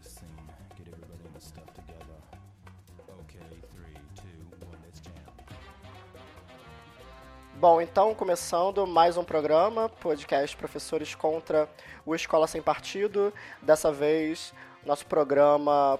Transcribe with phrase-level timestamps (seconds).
[0.00, 0.20] this
[1.38, 2.16] stuff together.
[3.20, 5.12] Okay, three, two, one, let's jam.
[7.56, 11.68] Bom, então começando mais um programa, podcast Professores contra
[12.06, 13.32] o Escola Sem Partido.
[13.60, 14.54] Dessa vez,
[14.84, 15.98] nosso programa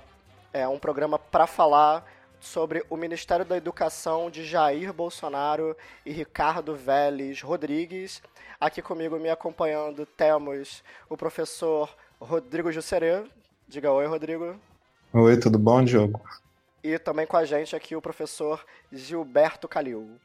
[0.53, 2.05] é um programa para falar
[2.41, 5.77] sobre o Ministério da Educação de Jair Bolsonaro
[6.07, 8.23] e Ricardo Vélez Rodrigues.
[8.59, 13.25] Aqui comigo, me acompanhando, temos o professor Rodrigo Jusserê.
[13.71, 14.57] Diga oi, Rodrigo.
[15.13, 16.21] Oi, tudo bom, Diogo?
[16.83, 20.19] E também com a gente aqui o professor Gilberto Calil.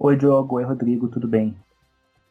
[0.00, 0.56] Oi, Diogo.
[0.56, 1.06] Oi, Rodrigo.
[1.06, 1.56] Tudo bem?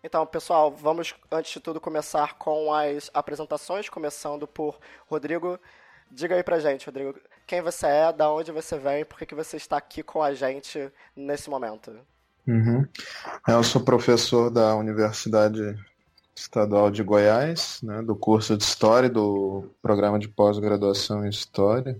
[0.04, 4.78] Então, pessoal, vamos antes de tudo começar com as apresentações, começando por
[5.10, 5.58] Rodrigo.
[6.12, 9.36] Diga aí pra gente, Rodrigo, quem você é, da onde você vem, por que, que
[9.36, 11.98] você está aqui com a gente nesse momento?
[12.46, 12.86] Uhum.
[13.48, 15.78] Eu sou professor da Universidade
[16.38, 22.00] Estadual de Goiás, né, do curso de História, do programa de pós-graduação em História.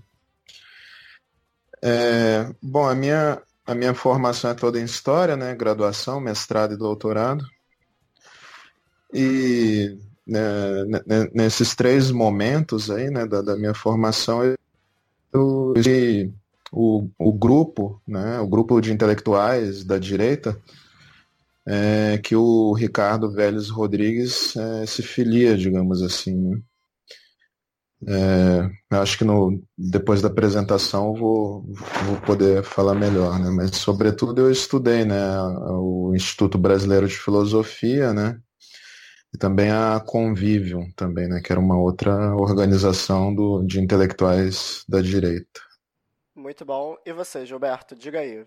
[1.82, 6.76] É, bom, a minha, a minha formação é toda em História, né, graduação, mestrado e
[6.76, 7.44] doutorado.
[9.12, 10.44] E né,
[11.34, 14.44] nesses três momentos aí, né, da, da minha formação,
[15.32, 15.74] eu,
[16.70, 20.56] o, o grupo, né, o grupo de intelectuais da direita,
[21.68, 26.34] é, que o Ricardo Vélez Rodrigues é, se filia, digamos assim.
[26.34, 26.62] Né?
[28.06, 31.66] É, acho que no, depois da apresentação vou,
[32.06, 33.50] vou poder falar melhor, né?
[33.50, 38.40] Mas sobretudo eu estudei, né, o Instituto Brasileiro de Filosofia, né?
[39.34, 41.40] E também a Convívio, também, né?
[41.44, 45.60] Que era uma outra organização do, de intelectuais da direita.
[46.34, 46.96] Muito bom.
[47.04, 47.94] E você, Gilberto?
[47.94, 48.46] Diga aí.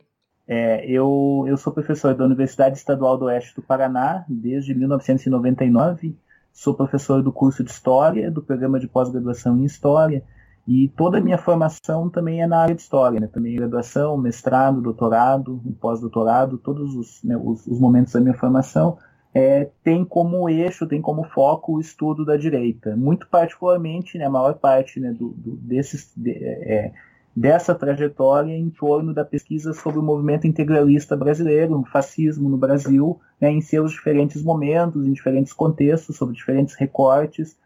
[0.53, 6.13] É, eu, eu sou professor da Universidade Estadual do Oeste do Paraná desde 1999.
[6.51, 10.21] Sou professor do curso de História, do programa de pós-graduação em História,
[10.67, 13.27] e toda a minha formação também é na área de História, né?
[13.27, 18.97] também graduação, mestrado, doutorado, pós-doutorado, todos os, né, os, os, momentos da minha formação
[19.33, 22.93] é, tem como eixo, tem como foco o estudo da direita.
[22.97, 26.11] Muito particularmente, né, a maior parte né, do, do desses...
[26.13, 26.91] De, é,
[27.35, 33.19] dessa trajetória em torno da pesquisa sobre o movimento integralista brasileiro, o fascismo no Brasil,
[33.39, 37.57] né, em seus diferentes momentos, em diferentes contextos, sobre diferentes recortes,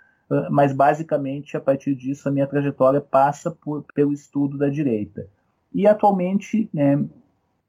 [0.50, 5.28] mas basicamente a partir disso a minha trajetória passa por, pelo estudo da direita.
[5.74, 7.04] E atualmente, né,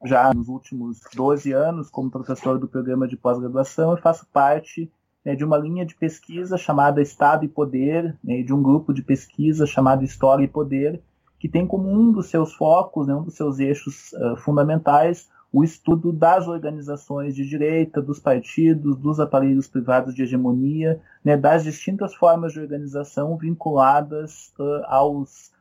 [0.04, 4.90] já nos últimos 12 anos, como professor do programa de pós-graduação, eu faço parte
[5.24, 9.02] né, de uma linha de pesquisa chamada Estado e Poder, né, de um grupo de
[9.02, 11.02] pesquisa chamado História e Poder,
[11.38, 15.62] que tem como um dos seus focos, né, um dos seus eixos uh, fundamentais, o
[15.62, 22.14] estudo das organizações de direita, dos partidos, dos aparelhos privados de hegemonia, né, das distintas
[22.14, 25.52] formas de organização vinculadas uh, aos,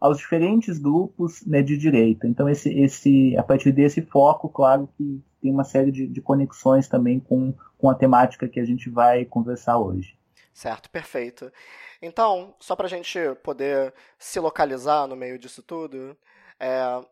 [0.00, 2.26] aos diferentes grupos né, de direita.
[2.26, 6.88] Então, esse, esse, a partir desse foco, claro que tem uma série de, de conexões
[6.88, 10.16] também com, com a temática que a gente vai conversar hoje.
[10.52, 11.52] Certo, perfeito.
[12.00, 16.16] Então, só para a gente poder se localizar no meio disso tudo,
[16.60, 17.04] é,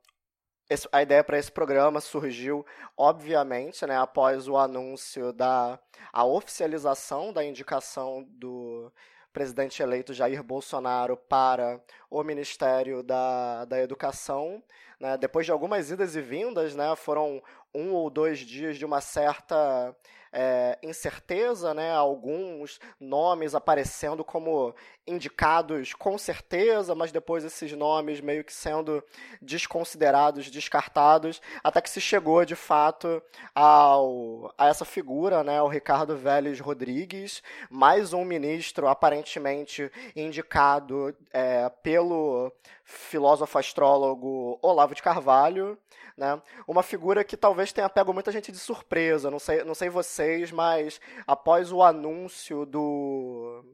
[0.68, 2.64] esse, a ideia para esse programa surgiu,
[2.96, 5.78] obviamente, né, após o anúncio da
[6.12, 8.92] a oficialização da indicação do
[9.32, 11.80] presidente eleito Jair Bolsonaro para
[12.10, 14.62] o Ministério da, da Educação.
[14.98, 17.42] Né, depois de algumas idas e vindas, né, foram
[17.74, 19.94] um ou dois dias de uma certa
[20.32, 21.92] é, incerteza, né?
[21.92, 24.74] Alguns nomes aparecendo como
[25.06, 29.02] indicados com certeza, mas depois esses nomes meio que sendo
[29.40, 33.22] desconsiderados, descartados, até que se chegou de fato
[33.54, 35.62] ao, a essa figura, né?
[35.62, 42.52] O Ricardo Vélez Rodrigues, mais um ministro aparentemente indicado é, pelo
[42.84, 45.78] filósofo astrólogo Olavo de Carvalho,
[46.16, 46.40] né?
[46.66, 50.50] Uma figura que talvez tenha pego muita gente de surpresa, não sei, não sei vocês,
[50.50, 53.64] mas após o anúncio do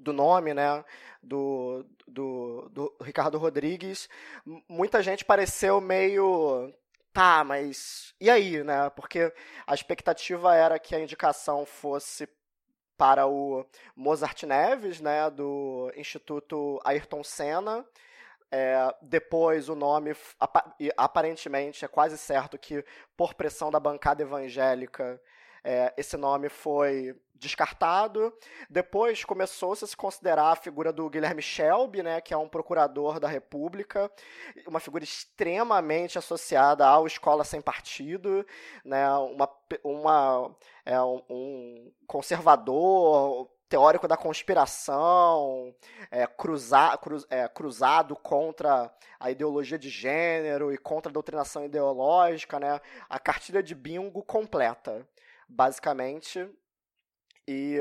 [0.00, 0.84] do nome, né,
[1.20, 4.08] do, do, do Ricardo Rodrigues,
[4.68, 6.72] muita gente pareceu meio
[7.12, 8.90] tá, mas e aí, né?
[8.90, 9.32] Porque
[9.66, 12.28] a expectativa era que a indicação fosse
[12.96, 13.64] para o
[13.96, 17.84] Mozart Neves, né, do Instituto Ayrton Senna,
[18.50, 20.14] é, depois o nome,
[20.96, 22.84] aparentemente, é quase certo que,
[23.16, 25.20] por pressão da bancada evangélica,
[25.62, 28.32] é, esse nome foi descartado.
[28.68, 33.20] Depois começou-se a se considerar a figura do Guilherme Shelby, né, que é um procurador
[33.20, 34.10] da República,
[34.66, 38.46] uma figura extremamente associada ao Escola Sem Partido,
[38.84, 39.48] né, uma,
[39.84, 45.74] uma, é, um conservador teórico da conspiração,
[46.10, 52.58] é, cruza, cruz, é, cruzado contra a ideologia de gênero e contra a doutrinação ideológica,
[52.58, 52.80] né?
[53.08, 55.06] A cartilha de bingo completa,
[55.48, 56.48] basicamente.
[57.46, 57.78] E,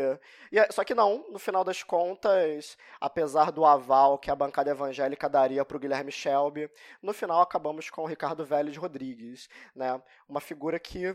[0.49, 4.71] e, é, só que não, no final das contas, apesar do aval que a bancada
[4.71, 6.69] evangélica daria para o Guilherme Shelby,
[7.01, 10.01] no final acabamos com o Ricardo Vélez Rodrigues, né?
[10.27, 11.13] Uma figura que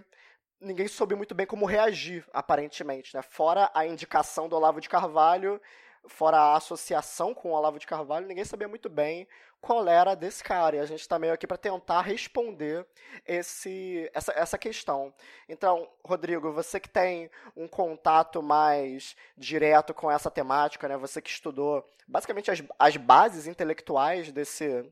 [0.62, 3.22] ninguém soube muito bem como reagir, aparentemente, né?
[3.22, 5.60] Fora a indicação do Olavo de Carvalho,
[6.06, 9.26] fora a associação com o Olavo de Carvalho, ninguém sabia muito bem
[9.60, 10.76] qual era desse cara.
[10.76, 12.86] E a gente está meio aqui para tentar responder
[13.26, 15.12] esse, essa, essa questão.
[15.48, 20.96] Então, Rodrigo, você que tem um contato mais direto com essa temática, né?
[20.96, 24.84] Você que estudou basicamente as, as bases intelectuais desse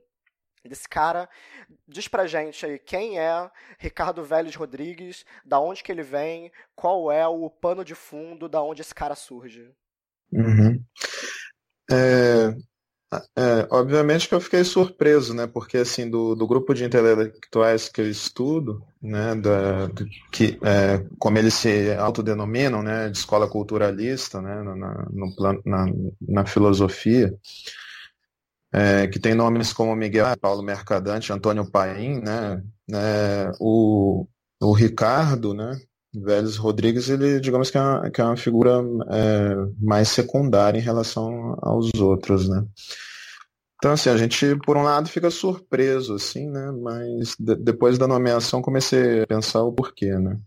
[0.68, 1.28] desse cara.
[1.86, 7.10] Diz pra gente aí quem é Ricardo Vélez Rodrigues, da onde que ele vem, qual
[7.10, 9.70] é o pano de fundo, da onde esse cara surge.
[10.32, 10.82] Uhum.
[11.90, 12.54] É,
[13.36, 15.46] é, obviamente que eu fiquei surpreso, né?
[15.46, 21.04] Porque assim, do, do grupo de intelectuais que eu estudo, né, da, do, que, é,
[21.18, 25.86] como eles se autodenominam, né, de escola culturalista, né, na, no, na,
[26.20, 27.34] na filosofia,
[28.72, 34.26] é, que tem nomes como Miguel Paulo Mercadante, Antônio Paim, né, né o,
[34.60, 35.80] o Ricardo, né,
[36.14, 38.80] Vélez Rodrigues, ele, digamos que é uma, que é uma figura
[39.10, 42.64] é, mais secundária em relação aos outros, né.
[43.76, 48.06] Então, assim, a gente, por um lado, fica surpreso, assim, né, mas de, depois da
[48.06, 50.38] nomeação comecei a pensar o porquê, né.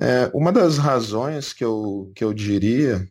[0.00, 3.06] É, uma das razões que eu, que eu diria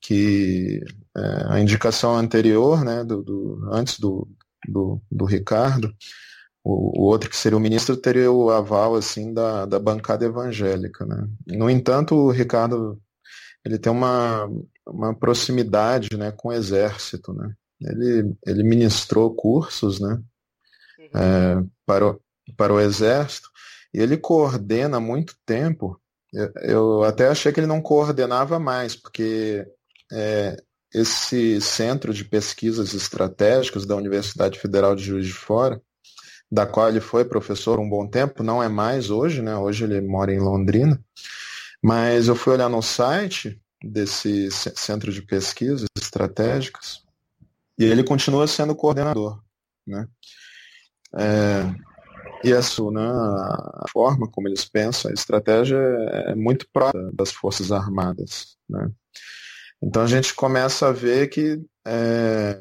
[0.00, 0.80] que
[1.16, 4.28] é, a indicação anterior, né, do, do antes do,
[4.68, 5.92] do, do Ricardo,
[6.64, 11.04] o, o, outro que seria o ministro teria o aval assim da, da bancada evangélica,
[11.04, 11.28] né.
[11.46, 13.00] No entanto, o Ricardo
[13.64, 14.48] ele tem uma,
[14.86, 17.52] uma proximidade, né, com o exército, né.
[17.80, 20.20] Ele, ele ministrou cursos, né,
[20.98, 21.20] uhum.
[21.20, 22.20] é, para, o,
[22.56, 23.48] para o exército
[23.92, 26.00] e ele coordena há muito tempo
[26.62, 29.66] eu até achei que ele não coordenava mais, porque
[30.10, 30.56] é,
[30.94, 35.80] esse centro de pesquisas estratégicas da Universidade Federal de Juiz de Fora,
[36.50, 39.56] da qual ele foi professor um bom tempo, não é mais hoje, né?
[39.56, 41.02] Hoje ele mora em Londrina.
[41.82, 47.02] Mas eu fui olhar no site desse centro de pesquisas estratégicas
[47.78, 49.42] e ele continua sendo coordenador,
[49.86, 50.06] né?
[51.14, 51.74] É,
[52.44, 57.72] e isso, né, a forma como eles pensam, a estratégia é muito próxima das Forças
[57.72, 58.90] Armadas, né?
[59.82, 62.60] Então a gente começa a ver que, é,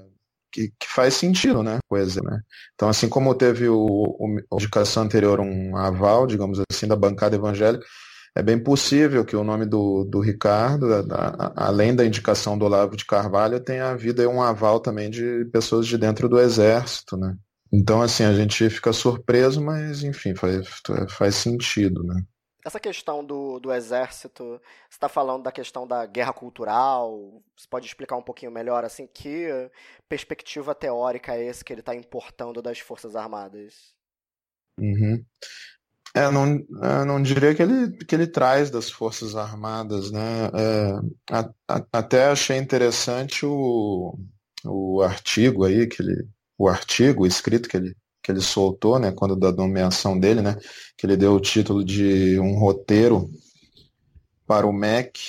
[0.52, 1.78] que, que, faz sentido, né?
[1.88, 2.40] Coisa, né?
[2.74, 7.36] Então, assim como teve o, o, a indicação anterior um aval, digamos assim, da bancada
[7.36, 7.86] evangélica,
[8.36, 10.88] é bem possível que o nome do, do Ricardo,
[11.56, 15.98] além da indicação do Olavo de Carvalho, tenha havido um aval também de pessoas de
[15.98, 17.36] dentro do exército, né?
[17.74, 20.68] Então, assim, a gente fica surpreso, mas, enfim, faz,
[21.10, 22.22] faz sentido, né?
[22.64, 27.88] Essa questão do, do exército, você está falando da questão da guerra cultural, você pode
[27.88, 29.48] explicar um pouquinho melhor, assim, que
[30.08, 33.96] perspectiva teórica é esse que ele está importando das Forças Armadas?
[34.80, 35.24] Uhum.
[36.14, 40.50] É, não, não diria que ele, que ele traz das Forças Armadas, né?
[40.54, 40.92] É,
[41.32, 44.20] a, a, até achei interessante o,
[44.66, 46.28] o artigo aí, que ele,
[46.58, 50.58] o artigo, escrito que ele, que ele soltou, né, quando da nomeação dele, né,
[50.96, 53.30] que ele deu o título de um roteiro
[54.46, 55.20] para o MEC,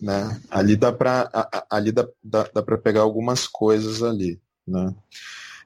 [0.00, 1.30] né, ali dá para
[1.70, 4.94] ali dá, dá, dá para pegar algumas coisas ali, né.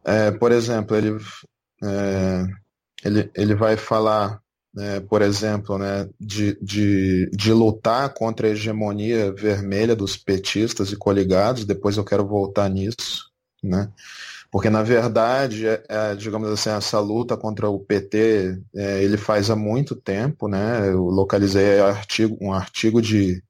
[0.04, 1.18] É, por exemplo, ele,
[1.82, 2.44] é,
[3.04, 4.40] ele, ele vai falar,
[4.74, 10.96] né, por exemplo, né, de, de, de lutar contra a hegemonia vermelha dos petistas e
[10.96, 13.30] coligados, depois eu quero voltar nisso,
[13.62, 13.90] né,
[14.50, 19.50] porque, na verdade, é, é, digamos assim, essa luta contra o PT, é, ele faz
[19.50, 20.88] há muito tempo, né?
[20.88, 23.42] Eu localizei artigo, um artigo de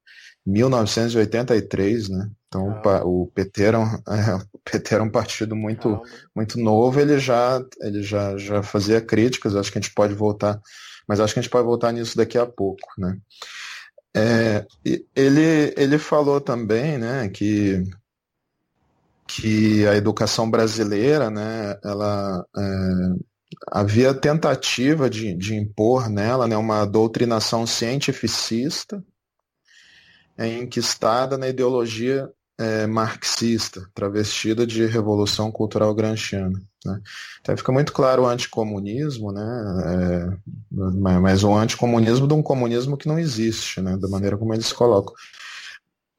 [0.46, 2.30] 1983, né?
[2.46, 3.04] Então, ah.
[3.04, 6.00] o, PT era um, é, o PT era um partido muito,
[6.34, 10.60] muito novo, ele já, ele já, já fazia críticas, acho que a gente pode voltar,
[11.06, 13.18] mas acho que a gente pode voltar nisso daqui a pouco, né?
[14.16, 14.64] É,
[15.14, 17.84] ele, ele falou também, né, que
[19.26, 22.62] que a educação brasileira, né, ela é,
[23.70, 29.02] havia tentativa de, de impor nela né, uma doutrinação cientificista
[30.38, 36.60] é enquistada na ideologia é, marxista, travestida de revolução cultural gramsciana.
[36.84, 37.00] Né?
[37.40, 39.42] Então fica muito claro o anticomunismo, né?
[39.86, 40.36] É,
[41.20, 43.96] mas o anticomunismo de um comunismo que não existe, né?
[43.96, 45.14] da maneira como eles colocam.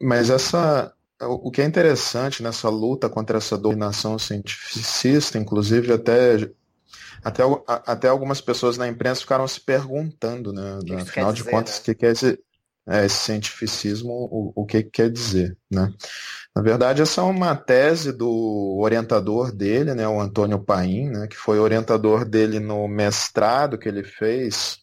[0.01, 6.49] Mas essa, o que é interessante nessa luta contra essa dominação cientificista, inclusive até
[7.23, 10.79] até, até algumas pessoas na imprensa ficaram se perguntando, né?
[11.01, 11.83] Afinal de dizer, contas, o né?
[11.85, 12.39] que, que é esse,
[12.87, 15.91] é, esse cientificismo, o, o que, que quer dizer, né?
[16.55, 21.37] Na verdade, essa é uma tese do orientador dele, né, o Antônio Paim, né, que
[21.37, 24.79] foi orientador dele no mestrado que ele fez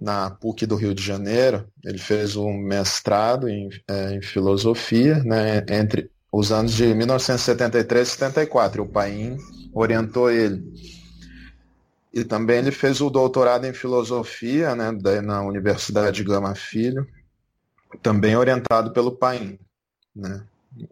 [0.00, 1.66] na PUC do Rio de Janeiro.
[1.84, 8.10] Ele fez um mestrado em, é, em filosofia né, entre os anos de 1973 e
[8.10, 8.82] 74.
[8.82, 9.36] O Paim
[9.72, 10.64] orientou ele.
[12.12, 14.90] E também ele fez o doutorado em filosofia né,
[15.22, 17.06] na Universidade Gama Filho,
[18.02, 19.58] também orientado pelo Paim.
[20.14, 20.42] Né?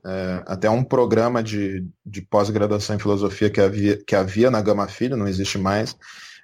[0.04, 4.88] É, até um programa de, de pós-graduação em filosofia que havia, que havia na Gama
[4.88, 5.96] Filho, não existe mais,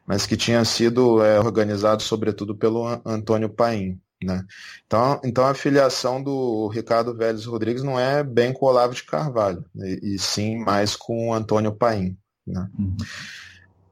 [0.07, 4.01] mas que tinha sido é, organizado sobretudo pelo Antônio Paim.
[4.23, 4.45] Né?
[4.87, 9.03] Então, então a filiação do Ricardo Vélez Rodrigues não é bem com o Olavo de
[9.03, 12.17] Carvalho, e, e sim mais com o Antônio Paim.
[12.47, 12.69] Né?
[12.79, 12.97] Uhum.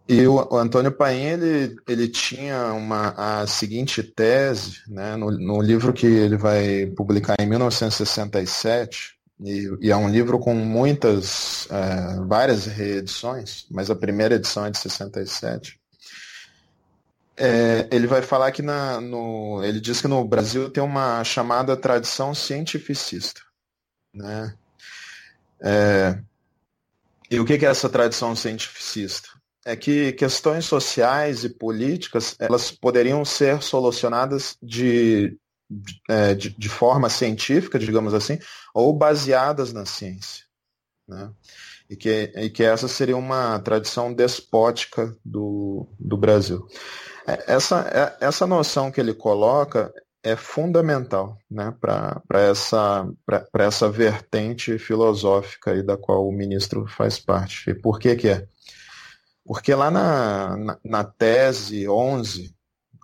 [0.08, 5.62] E o, o, Antônio Paim, ele, ele tinha uma, a seguinte tese, né, no, no
[5.62, 9.14] livro que ele vai publicar em 1967,
[9.44, 14.70] e, e é um livro com muitas, é, várias reedições, mas a primeira edição é
[14.70, 15.79] de 67.
[17.40, 21.76] É, ele vai falar que na, no, ele diz que no Brasil tem uma chamada
[21.76, 23.40] tradição cientificista.
[24.14, 24.54] Né?
[25.62, 26.18] É,
[27.30, 29.30] e o que é essa tradição cientificista?
[29.64, 37.08] é que questões sociais e políticas elas poderiam ser solucionadas de, de, é, de forma
[37.08, 38.38] científica, digamos assim,
[38.74, 40.44] ou baseadas na ciência.
[41.06, 41.30] Né?
[41.88, 46.66] E, que, e que essa seria uma tradição despótica do, do Brasil.
[47.26, 47.80] É, essa,
[48.20, 53.08] é, essa noção que ele coloca é fundamental né, para essa,
[53.54, 57.70] essa vertente filosófica aí da qual o ministro faz parte.
[57.70, 58.46] E por que, que é?
[59.44, 62.54] Porque lá na, na, na tese 11,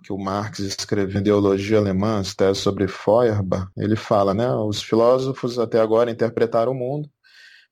[0.03, 5.57] que o Marx escreveu em Ideologia Alemã, tese sobre Feuerbach, ele fala, né, os filósofos
[5.57, 7.09] até agora interpretaram o mundo,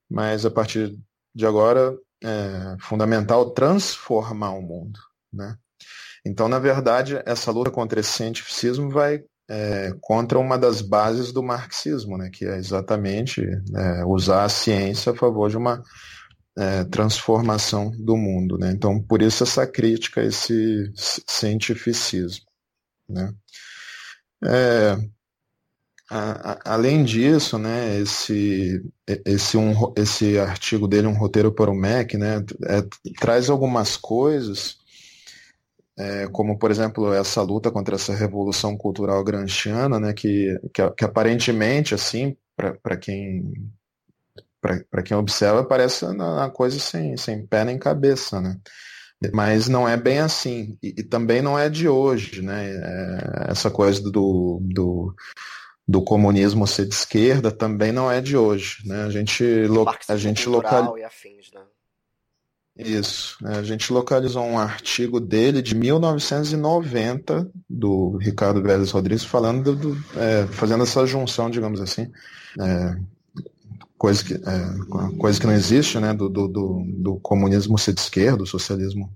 [0.09, 0.97] mas a partir
[1.33, 4.99] de agora é fundamental transformar o mundo,
[5.31, 5.57] né?
[6.25, 11.43] Então, na verdade, essa luta contra esse cientificismo vai é, contra uma das bases do
[11.43, 15.83] marxismo, né, que é exatamente é, usar a ciência a favor de uma
[16.57, 18.57] é, transformação do mundo.
[18.57, 18.71] Né?
[18.71, 22.45] Então, por isso essa crítica, esse cientificismo.
[23.07, 23.31] Né?
[24.43, 24.97] É,
[26.09, 28.83] a, a, além disso, né, esse,
[29.25, 32.83] esse, um, esse artigo dele, Um Roteiro para o MEC, né, é,
[33.19, 34.77] traz algumas coisas,
[35.97, 41.05] é, como, por exemplo, essa luta contra essa revolução cultural gramsciana, né, que, que, que
[41.05, 43.53] aparentemente, assim, para quem
[44.89, 48.59] para quem observa, parece uma coisa sem, sem pé nem cabeça, né?
[49.31, 50.77] Mas não é bem assim.
[50.81, 52.71] E, e também não é de hoje, né?
[52.71, 55.15] É, essa coisa do, do,
[55.87, 59.03] do, comunismo ser de esquerda também não é de hoje, né?
[59.03, 60.95] A gente, lo, a gente local...
[62.77, 63.37] Isso.
[63.41, 63.57] Né?
[63.57, 70.45] A gente localizou um artigo dele de 1990, do Ricardo Vélez Rodrigues, falando do, é,
[70.47, 72.11] fazendo essa junção, digamos assim,
[72.59, 72.97] é,
[73.97, 78.39] coisa que, é, coisa que não existe, né, do, do, do, comunismo ser de esquerda,
[78.39, 79.09] do socialismo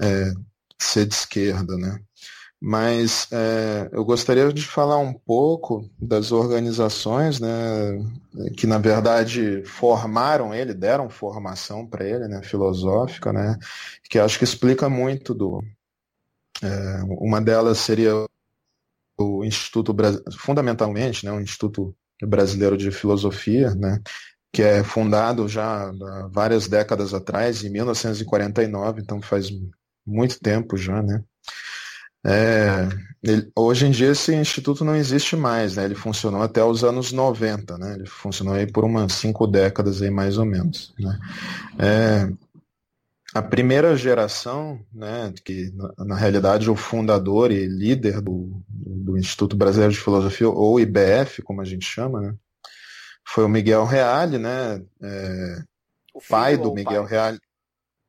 [0.00, 0.32] é,
[0.80, 2.00] ser de esquerda, né.
[2.62, 7.48] Mas é, eu gostaria de falar um pouco das organizações, né,
[8.54, 13.58] que na verdade formaram ele, deram formação para ele, né, filosófica, né,
[14.10, 15.64] que acho que explica muito do.
[16.62, 18.26] É, uma delas seria
[19.18, 19.96] o Instituto
[20.38, 24.02] fundamentalmente, né, o Instituto brasileiro de filosofia, né,
[24.52, 25.90] que é fundado já
[26.30, 29.48] várias décadas atrás, em 1949, então faz
[30.06, 31.24] muito tempo já, né.
[32.24, 32.88] É,
[33.22, 35.84] ele, hoje em dia esse instituto não existe mais, né?
[35.84, 37.94] Ele funcionou até os anos 90, né?
[37.94, 41.18] Ele funcionou aí por umas cinco décadas aí mais ou menos, né?
[41.78, 42.32] É,
[43.32, 49.56] a primeira geração, né, que na, na, realidade o fundador e líder do, do Instituto
[49.56, 52.34] Brasileiro de Filosofia, ou IBF, como a gente chama, né,
[53.24, 55.62] foi o Miguel Reale, né, é,
[56.12, 57.10] o pai do Miguel pai?
[57.10, 57.38] Reale,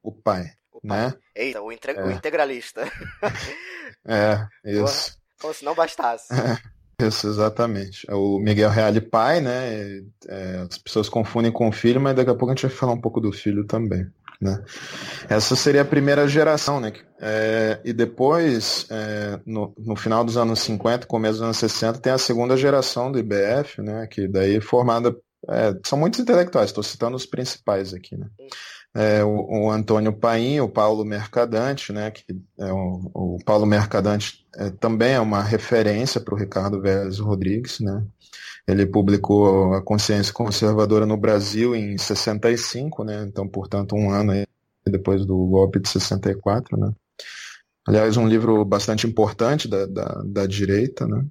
[0.02, 0.61] o pai, o pai.
[0.84, 1.14] Né?
[1.36, 1.76] Eita, o, é.
[2.06, 2.84] o integralista.
[4.06, 5.18] é, isso.
[5.40, 6.28] Como se não bastasse.
[7.02, 8.06] Isso, exatamente.
[8.08, 10.04] É o Miguel Reale pai, né?
[10.28, 12.94] É, as pessoas confundem com o filho, mas daqui a pouco a gente vai falar
[12.94, 14.06] um pouco do filho também.
[14.40, 14.64] Né?
[15.30, 16.92] Essa seria a primeira geração, né?
[17.20, 22.12] É, e depois, é, no, no, final dos anos 50, começo dos anos 60, tem
[22.12, 24.08] a segunda geração do IBF, né?
[24.08, 25.16] Que daí é formada.
[25.48, 28.28] É, são muitos intelectuais, estou citando os principais aqui, né?
[28.94, 32.12] É, o, o, Antônio Paim, o Paulo Mercadante, né?
[32.12, 32.26] Que
[32.60, 37.80] é o, o Paulo Mercadante é, também é uma referência para o Ricardo Vélez Rodrigues,
[37.80, 38.06] né?
[38.68, 43.24] Ele publicou A Consciência Conservadora no Brasil em 65, né?
[43.28, 44.34] Então, portanto, um ano
[44.86, 46.92] depois do golpe de 64, né?
[47.88, 51.26] Aliás, um livro bastante importante da, da, da direita, né?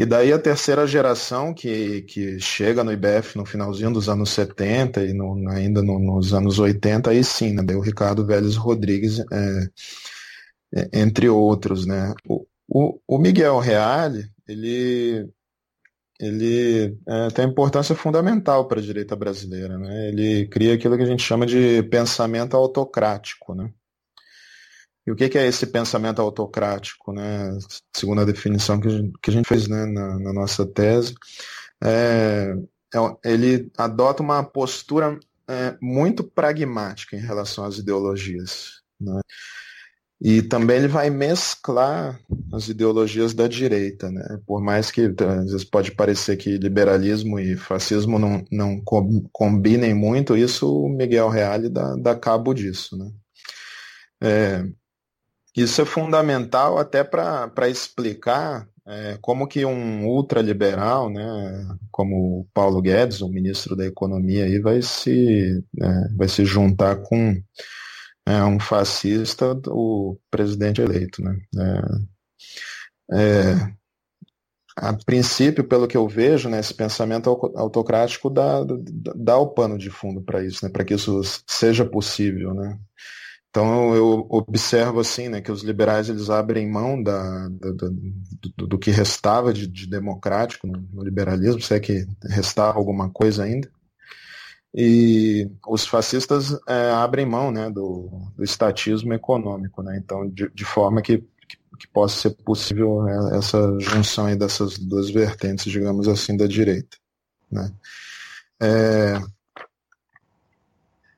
[0.00, 5.04] E daí a terceira geração que, que chega no IBF no finalzinho dos anos 70
[5.04, 7.62] e no, ainda no, nos anos 80, aí sim, né?
[7.76, 9.68] O Ricardo Vélez Rodrigues, é,
[10.74, 12.14] é, entre outros, né?
[12.26, 15.28] O, o, o Miguel Reale, ele
[16.18, 19.76] ele é, tem importância fundamental para a direita brasileira.
[19.76, 20.08] Né?
[20.08, 23.54] Ele cria aquilo que a gente chama de pensamento autocrático.
[23.54, 23.70] Né?
[25.06, 27.12] E o que, é esse pensamento autocrático?
[27.12, 27.58] Né?
[27.94, 31.14] Segundo a definição que a gente, que a gente fez né, na, na, nossa tese,
[31.82, 32.54] é,
[32.94, 38.82] é, ele adota uma postura é, muito pragmática em relação às ideologias.
[39.00, 39.20] Né?
[40.22, 42.20] E também ele vai mesclar
[42.52, 44.38] as ideologias da direita, né?
[44.46, 48.82] Por mais que às vezes pode parecer que liberalismo e fascismo não, não
[49.32, 53.10] combinem muito, isso o Miguel Reale dá, dá cabo disso, né?
[54.22, 54.64] É,
[55.56, 61.22] isso é fundamental até para explicar é, como que um ultraliberal, né,
[61.90, 66.96] como o Paulo Guedes, o ministro da Economia, aí, vai, se, é, vai se juntar
[66.96, 67.40] com
[68.26, 71.22] é um fascista o presidente eleito.
[71.22, 71.36] Né?
[73.10, 73.72] É, é,
[74.76, 78.64] a princípio, pelo que eu vejo, né, esse pensamento autocrático dá,
[79.16, 82.54] dá o pano de fundo para isso, né, para que isso seja possível.
[82.54, 82.78] Né?
[83.50, 87.88] Então eu observo assim, né, que os liberais eles abrem mão da, da
[88.56, 93.10] do, do, que restava de, de democrático no, no, liberalismo, se é que restava alguma
[93.10, 93.68] coisa ainda,
[94.72, 99.98] e os fascistas é, abrem mão né, do, do estatismo econômico, né?
[100.00, 104.78] então de, de forma que, que, que, possa ser possível né, essa junção aí dessas
[104.78, 106.96] duas vertentes, digamos assim, da direita.
[107.50, 107.68] Né?
[108.62, 109.20] É,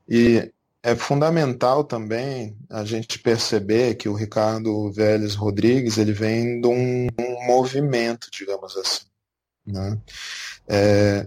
[0.09, 0.51] e
[0.83, 7.07] é fundamental também a gente perceber que o Ricardo Vélez Rodrigues ele vem de um,
[7.19, 9.07] um movimento, digamos assim.
[9.65, 9.99] Né?
[10.69, 11.27] É,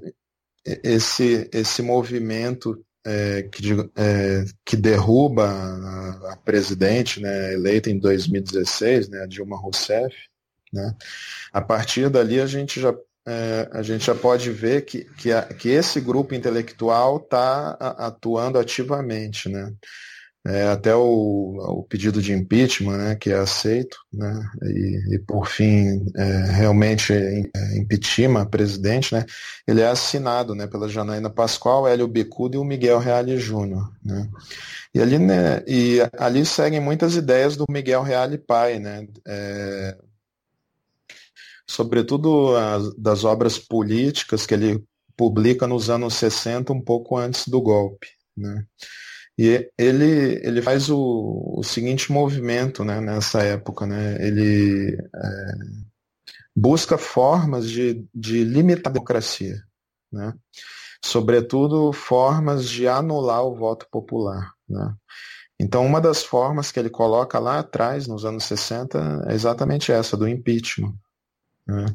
[0.84, 9.10] esse, esse movimento é, que, é, que derruba a, a, presidente né, eleita em 2016,
[9.10, 10.16] né, a Dilma Rousseff,
[10.74, 10.96] né,
[11.54, 12.94] a partir dali a gente já,
[13.28, 18.60] é, a gente já pode ver que, que, a, que esse grupo intelectual está atuando
[18.60, 19.50] ativamente.
[19.50, 19.74] Né.
[20.48, 25.48] É, até o, o, pedido de impeachment, né, que é aceito, né, e, e por
[25.48, 27.40] fim é, realmente é,
[27.80, 29.26] impeachment presidente, né,
[29.68, 33.92] ele é assinado né, pela Janaína Pascoal, Hélio Bicudo e o Miguel Reale Júnior.
[34.04, 34.30] Né.
[34.94, 39.98] E, ali, né, e ali seguem muitas ideias do Miguel Reale pai, né, é,
[41.70, 44.84] sobretudo as, das obras políticas que ele
[45.18, 48.08] publica nos anos 60, um pouco antes do golpe.
[48.36, 48.66] Né.
[49.38, 53.86] E ele, ele faz o, o seguinte movimento né, nessa época.
[53.86, 54.16] Né?
[54.26, 55.52] Ele é,
[56.56, 59.62] busca formas de, de limitar a democracia.
[60.12, 60.34] Né?
[61.04, 64.54] Sobretudo formas de anular o voto popular.
[64.68, 64.94] Né?
[65.60, 70.18] Então, uma das formas que ele coloca lá atrás, nos anos 60, é exatamente essa,
[70.18, 70.94] do impeachment.
[71.68, 71.86] Né?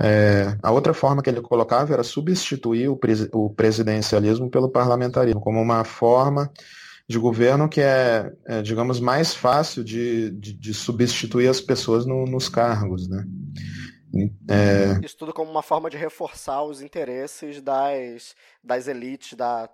[0.00, 5.40] É, a outra forma que ele colocava era substituir o, pres o, presidencialismo pelo parlamentarismo,
[5.40, 6.52] como uma forma
[7.08, 12.26] de governo que é, é digamos, mais fácil de, de, de substituir as pessoas no,
[12.26, 13.08] nos cargos.
[13.08, 13.24] Né?
[14.48, 15.04] É...
[15.04, 19.68] Isso tudo como uma forma de reforçar os interesses das, das elites, da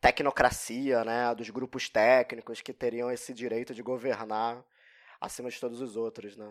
[0.00, 1.34] tecnocracia, né?
[1.36, 4.64] dos grupos técnicos que teriam esse direito de governar
[5.20, 6.36] acima de todos os outros.
[6.36, 6.48] Né?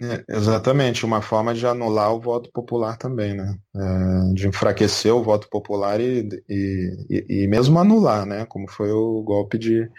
[0.00, 3.56] É, exatamente, uma forma de anular o voto popular também, né?
[3.74, 8.44] É, de enfraquecer o voto popular e, e, e, mesmo anular, né?
[8.44, 9.90] Como foi o golpe de,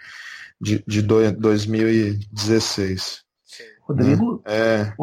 [0.61, 3.25] de, de 2016.
[3.81, 4.93] Rodrigo, é.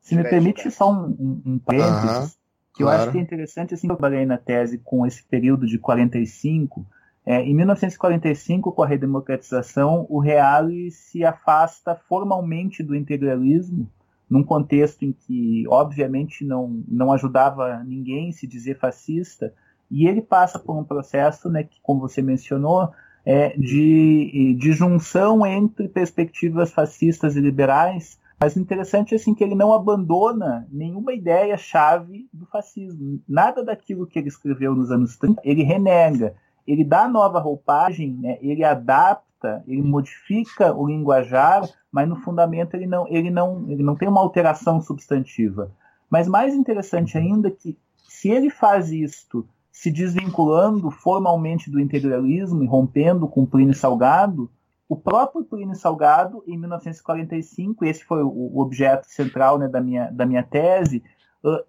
[0.00, 2.38] se me permite só um, um parênteses,
[2.74, 3.02] que eu claro.
[3.02, 6.86] acho que é interessante, assim, eu trabalhei na tese com esse período de 45,
[7.26, 13.90] É, em 1945, com a redemocratização, o Reale se afasta formalmente do integralismo,
[14.34, 19.54] num contexto em que, obviamente, não, não ajudava ninguém se dizer fascista,
[19.88, 22.90] e ele passa por um processo, né, que, como você mencionou,
[23.24, 29.54] é, de, de junção entre perspectivas fascistas e liberais, mas interessante é assim, que ele
[29.54, 33.22] não abandona nenhuma ideia-chave do fascismo.
[33.28, 36.34] Nada daquilo que ele escreveu nos anos 30 ele renega
[36.66, 38.38] ele dá nova roupagem, né?
[38.40, 39.24] ele adapta,
[39.66, 44.20] ele modifica o linguajar, mas no fundamento ele não, ele não, ele não tem uma
[44.20, 45.70] alteração substantiva.
[46.08, 47.76] Mas mais interessante ainda é que
[48.08, 54.50] se ele faz isto se desvinculando formalmente do integralismo e rompendo com Plínio Salgado,
[54.88, 60.24] o próprio Plínio Salgado, em 1945, esse foi o objeto central né, da, minha, da
[60.24, 61.02] minha tese,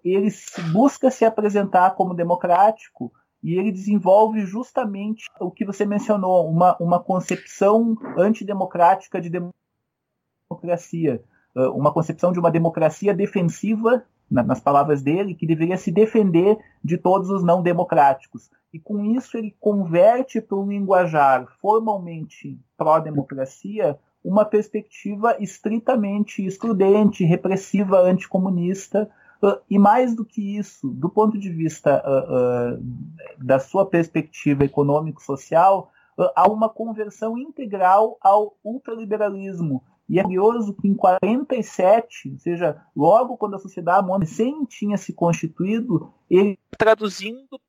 [0.04, 0.28] ele
[0.72, 3.12] busca se apresentar como democrático,
[3.42, 9.30] e ele desenvolve justamente o que você mencionou, uma, uma concepção antidemocrática de
[10.50, 11.22] democracia,
[11.74, 17.30] uma concepção de uma democracia defensiva, nas palavras dele, que deveria se defender de todos
[17.30, 18.50] os não democráticos.
[18.72, 28.00] E com isso ele converte para um linguajar formalmente pró-democracia uma perspectiva estritamente excludente, repressiva,
[28.00, 29.08] anticomunista,
[29.42, 34.64] Uh, e mais do que isso, do ponto de vista uh, uh, da sua perspectiva
[34.64, 35.90] econômico-social,
[36.34, 39.84] há uma conversão integral ao ultraliberalismo.
[40.08, 45.12] E é curioso que em 47, ou seja, logo quando a sociedade recém tinha se
[45.12, 47.60] constituído, ele traduzindo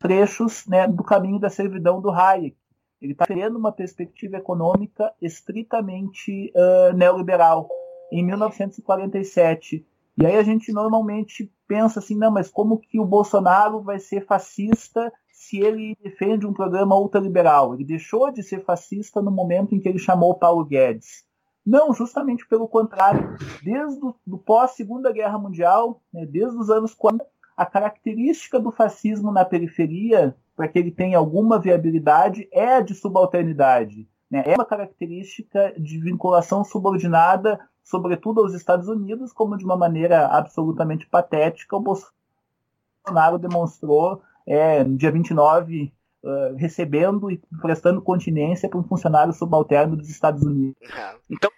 [0.00, 2.56] trechos né, do caminho da servidão do Hayek.
[3.00, 6.52] Ele está tendo uma perspectiva econômica estritamente
[6.96, 7.68] neoliberal.
[8.10, 9.86] Em 1947,
[10.18, 14.24] e aí a gente normalmente pensa assim, não, mas como que o Bolsonaro vai ser
[14.24, 17.74] fascista se ele defende um programa ultraliberal?
[17.74, 21.26] Ele deixou de ser fascista no momento em que ele chamou Paulo Guedes.
[21.64, 23.36] Não, justamente pelo contrário.
[23.62, 27.26] Desde o pós-Segunda Guerra Mundial, né, desde os anos 40,
[27.56, 32.94] a característica do fascismo na periferia, para que ele tenha alguma viabilidade, é a de
[32.94, 34.08] subalternidade.
[34.30, 34.42] Né?
[34.46, 41.06] É uma característica de vinculação subordinada sobretudo aos Estados Unidos, como de uma maneira absolutamente
[41.06, 45.92] patética o Bolsonaro demonstrou é, no dia 29,
[46.24, 50.76] uh, recebendo e prestando continência para um funcionário subalterno dos Estados Unidos.
[50.82, 51.14] É.
[51.30, 51.50] Então,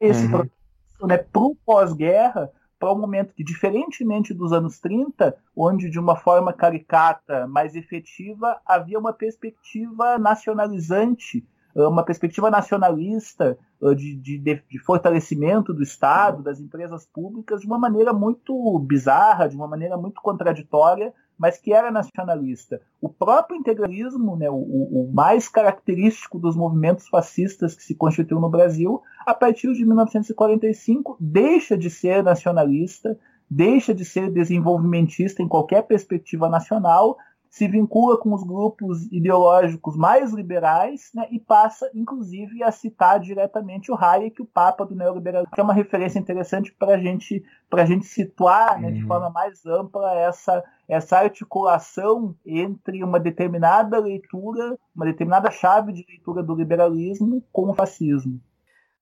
[0.00, 0.30] esse uhum.
[0.30, 5.98] processo, né, para o pós-guerra, para um momento que, diferentemente dos anos 30, onde de
[5.98, 13.58] uma forma caricata, mais efetiva, havia uma perspectiva nacionalizante uma perspectiva nacionalista
[13.96, 19.56] de, de, de, fortalecimento do Estado, das empresas públicas, de uma maneira muito bizarra, de
[19.56, 22.80] uma maneira muito contraditória, mas que era nacionalista.
[23.00, 28.48] O próprio integralismo, né, o, o mais característico dos movimentos fascistas que se constituiu no
[28.48, 33.18] Brasil, a partir de 1945, deixa de ser nacionalista,
[33.50, 37.16] deixa de ser desenvolvimentista em qualquer perspectiva nacional
[37.54, 43.92] se vincula com os grupos ideológicos mais liberais né, e passa, inclusive, a citar diretamente
[43.92, 48.06] o Hayek, o Papa do neoliberalismo, que é uma referência interessante para gente, a gente
[48.06, 49.06] situar né, de uhum.
[49.06, 56.42] forma mais ampla essa, essa articulação entre uma determinada leitura, uma determinada chave de leitura
[56.42, 58.40] do liberalismo com o fascismo.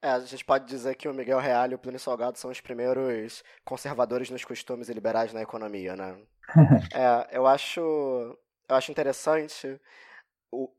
[0.03, 2.61] É, a gente pode dizer que o Miguel Real e o Plínio Salgado são os
[2.61, 6.19] primeiros conservadores nos costumes e liberais na economia, né?
[6.95, 9.81] é, eu acho eu acho interessante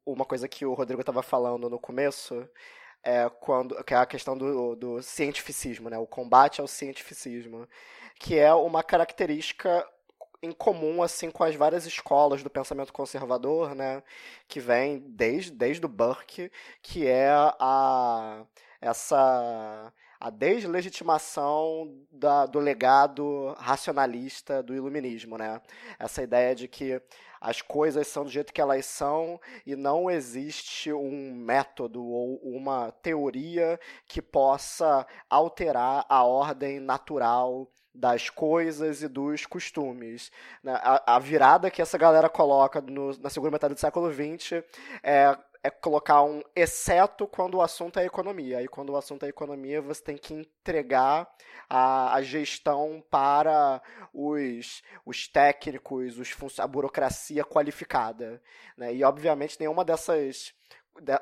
[0.06, 2.48] uma coisa que o Rodrigo estava falando no começo,
[3.04, 5.98] é quando que é a questão do, do cientificismo, né?
[5.98, 7.68] O combate ao cientificismo,
[8.20, 9.88] que é uma característica
[10.44, 14.04] em comum assim com as várias escolas do pensamento conservador, né,
[14.48, 18.46] que vem desde desde o Burke, que é a
[18.82, 25.60] essa a deslegitimação da, do legado racionalista do iluminismo, né?
[26.00, 27.02] Essa ideia de que
[27.42, 32.90] as coisas são do jeito que elas são e não existe um método ou uma
[33.02, 40.32] teoria que possa alterar a ordem natural das coisas e dos costumes.
[40.64, 40.80] Né?
[40.82, 44.64] A, virada que essa galera coloca no, na segunda metade do século XX
[45.04, 48.62] é é colocar um exceto quando o assunto é economia.
[48.62, 51.34] E quando o assunto é economia, você tem que entregar
[51.70, 53.82] a, a gestão para
[54.14, 58.42] os, os técnicos, os a burocracia qualificada.
[58.78, 58.94] Né?
[58.94, 60.54] E, obviamente, nenhuma dessas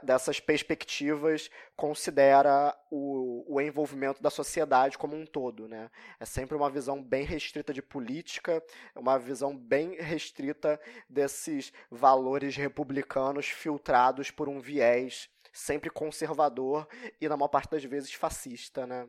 [0.03, 5.89] dessas perspectivas considera o, o envolvimento da sociedade como um todo, né?
[6.19, 8.61] É sempre uma visão bem restrita de política,
[8.95, 10.79] uma visão bem restrita
[11.09, 16.87] desses valores republicanos filtrados por um viés sempre conservador
[17.19, 19.07] e na maior parte das vezes fascista, né?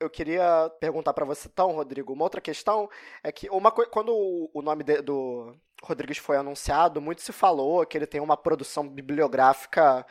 [0.00, 2.88] Eu queria perguntar para você, então, Rodrigo, uma outra questão
[3.22, 4.12] é que uma quando
[4.54, 8.88] o nome de, do Rodrigues foi anunciado, muito se falou que ele tem uma produção
[8.88, 10.04] bibliográfica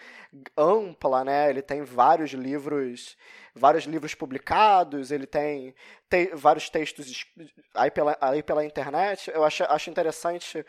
[0.55, 1.49] ampla, né?
[1.49, 3.17] Ele tem vários livros,
[3.53, 5.75] vários livros publicados, ele tem,
[6.09, 7.25] tem vários textos
[7.73, 9.29] aí pela, aí pela internet.
[9.29, 10.65] Eu acho, acho interessante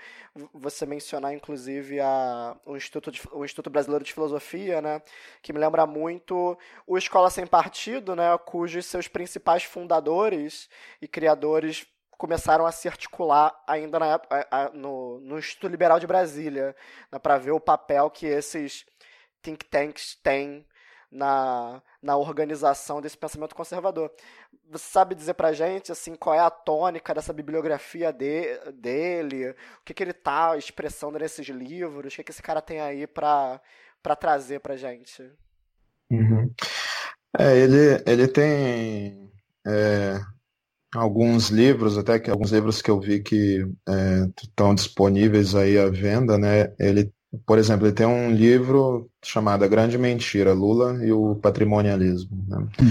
[0.52, 5.00] você mencionar, inclusive, a, o, Instituto de, o Instituto Brasileiro de Filosofia, né?
[5.40, 8.37] Que me lembra muito o Escola Sem Partido, né?
[8.38, 10.68] Cujos seus principais fundadores
[11.00, 11.87] e criadores
[12.18, 16.74] começaram a se articular ainda na, a, no, no Instituto Liberal de Brasília,
[17.11, 18.85] né, para ver o papel que esses
[19.40, 20.66] think tanks têm
[21.11, 24.11] na, na organização desse pensamento conservador.
[24.68, 29.85] Você sabe dizer para gente assim, qual é a tônica dessa bibliografia de, dele, o
[29.85, 33.61] que, que ele está expressando nesses livros, o que, que esse cara tem aí para
[34.18, 35.22] trazer para gente?
[36.11, 36.52] Uhum.
[37.38, 39.33] É, ele, ele tem
[39.66, 40.18] é,
[40.94, 43.66] alguns livros, até que alguns livros que eu vi que
[44.42, 46.72] estão é, disponíveis aí à venda, né?
[46.79, 47.12] Ele,
[47.46, 52.44] por exemplo, ele tem um livro chamado A Grande Mentira, Lula e o Patrimonialismo.
[52.48, 52.57] Né?
[52.81, 52.90] Uhum.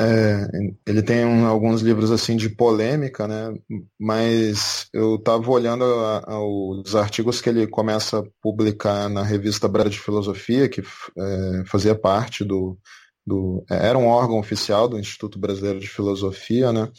[0.00, 0.46] É,
[0.86, 3.52] ele tem um, alguns livros assim de polêmica, né?
[3.98, 9.66] Mas eu estava olhando a, a, os artigos que ele começa a publicar na revista
[9.66, 12.78] Brasileira de Filosofia, que é, fazia parte do,
[13.28, 16.90] do era um órgão oficial do Instituto Brasileiro de Filosofia, né?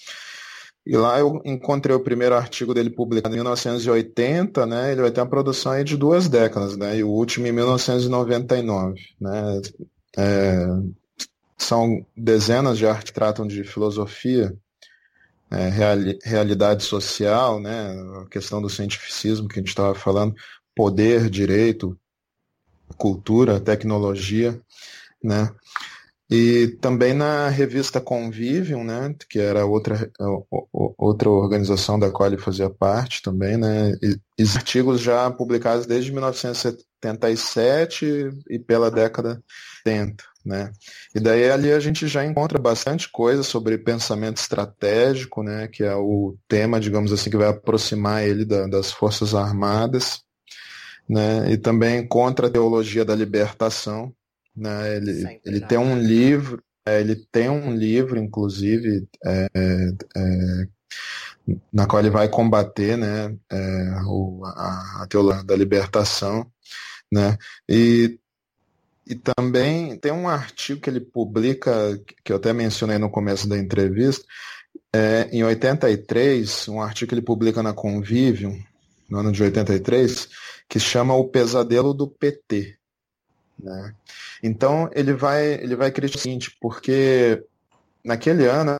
[0.85, 4.91] E lá eu encontrei o primeiro artigo dele publicado em 1980, né?
[4.91, 6.97] Ele vai ter uma produção aí de duas décadas, né?
[6.97, 9.61] E o último em 1999, né?
[10.17, 10.65] É,
[11.57, 14.55] são dezenas de artes que tratam de filosofia,
[15.51, 17.91] é, reali realidade social, né?
[18.23, 20.33] A questão do cientificismo que a gente estava falando,
[20.75, 21.99] poder, direito,
[22.97, 24.59] cultura, tecnologia,
[25.23, 25.53] né?
[26.29, 30.11] E também na revista Convivium, né, que era outra,
[30.69, 34.19] outra organização da qual ele fazia parte também, né, e,
[34.55, 39.41] artigos já publicados desde 1977 e pela década
[39.83, 40.23] 70.
[40.45, 40.71] Né?
[41.15, 45.95] E daí ali a gente já encontra bastante coisa sobre pensamento estratégico, né, que é
[45.95, 50.21] o tema, digamos assim, que vai aproximar ele da, das Forças Armadas,
[51.09, 54.13] né, e também contra a teologia da libertação,
[54.55, 54.97] né?
[54.97, 60.67] Ele, ele tem um livro, é, ele tem um livro, inclusive, é, é,
[61.71, 66.49] na qual ele vai combater né, é, o, a, a teologia da libertação.
[67.11, 67.37] Né?
[67.67, 68.19] E,
[69.07, 73.57] e também tem um artigo que ele publica, que eu até mencionei no começo da
[73.57, 74.25] entrevista,
[74.93, 78.59] é, em 83, um artigo que ele publica na Convivium,
[79.09, 80.29] no ano de 83,
[80.67, 82.78] que chama O Pesadelo do PT.
[83.59, 83.93] Né?
[84.41, 87.43] Então ele vai ele vai criticar o seguinte, porque
[88.03, 88.77] naquele ano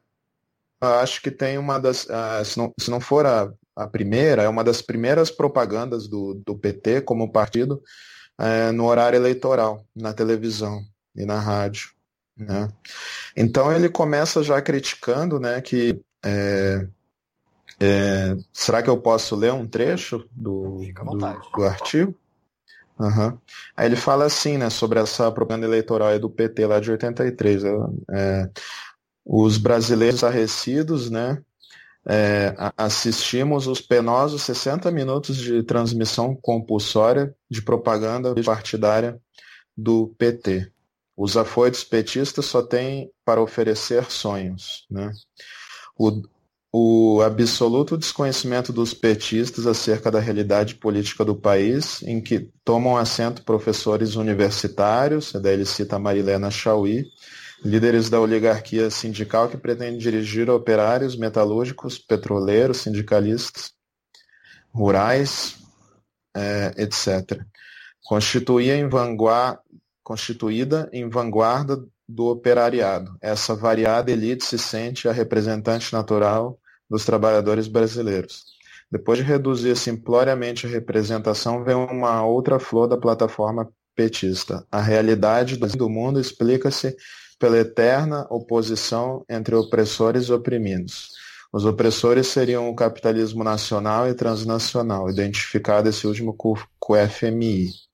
[0.82, 4.44] eu acho que tem uma das, uh, se, não, se não for a, a primeira,
[4.44, 7.84] é uma das primeiras propagandas do, do PT como partido
[8.40, 10.82] uh, no horário eleitoral, na televisão
[11.16, 11.92] e na rádio.
[12.38, 12.70] Né?
[13.36, 16.88] Então ele começa já criticando né, que é,
[17.80, 21.16] é, será que eu posso ler um trecho do, do,
[21.58, 22.16] do artigo?
[23.00, 23.38] Uhum.
[23.78, 27.64] Aí ele fala assim, né, sobre essa propaganda eleitoral do PT lá de 83.
[28.12, 28.50] É,
[29.26, 31.42] os brasileiros arrecidos, né,
[32.06, 39.20] é, assistimos os penosos 60 minutos de transmissão compulsória de propaganda partidária
[39.78, 40.72] do PT.
[41.16, 44.86] Os afoitos petistas só têm para oferecer sonhos.
[44.90, 45.12] Né?
[45.98, 46.22] O,
[46.72, 53.44] o absoluto desconhecimento dos petistas acerca da realidade política do país, em que tomam assento
[53.44, 57.06] professores universitários, daí ele cita a Marilena Chauí,
[57.64, 63.74] líderes da oligarquia sindical que pretende dirigir operários, metalúrgicos, petroleiros, sindicalistas,
[64.72, 65.58] rurais,
[66.36, 67.44] é, etc.
[68.04, 69.60] Constituía em vanguarda,
[70.04, 73.16] constituída em vanguarda do operariado.
[73.22, 78.46] Essa variada elite se sente a representante natural dos trabalhadores brasileiros.
[78.92, 84.66] Depois de reduzir simploriamente a representação, vem uma outra flor da plataforma petista.
[84.72, 86.96] A realidade do mundo explica-se
[87.38, 91.10] pela eterna oposição entre opressores e oprimidos.
[91.54, 96.54] Os opressores seriam o capitalismo nacional e transnacional, identificado esse último com
[96.94, 97.89] o FMI.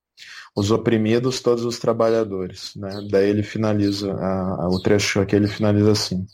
[0.56, 2.74] Os oprimidos, todos os trabalhadores.
[2.76, 2.90] Né?
[3.12, 6.26] Daí ele finaliza, a, a, o trecho aqui ele finaliza assim.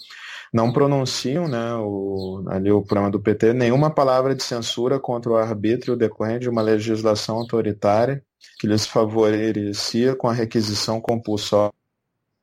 [0.53, 5.37] Não pronunciam, né, o, ali o programa do PT, nenhuma palavra de censura contra o
[5.37, 8.21] arbítrio decorrente de uma legislação autoritária
[8.59, 11.73] que lhes favorecia com a requisição compulsória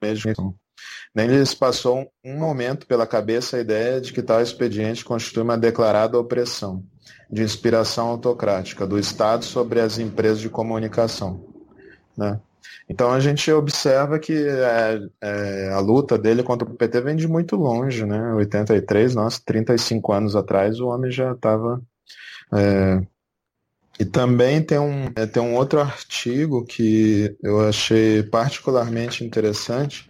[0.03, 0.57] mesmo.
[1.15, 5.59] Nem lhes passou um momento pela cabeça a ideia de que tal expediente constitui uma
[5.59, 6.83] declarada opressão
[7.31, 11.58] de inspiração autocrática do Estado sobre as empresas de comunicação.
[12.19, 12.41] Né?
[12.89, 17.29] Então a gente observa que é, é, a luta dele contra o PT vem de
[17.29, 18.35] muito longe, né?
[18.35, 21.81] 83, nossa, 35 anos atrás o homem já estava.
[22.53, 23.01] É...
[24.01, 30.09] E também tem um, é, tem um outro artigo que eu achei particularmente interessante,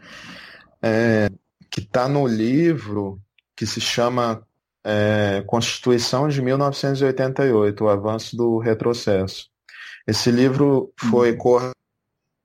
[0.83, 1.31] é,
[1.71, 3.19] que está no livro
[3.57, 4.43] que se chama
[4.85, 9.49] é, Constituição de 1988, o avanço do retrocesso.
[10.07, 11.39] Esse livro foi uhum.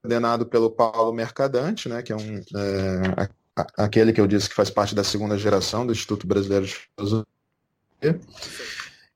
[0.04, 3.30] Coordenado pelo Paulo Mercadante, né, que é um é,
[3.78, 7.26] aquele que eu disse que faz parte da segunda geração do Instituto Brasileiro de Filosofia.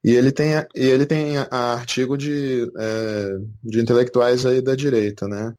[0.01, 5.53] E ele tem, e ele tem artigo de, é, de intelectuais aí da direita, né?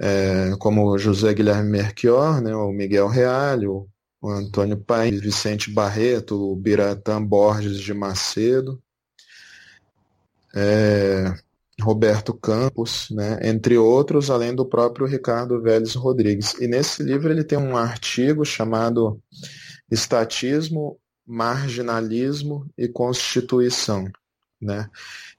[0.00, 3.86] É, como José Guilherme Merchior, né, o Miguel Reale, o
[4.24, 8.82] Antônio Paes, Vicente Barreto, o Biratã Borges de Macedo,
[10.54, 11.34] é,
[11.82, 16.54] Roberto Campos, né, entre outros, além do próprio Ricardo Vélez Rodrigues.
[16.60, 19.20] E nesse livro ele tem um artigo chamado
[19.90, 24.10] Estatismo, Marginalismo e Constituição.
[24.60, 24.88] Né?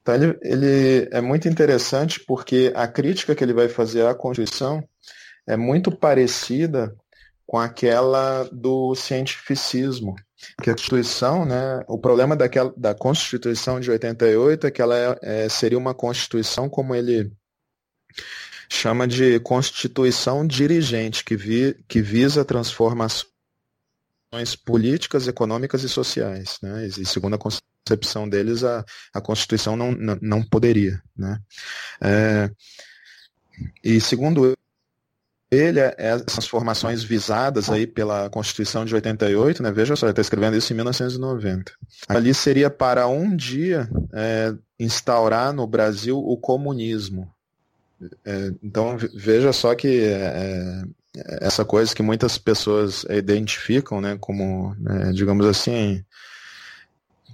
[0.02, 4.86] Então ele, ele é muito interessante porque a crítica que ele vai fazer à Constituição
[5.46, 6.94] é muito parecida
[7.46, 10.14] com aquela do cientificismo.
[10.62, 15.18] Que a Constituição, né, o problema daquela, da Constituição de 88 é que ela é,
[15.22, 17.32] é, seria uma Constituição como ele
[18.68, 23.26] chama de Constituição dirigente, que, vi, que visa transformações
[24.64, 26.58] políticas, econômicas e sociais.
[26.62, 26.86] Né?
[26.86, 31.02] E segundo a concepção deles, a, a Constituição não, não, não poderia.
[31.16, 31.38] Né?
[32.00, 32.50] É,
[33.82, 34.56] e segundo
[35.50, 39.70] ele é, é as transformações visadas aí pela Constituição de 88, né?
[39.70, 41.72] Veja só, ele está escrevendo isso em 1990.
[42.08, 47.30] Ali seria para um dia é, instaurar no Brasil o comunismo.
[48.24, 50.84] É, então veja só que é,
[51.16, 56.04] é, essa coisa que muitas pessoas identificam, né, como, né, digamos assim,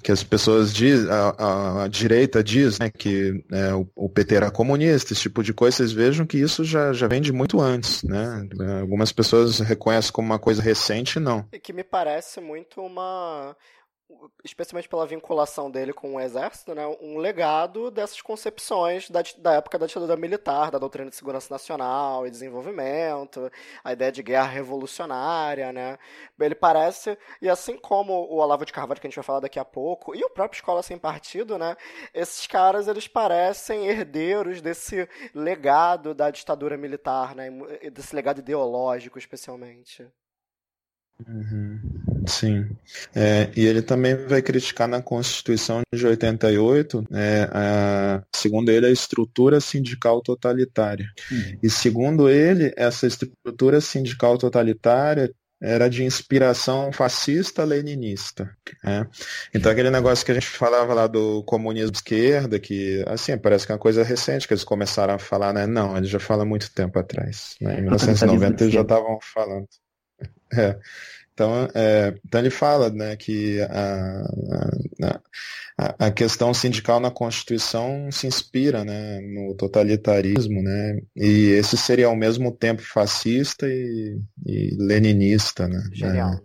[0.03, 4.51] que as pessoas diz, a, a, direita diz né, que é, o, o, PT era
[4.51, 8.03] comunista, esse tipo de coisa, vocês vejam que isso já, já vem de muito antes.
[8.03, 8.49] Né?
[8.81, 11.47] Algumas pessoas reconhecem como uma coisa recente, não.
[11.53, 13.55] E que me parece muito uma
[14.45, 19.79] especialmente pela vinculação dele com o exército, né, um legado dessas concepções da, da época
[19.79, 23.51] da ditadura militar, da doutrina de segurança nacional e desenvolvimento,
[23.85, 25.99] a ideia de guerra revolucionária, né?
[26.39, 29.59] Ele parece, e assim como o Olavo de Carvalho, que a gente vai falar daqui
[29.59, 31.77] a pouco, e o próprio Escola Sem Partido, né,
[32.15, 37.51] esses caras, eles parecem herdeiros desse legado da ditadura militar, né,
[37.93, 40.07] desse legado ideológico, especialmente.
[41.27, 42.10] Uhum.
[42.27, 42.69] Sim.
[43.15, 48.91] É, e ele também vai criticar na Constituição de 88, é, a, segundo ele, a
[48.91, 51.07] estrutura sindical totalitária.
[51.31, 51.59] Uhum.
[51.63, 58.51] E segundo ele, essa estrutura sindical totalitária era de inspiração fascista-leninista.
[58.83, 59.07] Né?
[59.55, 63.67] Então aquele negócio que a gente falava lá do comunismo de esquerda, que assim, parece
[63.67, 65.67] que é uma coisa recente que eles começaram a falar, né?
[65.67, 67.57] Não, eles já falam há muito tempo atrás.
[67.61, 67.79] Né?
[67.79, 69.69] Em 1990 eles já estavam falando.
[70.53, 70.77] É.
[71.41, 74.23] Então, é, então ele fala né, que a,
[75.79, 82.09] a, a, questão sindical na Constituição se inspira né, no totalitarismo, né, e esse seria
[82.09, 85.67] ao mesmo tempo fascista e, e leninista.
[85.67, 86.35] Né, Genial.
[86.35, 86.41] É.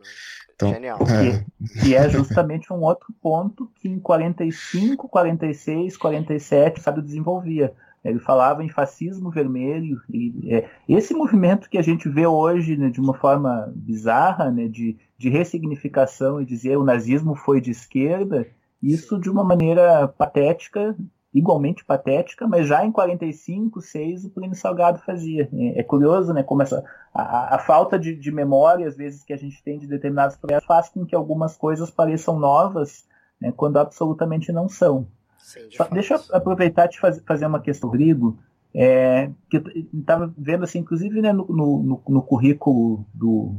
[0.55, 0.99] Então, Genial.
[1.01, 1.43] É.
[1.83, 7.73] E, e, é justamente um outro ponto que em 45, 46, 47 sabe desenvolvia
[8.09, 10.01] ele falava em fascismo vermelho.
[10.09, 14.67] E, é, esse movimento que a gente vê hoje né, de uma forma bizarra, né,
[14.67, 18.47] de, de ressignificação e dizer o nazismo foi de esquerda,
[18.81, 20.95] isso de uma maneira patética,
[21.35, 25.49] igualmente patética, mas já em 45, 6 o Plínio Salgado fazia.
[25.53, 26.81] É, é curioso né, como essa,
[27.13, 30.65] a, a falta de, de, memória, às vezes, que a gente tem de determinados projetos
[30.65, 33.05] faz com que algumas coisas pareçam novas,
[33.41, 35.07] né, quando absolutamente não são.
[35.45, 38.35] Sim, de Deixa eu aproveitar e te faz, fazer uma questão, Rodrigo.
[38.73, 43.55] É, que eu estava vendo, assim, inclusive né, no, no, no, currículo do,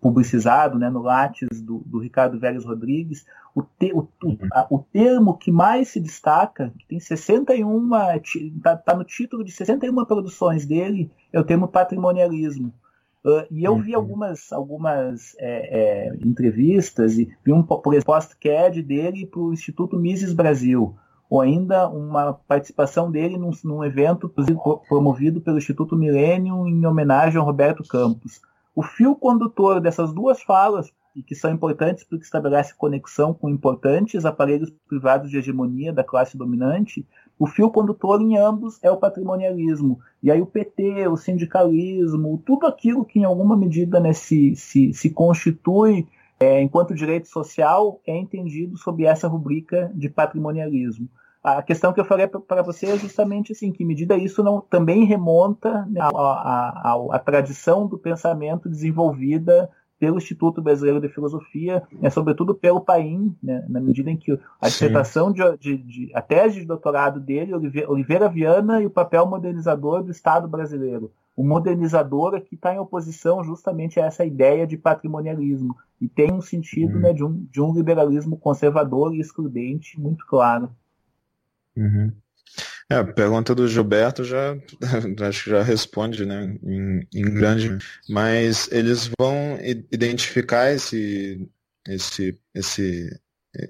[0.00, 4.78] publicizado né, no Lattes do, do Ricardo Vélez Rodrigues, o, te, o, o, a, o,
[4.78, 7.88] termo que mais se destaca, que tem 61,
[8.56, 12.72] está tá no título de 61 produções dele, é o termo patrimonialismo.
[13.24, 13.98] Uh, e eu vi uhum.
[13.98, 19.96] algumas, algumas é, é, entrevistas e vi um, por exemplo, post-CAD dele para o Instituto
[19.96, 20.96] Mises Brasil,
[21.32, 24.30] ou ainda uma participação dele num, num evento
[24.86, 28.42] promovido pelo Instituto Millennium em homenagem ao Roberto Campos.
[28.76, 34.26] O fio condutor dessas duas falas, e que são importantes porque estabelece conexão com importantes
[34.26, 37.06] aparelhos privados de hegemonia da classe dominante,
[37.38, 40.00] o fio condutor em ambos é o patrimonialismo.
[40.22, 44.92] E aí o PT, o sindicalismo, tudo aquilo que em alguma medida né, se, se,
[44.92, 46.06] se constitui
[46.38, 51.08] é, enquanto direito social é entendido sob essa rubrica de patrimonialismo.
[51.42, 55.04] A questão que eu falei para você é justamente assim, que medida isso não também
[55.04, 59.68] remonta né, à tradição do pensamento desenvolvida
[59.98, 64.66] pelo Instituto Brasileiro de Filosofia, né, sobretudo pelo Paim, né, na medida em que a
[64.66, 67.54] dissertação, de, de, de, a tese de doutorado dele,
[67.86, 71.12] Oliveira Viana e o papel modernizador do Estado brasileiro.
[71.36, 76.40] O modernizador aqui está em oposição justamente a essa ideia de patrimonialismo, e tem um
[76.40, 77.00] sentido uhum.
[77.00, 80.68] né, de, um, de um liberalismo conservador e excludente muito claro.
[81.76, 82.12] Uhum.
[82.90, 84.54] É, a pergunta do Gilberto já
[85.26, 89.58] acho que já responde, né, em, em grande, mas eles vão
[89.90, 91.48] identificar esse
[91.88, 93.20] esse esse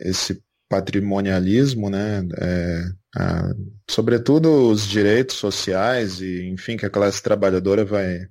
[0.01, 2.85] esse patrimonialismo, né, é,
[3.17, 3.53] a,
[3.89, 8.27] sobretudo os direitos sociais e enfim que a classe trabalhadora vai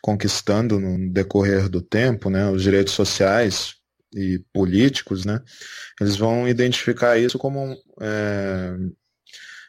[0.00, 3.74] conquistando no decorrer do tempo, né, os direitos sociais
[4.14, 5.40] e políticos, né,
[6.00, 8.76] eles vão identificar isso como é,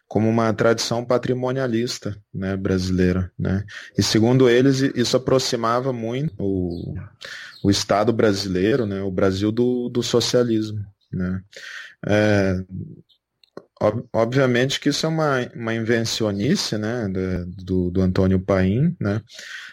[0.10, 3.32] como uma tradição patrimonialista né, brasileira.
[3.38, 3.64] Né?
[3.96, 6.96] E segundo eles, isso aproximava muito o,
[7.64, 10.84] o Estado brasileiro, né, o Brasil do, do socialismo.
[11.14, 11.42] Né?
[12.08, 12.56] É,
[13.80, 17.08] ob, obviamente que isso é uma, uma invencionice né,
[17.64, 19.22] do, do Antônio Paim, né,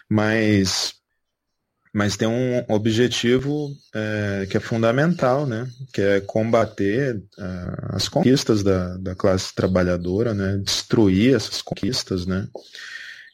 [0.07, 0.93] mas
[1.93, 5.67] mas tem um objetivo é, que é fundamental, né?
[5.93, 10.57] Que é combater uh, as conquistas da, da classe trabalhadora, né?
[10.57, 12.47] Destruir essas conquistas, né?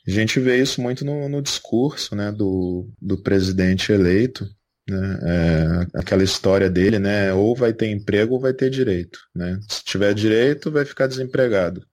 [0.07, 2.31] A gente vê isso muito no, no discurso, né?
[2.31, 4.47] Do, do presidente eleito,
[4.89, 5.19] né?
[5.23, 7.33] É, aquela história dele, né?
[7.33, 9.59] Ou vai ter emprego ou vai ter direito, né?
[9.69, 11.85] Se tiver direito, vai ficar desempregado.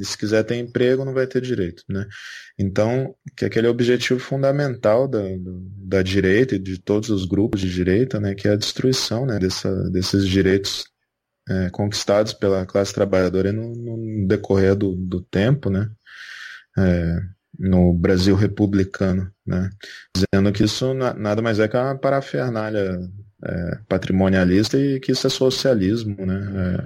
[0.00, 2.06] E se quiser ter emprego, não vai ter direito, né?
[2.58, 5.22] Então, que aquele é o objetivo fundamental da,
[5.86, 8.34] da direita e de todos os grupos de direita, né?
[8.34, 9.38] Que é a destruição, né?
[9.38, 10.84] Dessa, desses direitos
[11.48, 15.90] é, conquistados pela classe trabalhadora no, no decorrer do, do tempo, né?
[16.76, 17.16] É,
[17.58, 19.70] no Brasil republicano, né?
[20.14, 23.00] Dizendo que isso nada mais é que uma parafernália
[23.44, 26.40] é, patrimonialista e que isso é socialismo, né?
[26.56, 26.84] É,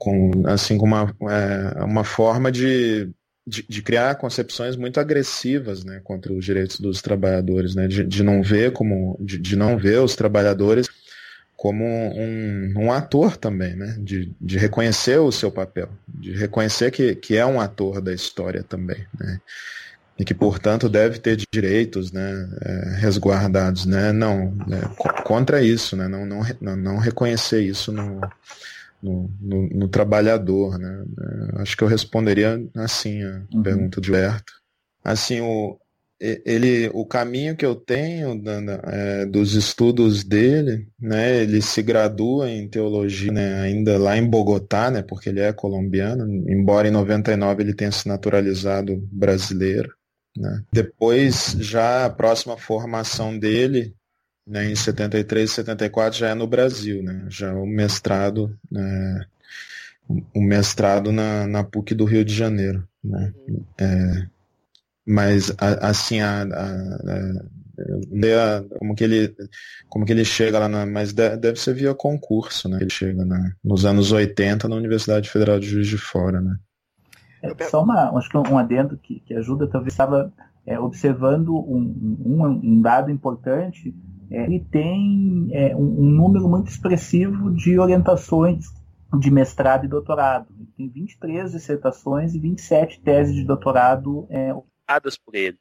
[0.00, 3.10] com assim como uma, é, uma forma de,
[3.46, 8.22] de, de, criar concepções muito agressivas né, contra os direitos dos trabalhadores, né, de, de
[8.22, 10.88] não ver como de, de não ver os trabalhadores
[11.54, 17.14] como um, um ator também, né, de, de reconhecer o seu papel, de reconhecer que,
[17.14, 19.38] que é um ator da história também, né,
[20.18, 24.80] e que portanto deve ter direitos, né, é, resguardados, né, não né,
[25.24, 28.22] contra isso, né, não, não, não reconhecer isso no
[29.02, 31.04] no, no, no trabalhador, né?
[31.56, 33.62] É, acho que eu responderia assim a uhum.
[33.62, 34.52] pergunta de Berto.
[35.02, 35.78] Assim, o,
[36.20, 38.42] ele, o caminho que eu tenho
[38.84, 44.90] é, dos estudos dele, né, ele se gradua em teologia né, ainda lá em Bogotá,
[44.90, 49.90] né, porque ele é colombiano, embora em 99 ele tenha se naturalizado brasileiro.
[50.36, 50.62] Né.
[50.70, 53.94] Depois, já a próxima formação dele
[54.50, 59.24] né, em 73 e 74 já é no Brasil, né, já o mestrado, né,
[60.34, 62.86] o mestrado na, na PUC do Rio de Janeiro.
[63.02, 63.32] Né,
[63.78, 64.26] é,
[65.06, 66.66] mas assim a, a,
[67.96, 69.34] a, como que ele
[69.88, 73.52] como que ele chega lá na, mas deve ser via concurso né ele chega na,
[73.64, 76.54] nos anos 80 na Universidade Federal de Juiz de Fora né
[77.42, 80.30] é, só uma acho que um adendo que, que ajuda talvez estava
[80.66, 83.94] é, observando um, um, um dado importante
[84.30, 88.66] é, ele tem é, um, um, número muito expressivo de orientações
[89.18, 90.46] de mestrado e doutorado.
[90.56, 94.54] Ele tem 23 dissertações e 27 teses de doutorado é,
[95.24, 95.58] por ele.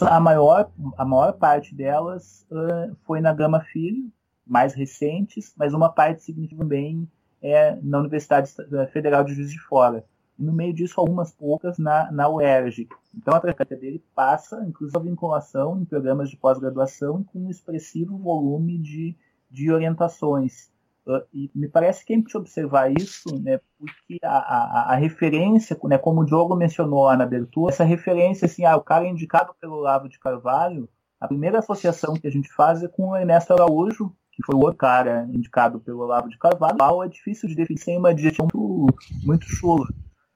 [0.00, 4.10] A maior, a maior parte delas uh, foi na Gama Filho,
[4.46, 7.08] mais recentes, mas uma parte significativa também
[7.42, 8.50] é na Universidade
[8.92, 10.04] Federal de Juiz de Fora.
[10.38, 12.88] no meio disso algumas poucas na, na UERJ.
[13.14, 18.16] Então a trajetória dele passa, inclusive, a vinculação em programas de pós-graduação com um expressivo
[18.16, 19.16] volume de,
[19.50, 20.70] de orientações.
[21.06, 25.76] Uh, e me parece que é importante observar isso, né, porque a, a, a, referência,
[25.84, 29.08] né, como o Diogo mencionou lá na abertura, essa referência, assim, ah, o cara é
[29.08, 30.88] indicado pelo Olavo de Carvalho,
[31.18, 34.60] a primeira associação que a gente faz é com o Ernesto Araújo, que foi o
[34.60, 37.02] outro cara indicado pelo Olavo de Carvalho.
[37.02, 38.94] É difícil de definir sem uma adjetivo muito,
[39.24, 39.86] muito chula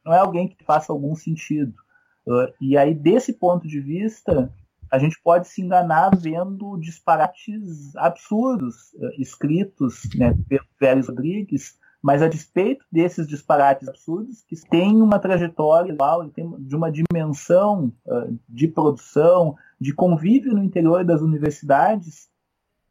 [0.04, 1.72] não é alguém que faça algum sentido.
[2.60, 4.52] E aí, desse ponto de vista,
[4.90, 12.22] a gente pode se enganar vendo disparates absurdos uh, escritos né, pelo Félix Rodrigues, mas
[12.22, 18.68] a despeito desses disparates absurdos, que tem uma trajetória igual, de uma dimensão uh, de
[18.68, 22.28] produção, de convívio no interior das universidades,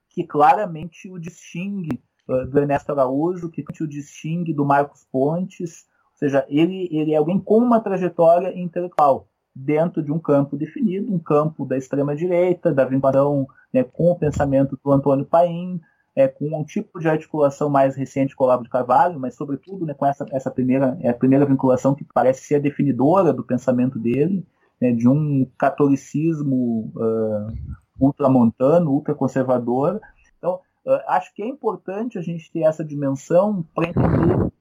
[0.09, 5.85] que claramente o distingue do Ernesto Araújo, que o distingue do Marcos Pontes,
[6.25, 11.19] seja, ele, ele é alguém com uma trajetória intelectual dentro de um campo definido, um
[11.19, 15.79] campo da extrema-direita, da vinculação né, com o pensamento do Antônio Paim,
[16.15, 19.85] é, com um tipo de articulação mais recente com o Olavo de Carvalho, mas sobretudo
[19.85, 24.45] né, com essa, essa primeira, é primeira vinculação que parece ser definidora do pensamento dele,
[24.79, 29.99] né, de um catolicismo uh, ultramontano, ultraconservador.
[30.37, 34.53] Então, uh, acho que é importante a gente ter essa dimensão para entender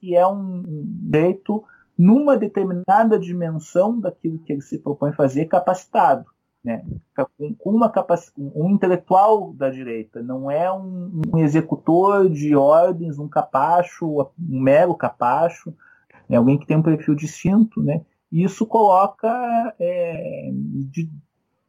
[0.00, 1.62] que é um direito
[1.96, 6.24] numa determinada dimensão daquilo que ele se propõe fazer capacitado,
[6.64, 6.82] né?
[7.58, 8.22] com uma capac...
[8.38, 14.94] um intelectual da direita, não é um, um, executor de ordens, um capacho, um mero
[14.94, 15.74] capacho,
[16.26, 16.38] né?
[16.38, 18.00] alguém que tem um perfil distinto, né?
[18.32, 19.28] E isso coloca,
[19.78, 21.10] é, de,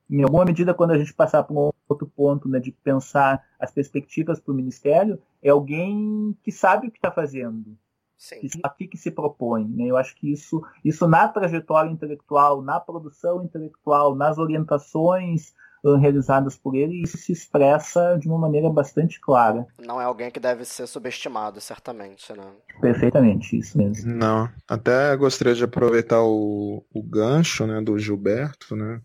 [0.10, 3.72] em alguma medida, quando a gente passar para um outro ponto, né, de pensar as
[3.72, 7.76] perspectivas para o ministério, é alguém que sabe o que está fazendo,
[8.22, 8.40] Sim.
[8.62, 9.68] aqui que se propõe.
[9.68, 9.88] Né?
[9.88, 15.54] Eu acho que isso, isso na trajetória intelectual, na produção intelectual, nas orientações
[15.84, 19.66] uh, realizadas por ele, isso se expressa de uma maneira bastante clara.
[19.84, 22.46] Não é alguém que deve ser subestimado, certamente, né?
[22.80, 24.14] Perfeitamente, isso mesmo.
[24.14, 29.02] Não, até gostaria de aproveitar o, o gancho né, do Gilberto, né?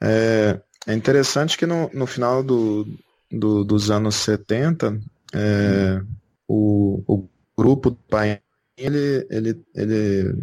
[0.00, 2.86] É, é interessante que no, no final do,
[3.30, 4.98] do, dos anos 70,
[5.34, 6.00] é,
[6.48, 7.28] o, o
[7.58, 8.40] grupo do pai
[8.78, 10.34] ele, ele, ele,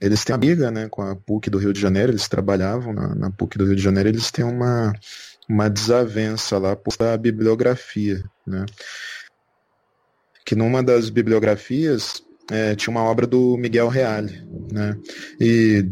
[0.00, 3.30] eles têm amiga né, com a PUC do Rio de Janeiro, eles trabalhavam na, na
[3.30, 4.92] PUC do Rio de Janeiro, eles têm uma,
[5.48, 8.66] uma desavença lá por da bibliografia, né?
[10.44, 14.98] Que numa das bibliografias é, tinha uma obra do Miguel Reale, né?
[15.40, 15.88] E,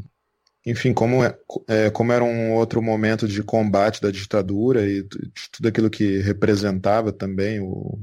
[0.67, 5.51] enfim, como, é, é, como era um outro momento de combate da ditadura e de
[5.53, 7.99] tudo aquilo que representava também o,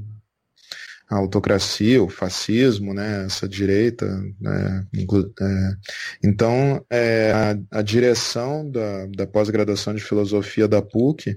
[1.10, 4.06] a autocracia, o fascismo, né, essa direita.
[4.40, 5.72] Né, é,
[6.22, 11.36] então, é, a, a, direção da, da pós-graduação de filosofia da PUC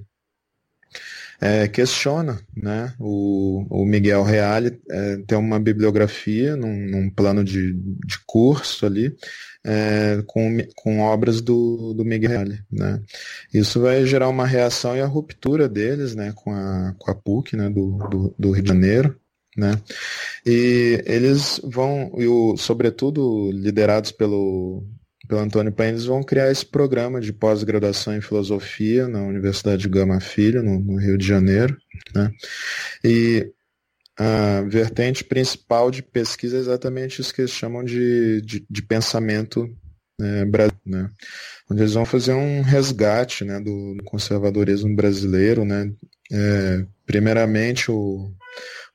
[1.42, 7.74] é, questiona né, o, o Miguel Reale é, tem uma bibliografia num, num plano de,
[7.74, 9.16] de curso ali
[9.66, 12.60] é, com, com obras do, do Miguel Reale.
[12.72, 13.02] Né.
[13.52, 17.58] Isso vai gerar uma reação e a ruptura deles né, com, a, com a PUC
[17.58, 19.20] né, do, do, do Rio de Janeiro
[19.58, 19.80] né?
[20.46, 24.84] E eles vão, e o, sobretudo liderados pelo,
[25.28, 30.64] pelo Antônio Paines, vão criar esse programa de pós-graduação em filosofia na Universidade Gama Filho,
[30.64, 31.78] no, no, Rio de Janeiro.
[32.14, 32.32] Né?
[33.04, 33.52] E
[34.18, 39.68] a vertente principal de pesquisa é exatamente isso que eles chamam de, de, de pensamento
[40.20, 40.46] né,
[40.86, 41.10] né?
[41.70, 45.66] onde eles vão fazer um resgate né, do, do conservadorismo brasileiro.
[45.66, 45.92] Né?
[46.32, 48.32] É, primeiramente, o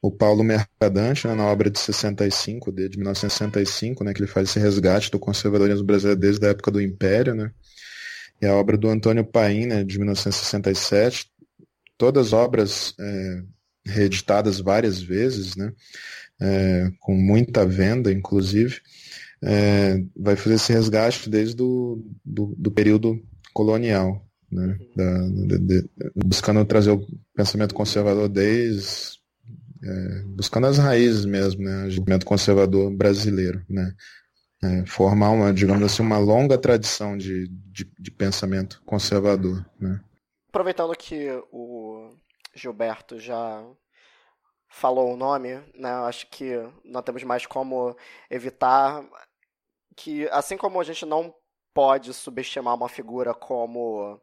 [0.01, 4.49] o Paulo Mercadante, né, na obra de 65, de, de 1965, né, que ele faz
[4.49, 7.51] esse resgate do conservadorismo brasileiro desde a época do Império, né,
[8.41, 11.31] e a obra do Antônio Paim, né, de 1967,
[11.97, 13.43] todas obras é,
[13.85, 15.73] reeditadas várias vezes, né,
[16.41, 18.81] é, com muita venda, inclusive,
[19.43, 23.21] é, vai fazer esse resgate desde do, do, do período
[23.53, 29.18] colonial, né, da, de, de, buscando trazer o pensamento conservador desde
[29.83, 33.95] é, buscando as raízes mesmo, né, o movimento conservador brasileiro, né,
[34.63, 40.01] é, formar uma, digamos assim, uma longa tradição de, de, de pensamento conservador, né.
[40.49, 42.11] Aproveitando que o
[42.55, 43.65] Gilberto já
[44.69, 46.55] falou o nome, né, acho que
[46.85, 47.97] não temos mais como
[48.31, 49.05] evitar
[49.97, 51.35] que, assim como a gente não
[51.75, 54.21] pode subestimar uma figura como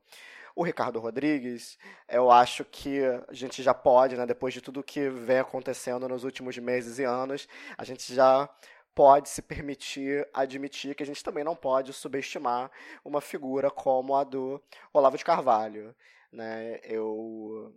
[0.55, 1.77] o Ricardo Rodrigues,
[2.07, 6.23] eu acho que a gente já pode, né, depois de tudo que vem acontecendo nos
[6.23, 7.47] últimos meses e anos,
[7.77, 8.49] a gente já
[8.95, 12.71] pode se permitir admitir que a gente também não pode subestimar
[13.03, 14.61] uma figura como a do
[14.93, 15.93] Olavo de Carvalho.
[16.31, 16.79] Né?
[16.83, 17.75] Eu,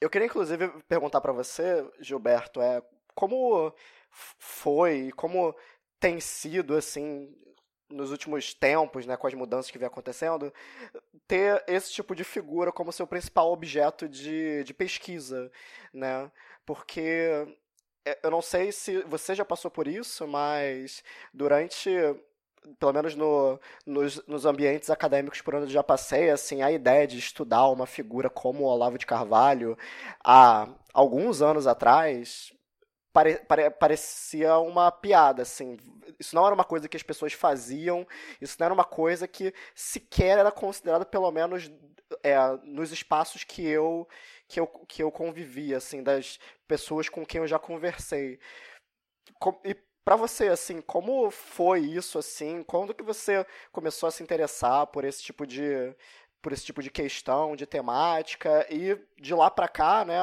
[0.00, 2.80] eu queria, inclusive, perguntar para você, Gilberto, é,
[3.14, 3.74] como
[4.10, 5.54] foi, como
[5.98, 7.34] tem sido, assim,
[7.88, 10.52] nos últimos tempos, né, com as mudanças que vem acontecendo,
[11.26, 15.50] ter esse tipo de figura como seu principal objeto de, de pesquisa,
[15.92, 16.30] né?
[16.64, 17.46] Porque
[18.04, 21.90] é, eu não sei se você já passou por isso, mas durante
[22.80, 27.06] pelo menos no, nos, nos, ambientes acadêmicos por onde eu já passei, assim, a ideia
[27.06, 29.78] de estudar uma figura como o Olavo de Carvalho
[30.24, 32.52] há alguns anos atrás
[33.16, 35.78] pare, pare, parecia uma piada, assim.
[36.18, 38.06] Isso não era uma coisa que as pessoas faziam,
[38.42, 41.70] isso não era uma coisa que sequer era considerada, pelo menos
[42.22, 44.06] é, nos espaços que eu,
[44.46, 46.38] que, eu, que eu convivi, assim, das
[46.68, 48.38] pessoas com quem eu já conversei.
[49.64, 52.62] E para você, assim, como foi isso, assim?
[52.64, 55.94] Quando que você começou a se interessar por esse tipo de
[56.42, 60.20] por esse tipo de questão, de temática e de lá para cá, né?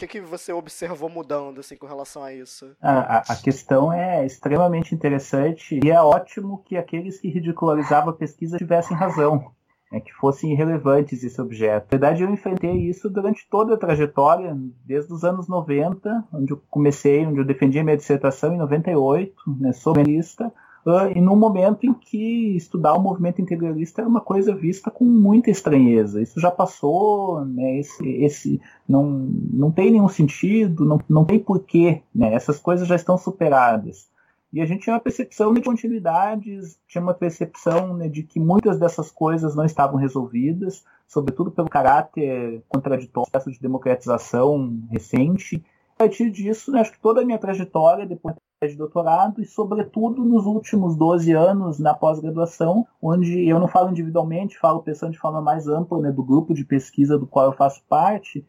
[0.00, 2.74] Que, que você observou mudando assim com relação a isso?
[2.80, 8.56] A, a, questão é extremamente interessante e é ótimo que aqueles que ridicularizavam a pesquisa
[8.56, 9.52] tivessem razão
[9.92, 11.84] né, que fossem irrelevantes esse objeto.
[11.84, 16.62] Na verdade, eu enfrentei isso durante toda a trajetória, desde os anos 90, onde eu
[16.70, 20.50] comecei, onde eu defendi a minha dissertação em 98, né, sobre lista,
[20.86, 25.04] uh, e no momento em que estudar o movimento integralista era uma coisa vista com
[25.04, 26.22] muita estranheza.
[26.22, 32.02] Isso já passou, né, esse, esse não, não tem nenhum sentido, não, não tem porquê,
[32.14, 34.08] né, essas coisas já estão superadas.
[34.52, 38.78] E a gente tinha uma percepção de continuidades, tinha uma percepção né, de que muitas
[38.80, 45.64] dessas coisas não estavam resolvidas, sobretudo pelo caráter contraditório do de democratização recente.
[45.94, 48.34] A partir disso, né, acho que toda a minha trajetória depois
[48.68, 54.58] de doutorado e, sobretudo, nos últimos 12 anos na pós-graduação, onde eu não falo individualmente,
[54.58, 57.82] falo pensando de forma mais ampla né, do grupo de pesquisa do qual eu faço
[57.88, 58.44] parte,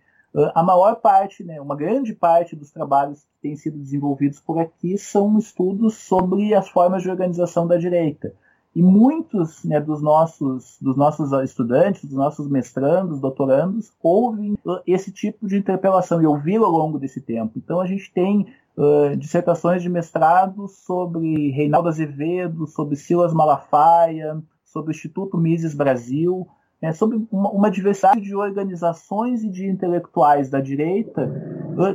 [0.53, 4.97] a maior parte, né, uma grande parte dos trabalhos que têm sido desenvolvidos por aqui
[4.97, 8.33] são estudos sobre as formas de organização da direita.
[8.73, 14.57] E muitos né, dos, nossos, dos nossos estudantes, dos nossos mestrandos, doutorandos, ouvem
[14.87, 17.53] esse tipo de interpelação e ouviram ao longo desse tempo.
[17.57, 18.47] Então a gente tem
[18.77, 26.47] uh, dissertações de mestrado sobre Reinaldo Azevedo, sobre Silas Malafaia, sobre o Instituto Mises Brasil,
[26.81, 31.31] é, sobre uma, uma, diversidade de organizações e de intelectuais da direita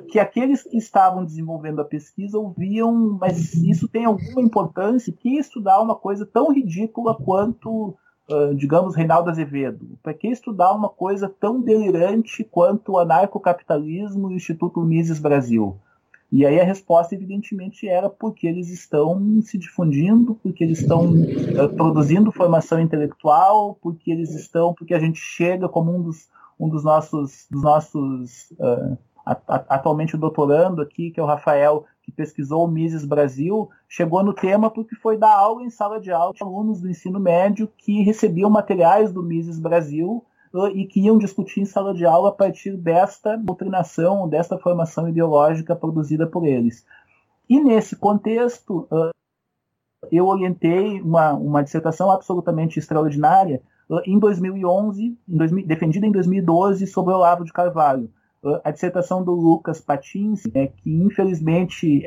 [0.08, 5.80] que aqueles que estavam desenvolvendo a pesquisa ouviam, mas isso tem alguma importância, que estudar
[5.80, 7.94] uma coisa tão ridícula quanto,
[8.30, 9.98] uh, digamos, Reinaldo Azevedo?
[10.02, 15.76] Para que estudar uma coisa tão delirante quanto o anarcocapitalismo e o Instituto Mises Brasil?
[16.36, 21.74] E aí a resposta, evidentemente, era porque eles estão se difundindo, porque eles estão uh,
[21.74, 26.28] produzindo formação intelectual, porque eles estão, porque a gente chega como um dos,
[26.60, 32.12] um dos nossos, dos nossos uh, atualmente o doutorando aqui, que é o Rafael, que
[32.12, 36.34] pesquisou o Mises Brasil, chegou no tema porque foi dar aula em sala de aula
[36.34, 40.22] de alunos do ensino médio que recebiam materiais do Mises Brasil
[40.74, 45.76] e que iam discutir em sala de aula a partir desta doutrinação, desta formação ideológica
[45.76, 46.84] produzida por eles.
[47.48, 48.88] E nesse contexto,
[50.10, 53.62] eu orientei uma, uma dissertação absolutamente extraordinária
[54.04, 58.10] em 2011, em 2000, defendida em 2012, sobre Olavo de Carvalho.
[58.62, 62.04] A dissertação do Lucas Patins, né, que infelizmente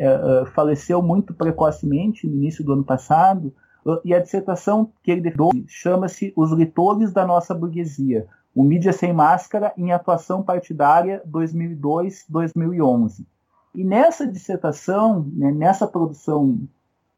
[0.54, 3.54] faleceu muito precocemente no início do ano passado,
[4.04, 9.14] e a dissertação que ele defendeu chama-se Os Leitores da Nossa Burguesia, o Mídia Sem
[9.14, 13.26] Máscara em Atuação Partidária 2002-2011.
[13.74, 16.60] E nessa dissertação, né, nessa produção,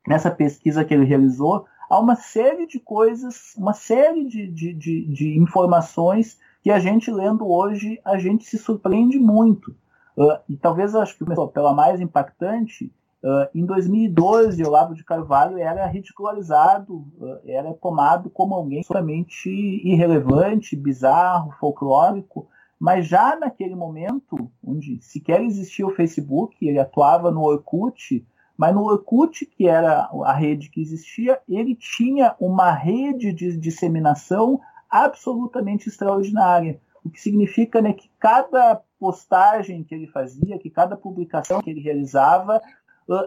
[0.08, 5.06] nessa pesquisa que ele realizou, há uma série de coisas, uma série de, de, de,
[5.08, 9.76] de informações que a gente lendo hoje, a gente se surpreende muito.
[10.16, 12.92] Uh, e talvez acho que pela mais impactante
[13.24, 20.76] Uh, em 2012, Olavo de Carvalho era ridicularizado, uh, era tomado como alguém somente irrelevante,
[20.76, 22.48] bizarro, folclórico,
[22.80, 28.26] mas já naquele momento, onde sequer existia o Facebook, ele atuava no Orkut,
[28.58, 34.60] mas no Orkut, que era a rede que existia, ele tinha uma rede de disseminação
[34.90, 36.82] absolutamente extraordinária.
[37.04, 41.82] O que significa né, que cada postagem que ele fazia, que cada publicação que ele
[41.82, 42.62] realizava,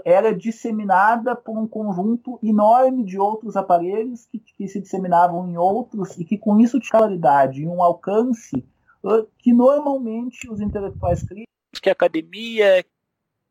[0.04, 6.18] era disseminada por um conjunto enorme de outros aparelhos que, que se disseminavam em outros
[6.18, 8.64] e que com isso tinha qualidade e um alcance
[9.38, 12.84] que normalmente os intelectuais críticos, que a academia,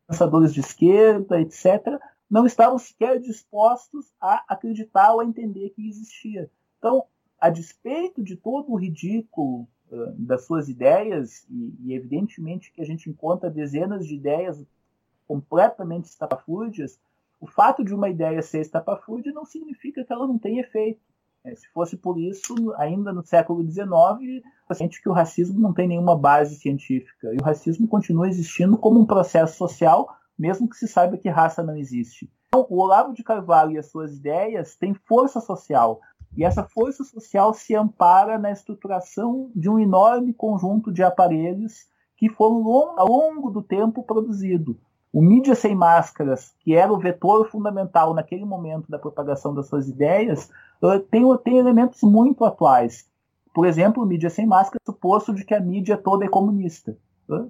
[0.07, 1.99] pensadores de esquerda, etc.,
[2.30, 6.49] não estavam sequer dispostos a acreditar ou a entender que existia.
[6.80, 7.05] Então,
[7.39, 12.86] a despeito de todo o ridículo uh, das suas ideias, e, e, evidentemente que a
[12.86, 14.65] gente encontra dezenas de ideias
[15.28, 16.99] completamente estapafúrdias,
[17.39, 21.01] o fato de uma ideia ser estapafúrdia não significa que ela não tenha efeito.
[21.43, 24.41] É, se fosse por isso, ainda no século XIX,
[24.74, 27.34] sente que o racismo não tem nenhuma base científica.
[27.34, 31.61] E o racismo continua existindo como um processo social, mesmo que se saiba que raça
[31.61, 32.32] não existe.
[32.47, 35.99] Então, o Olavo de Carvalho e as suas ideias têm força social.
[36.36, 42.30] E essa força social se ampara na estruturação de um enorme conjunto de aparelhos que
[42.30, 44.78] foram ao longo do tempo produzidos.
[45.14, 49.88] O mídia sem máscaras, que era o vetor fundamental naquele momento da propagação das suas
[49.88, 50.49] ideias,
[51.11, 53.07] tem, tem elementos muito atuais.
[53.53, 56.97] Por exemplo, o mídia sem máscara é suposto de que a mídia toda é comunista,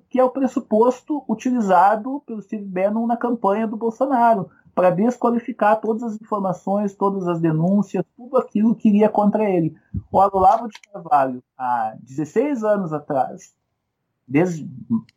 [0.10, 6.04] que é o pressuposto utilizado pelo Steve Bannon na campanha do Bolsonaro para desqualificar todas
[6.04, 9.74] as informações, todas as denúncias, tudo aquilo que iria contra ele.
[10.12, 13.54] O Olavo de Carvalho, há 16 anos atrás,
[14.28, 14.70] desde,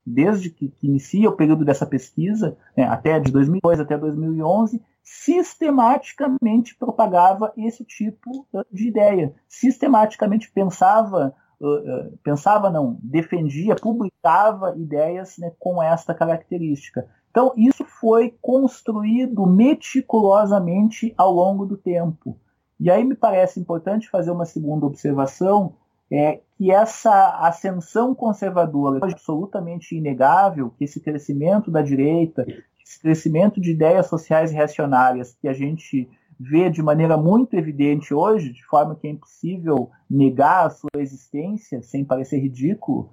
[0.04, 6.74] desde que, que inicia o período dessa pesquisa, né, até de 2002 até 2011, sistematicamente
[6.76, 15.52] propagava esse tipo de ideia, sistematicamente pensava, uh, uh, pensava não, defendia, publicava ideias né,
[15.60, 17.08] com esta característica.
[17.30, 22.36] Então, isso foi construído meticulosamente ao longo do tempo.
[22.80, 25.74] E aí me parece importante fazer uma segunda observação,
[26.10, 32.46] é que essa ascensão conservadora é absolutamente inegável, que esse crescimento da direita,
[32.82, 38.52] esse crescimento de ideias sociais reacionárias que a gente vê de maneira muito evidente hoje,
[38.52, 43.10] de forma que é impossível negar a sua existência sem parecer ridículo,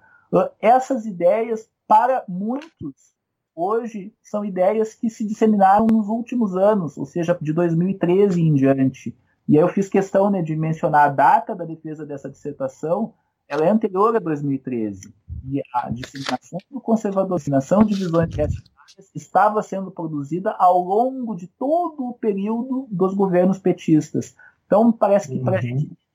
[0.59, 3.13] essas ideias, para muitos,
[3.55, 9.15] hoje são ideias que se disseminaram nos últimos anos, ou seja, de 2013 em diante.
[9.47, 13.13] E aí eu fiz questão né, de mencionar a data da defesa dessa dissertação,
[13.47, 15.13] ela é anterior a 2013.
[15.45, 21.35] E a disseminação do conservador, a disseminação de visões reacionárias estava sendo produzida ao longo
[21.35, 24.35] de todo o período dos governos petistas.
[24.65, 25.43] Então, parece que uhum.
[25.43, 25.59] para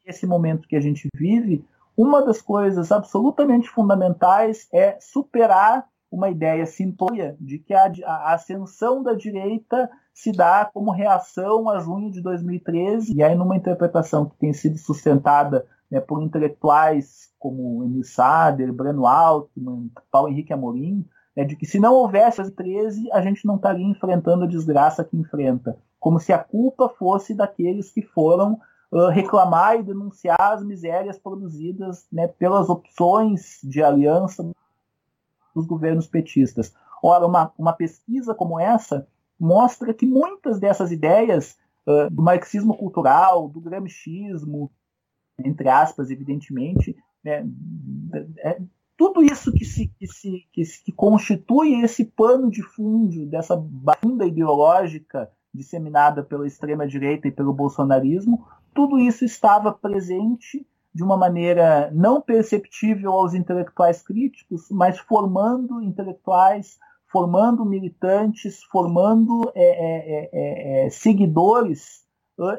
[0.06, 1.64] esse momento que a gente vive,
[1.96, 9.02] uma das coisas absolutamente fundamentais é superar uma ideia simplória de que a, a, ascensão
[9.02, 14.36] da direita se dá como reação a junho de 2013, e aí numa interpretação que
[14.38, 21.44] tem sido sustentada né, por intelectuais como Emil Sader, Breno Altman, Paulo Henrique Amorim, né,
[21.44, 25.78] de que se não houvesse 2013, a gente não estaria enfrentando a desgraça que enfrenta,
[26.00, 28.60] como se a culpa fosse daqueles que foram
[28.92, 34.48] uh, reclamar e denunciar as misérias produzidas né, pelas opções de aliança
[35.54, 36.74] dos governos petistas.
[37.02, 39.06] Ora, uma, uma pesquisa como essa
[39.38, 44.70] mostra que muitas dessas ideias uh, do marxismo cultural, do gramscismo,
[45.44, 47.46] entre aspas, evidentemente, né,
[48.38, 48.60] é,
[48.96, 54.26] tudo isso que, se, que, se, que, que constitui esse pano de fundo dessa banda
[54.26, 62.20] ideológica disseminada pela extrema-direita e pelo bolsonarismo, tudo isso estava presente de uma maneira não
[62.20, 72.04] perceptível aos intelectuais críticos, mas formando intelectuais, formando militantes, formando é, é, é, é seguidores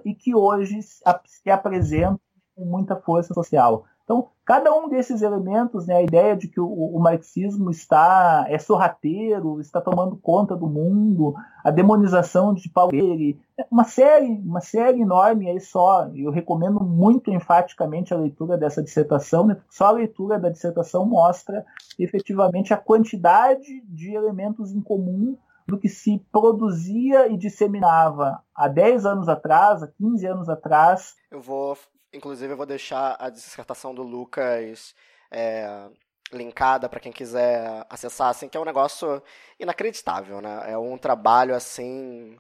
[0.06, 2.20] e que hoje se apresentam
[2.60, 3.86] com muita força social.
[4.04, 8.58] Então, cada um desses elementos, né, a ideia de que o, o, marxismo está é
[8.58, 15.02] sorrateiro, está tomando conta do mundo, a demonização de Freire, é uma série, uma série
[15.02, 16.10] enorme aí só.
[16.16, 21.64] Eu recomendo muito enfaticamente a leitura dessa dissertação, né, só a leitura da dissertação mostra
[22.00, 25.38] efetivamente a quantidade de elementos em comum
[25.68, 31.14] do que se produzia e disseminava há 10 anos atrás, há 15 anos atrás.
[31.30, 31.78] Eu vou
[32.14, 34.96] Inclusive, eu vou deixar a dissertação do Lucas
[35.32, 35.90] é,
[36.32, 39.22] linkada para quem quiser acessar, assim, que é um negócio
[39.60, 40.72] inacreditável, né?
[40.72, 42.38] É um trabalho, assim...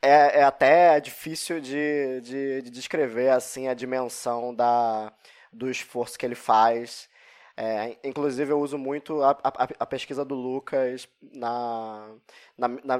[0.00, 5.12] É, é até difícil de, de, de descrever, assim, a dimensão da,
[5.52, 7.08] do esforço que ele faz.
[7.56, 12.08] É, inclusive, eu uso muito a, a, a pesquisa do Lucas na,
[12.56, 12.98] na, na,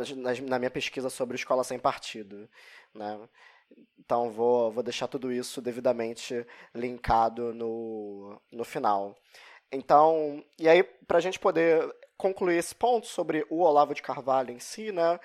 [0.49, 2.49] na, minha pesquisa sobre escola sem partido.
[2.93, 3.29] Né?
[3.99, 9.15] Então vou, vou deixar tudo isso devidamente linkado no, no final.
[9.71, 14.51] Então, e aí, para a gente poder concluir esse ponto sobre o Olavo de Carvalho
[14.51, 15.21] em si, né?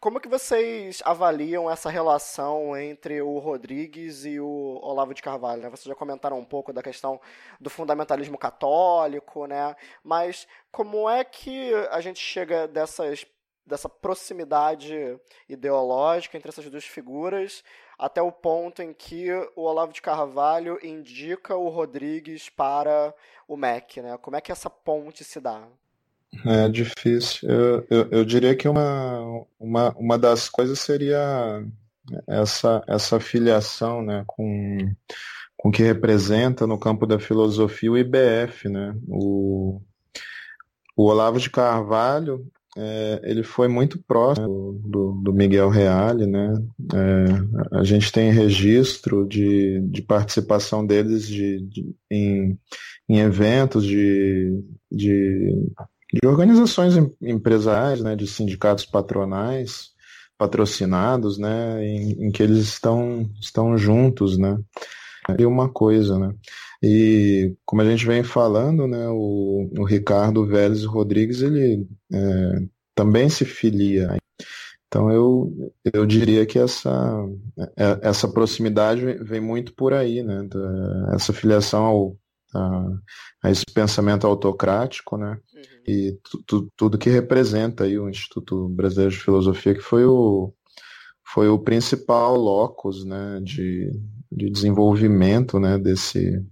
[0.00, 5.60] Como que vocês avaliam essa relação entre o Rodrigues e o Olavo de Carvalho?
[5.60, 5.68] Né?
[5.68, 7.20] Vocês já comentaram um pouco da questão
[7.60, 9.76] do fundamentalismo católico, né?
[10.02, 13.26] Mas como é que a gente chega dessas
[13.66, 17.62] dessa proximidade ideológica entre essas duas figuras,
[17.98, 23.12] até o ponto em que o Olavo de Carvalho indica o Rodrigues para
[23.48, 24.16] o MEC, né?
[24.18, 25.66] Como é que essa ponte se dá?
[26.46, 27.48] É difícil.
[27.50, 31.64] Eu, eu, eu diria que uma, uma, uma das coisas seria
[32.26, 34.78] essa, essa filiação né, com,
[35.56, 38.68] com que representa no campo da filosofia o IBF.
[38.68, 38.94] Né?
[39.08, 39.80] O,
[40.96, 42.46] o Olavo de Carvalho
[42.80, 46.54] é, ele foi muito próximo do, do Miguel Reale, né?
[46.94, 52.56] É, a gente tem registro de, de participação deles de, de em,
[53.08, 54.62] em eventos de,
[54.92, 55.72] de,
[56.14, 58.14] de organizações empresariais, né?
[58.14, 59.88] De sindicatos patronais
[60.38, 61.84] patrocinados, né?
[61.84, 64.56] Em, em que eles estão, estão juntos, né?
[65.36, 66.32] E uma coisa, né?
[66.82, 72.62] E como a gente vem falando, né, o, o Ricardo Vélez Rodrigues, ele é,
[72.94, 74.16] também se filia.
[74.86, 76.90] Então eu, eu diria que essa,
[77.76, 80.48] é, essa proximidade vem muito por aí, né?
[81.14, 82.16] Essa filiação ao,
[82.54, 82.86] a,
[83.44, 85.38] a esse pensamento autocrático, né?
[85.54, 85.62] Uhum.
[85.86, 90.54] E tu, tu, tudo que representa aí o Instituto Brasileiro de Filosofia, que foi o,
[91.34, 93.92] foi o principal locus, né, de,
[94.32, 96.42] de desenvolvimento, né, desse,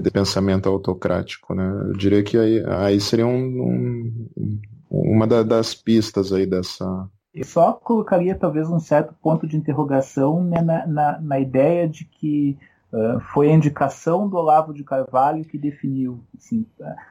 [0.00, 1.66] de pensamento autocrático, né?
[1.88, 7.08] Eu diria que aí, aí seria um, um, uma da, das pistas aí dessa.
[7.32, 12.04] Eu só colocaria talvez um certo ponto de interrogação né, na, na, na, ideia de
[12.04, 12.56] que
[12.92, 16.22] uh, foi a indicação do Olavo de Carvalho que definiu.
[16.36, 16.66] Assim,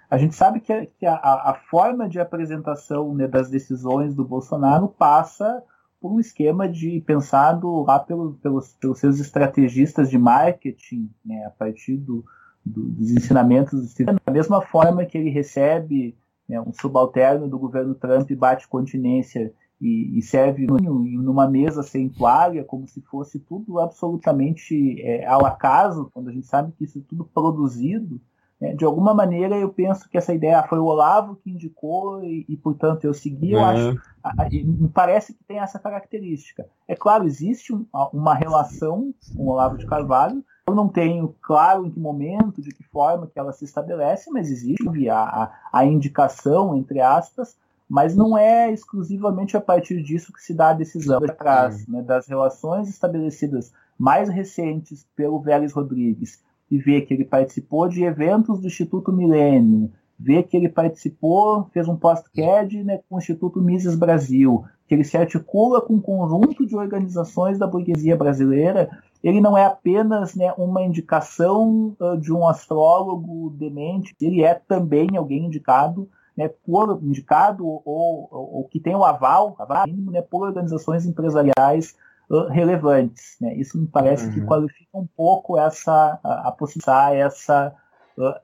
[0.10, 4.24] a gente sabe que, a, que a, a forma de apresentação né, das decisões do
[4.24, 5.62] Bolsonaro passa
[6.00, 11.50] por um esquema de pensado lá pelo, pelos, pelos seus estrategistas de marketing, né, a
[11.50, 12.24] partir do,
[12.66, 13.94] do, dos ensinamentos
[14.26, 16.16] da mesma forma que ele recebe
[16.48, 22.88] né, um subalterno do governo Trump bate continência e, e serve numa mesa centuária como
[22.88, 27.26] se fosse tudo absolutamente é, ao acaso, quando a gente sabe que isso é tudo
[27.26, 28.20] produzido.
[28.62, 32.46] Né, de alguma maneira eu penso que essa ideia foi o Olavo que indicou e,
[32.48, 33.52] e portanto eu segui.
[33.52, 33.64] Eu é.
[33.64, 36.66] acho, a, a, me parece que tem essa característica.
[36.88, 41.86] É claro, existe um, uma relação com o Olavo de Carvalho, eu não tenho claro
[41.86, 46.76] em que momento, de que forma que ela se estabelece, mas existe a, a, indicação,
[46.76, 47.58] entre aspas,
[47.90, 52.28] mas não é exclusivamente a partir disso que se dá a decisão atrás né, das
[52.28, 56.42] relações estabelecidas mais recentes pelo Vélez Rodrigues
[56.72, 61.88] e ver que ele participou de eventos do Instituto Milênio, ver que ele participou, fez
[61.90, 66.66] um post-CAD né, com o Instituto Mises Brasil, que ele se articula com um conjunto
[66.66, 68.90] de organizações da burguesia brasileira
[69.24, 75.16] ele não é apenas né, uma indicação uh, de um astrólogo demente, ele é também
[75.16, 80.22] alguém indicado, né, por, indicado ou, ou, ou que tem o aval, aval mínimo, né,
[80.22, 81.96] por organizações empresariais
[82.30, 83.38] uh, relevantes.
[83.40, 83.56] Né.
[83.56, 84.34] Isso me parece uhum.
[84.34, 87.74] que qualifica um pouco essa a, a possibilidade, essa,
[88.18, 88.36] uh,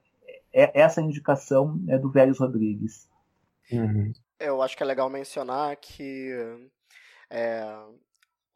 [0.53, 3.09] essa indicação né, do Vélez Rodrigues.
[3.69, 4.13] Uhum.
[4.39, 6.31] Eu acho que é legal mencionar que
[7.29, 7.75] é,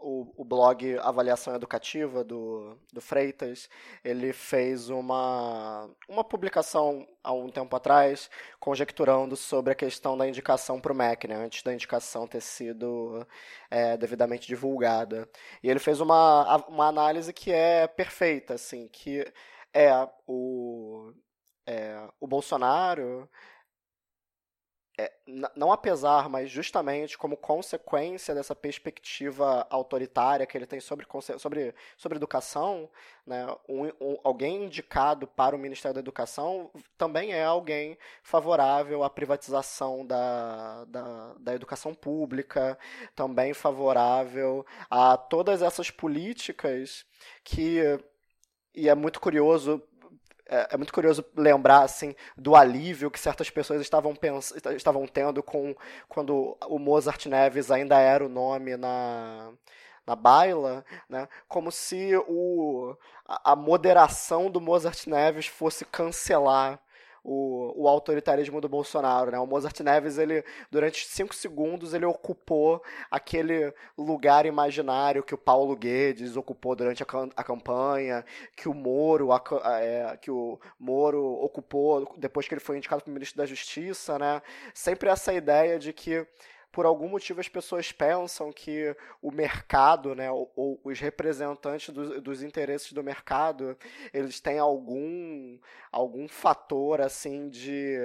[0.03, 3.69] o, o blog Avaliação Educativa do, do Freitas,
[4.03, 8.29] ele fez uma, uma publicação há um tempo atrás,
[8.59, 13.25] conjecturando sobre a questão da indicação para o MEC, né, antes da indicação ter sido
[13.71, 15.27] é, devidamente divulgada.
[15.63, 19.25] E ele fez uma, uma análise que é perfeita, assim, que
[19.73, 19.89] é
[20.27, 21.13] o,
[21.65, 23.29] é, o Bolsonaro
[24.95, 25.11] é,
[25.55, 31.07] não apesar, mas justamente como consequência dessa perspectiva autoritária que ele tem sobre,
[31.39, 32.87] sobre, sobre educação,
[33.25, 39.09] né, um, um, alguém indicado para o Ministério da Educação também é alguém favorável à
[39.09, 42.77] privatização da, da, da educação pública,
[43.15, 47.03] também favorável a todas essas políticas
[47.43, 47.81] que
[48.75, 49.81] e é muito curioso
[50.47, 55.41] é, é, muito curioso lembrar assim do alívio que certas pessoas estavam pens estavam tendo
[55.41, 55.75] com
[56.09, 59.51] quando o Mozart Neves ainda era o nome na
[60.05, 61.27] na baila, né?
[61.47, 66.79] Como se o, a, a moderação do Mozart Neves fosse cancelar
[67.23, 69.39] o, o autoritarismo do Bolsonaro, né?
[69.39, 75.75] O Mozart Neves, ele, durante cinco segundos, ele ocupou aquele lugar imaginário que o Paulo
[75.75, 77.05] Guedes ocupou durante a,
[77.35, 79.41] a campanha, que o Moro, a,
[79.79, 84.41] é, que o Moro ocupou depois que ele foi indicado para ministro da Justiça, né?
[84.73, 86.27] Sempre essa ideia de que
[86.73, 92.19] por algum motivo as pessoas pensam que o mercado, né, ou, ou os representantes do,
[92.19, 93.77] dos interesses do mercado,
[94.11, 95.59] eles têm algum,
[95.91, 97.95] algum fator assim de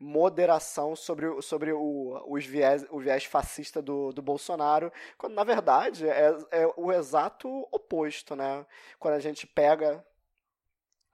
[0.00, 6.08] moderação sobre, sobre o, os viés, o viés fascista do, do Bolsonaro, quando na verdade
[6.08, 8.64] é, é o exato oposto, né?
[8.98, 10.02] Quando a gente pega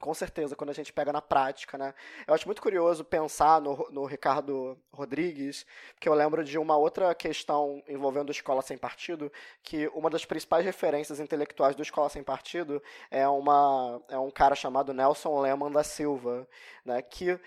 [0.05, 1.95] com certeza, quando a gente pega na prática, né?
[2.27, 7.15] Eu acho muito curioso pensar no, no Ricardo Rodrigues, porque eu lembro de uma outra
[7.15, 9.33] questão envolvendo Escola Sem Partido,
[9.63, 14.55] que uma das principais referências intelectuais do Escola Sem Partido é, uma, é um cara
[14.55, 16.47] chamado Nelson Lehmann da Silva,
[16.85, 17.01] né?
[17.01, 17.41] Que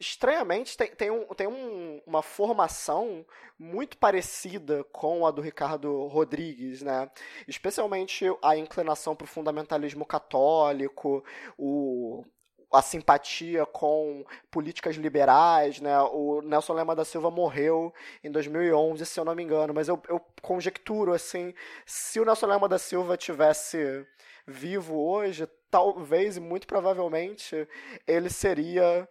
[0.00, 3.24] estranhamente tem, tem, um, tem um, uma formação
[3.58, 7.10] muito parecida com a do Ricardo Rodrigues, né?
[7.46, 11.22] Especialmente a inclinação para o fundamentalismo católico,
[11.58, 12.24] o,
[12.72, 16.00] a simpatia com políticas liberais, né?
[16.00, 17.92] O Nelson Lema da Silva morreu
[18.24, 21.52] em 2011, se eu não me engano, mas eu, eu conjecturo assim,
[21.84, 24.06] se o Nelson Lema da Silva tivesse
[24.46, 27.68] vivo hoje, talvez e muito provavelmente
[28.06, 29.08] ele seria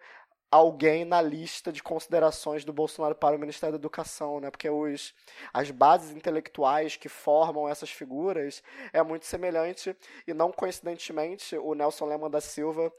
[0.52, 4.50] alguém na lista de considerações do Bolsonaro para o Ministério da Educação, né?
[4.50, 5.14] Porque os,
[5.54, 9.96] as bases intelectuais que formam essas figuras é muito semelhante
[10.28, 12.92] e não coincidentemente o Nelson Lema da Silva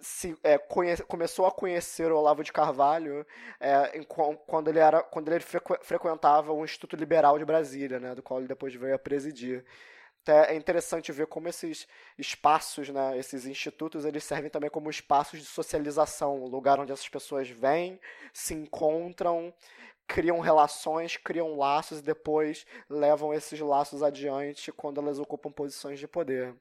[0.00, 3.26] se, é, conhece, começou a conhecer o Olavo de Carvalho
[3.60, 5.44] é, em, quando ele era quando ele
[5.80, 8.14] frequentava o Instituto Liberal de Brasília, né?
[8.14, 9.64] Do qual ele depois veio a presidir
[10.32, 11.86] é interessante ver como esses
[12.18, 17.48] espaços, né, esses institutos, eles servem também como espaços de socialização, lugar onde essas pessoas
[17.48, 17.98] vêm,
[18.32, 19.52] se encontram,
[20.06, 26.06] criam relações, criam laços e depois levam esses laços adiante quando elas ocupam posições de
[26.06, 26.54] poder.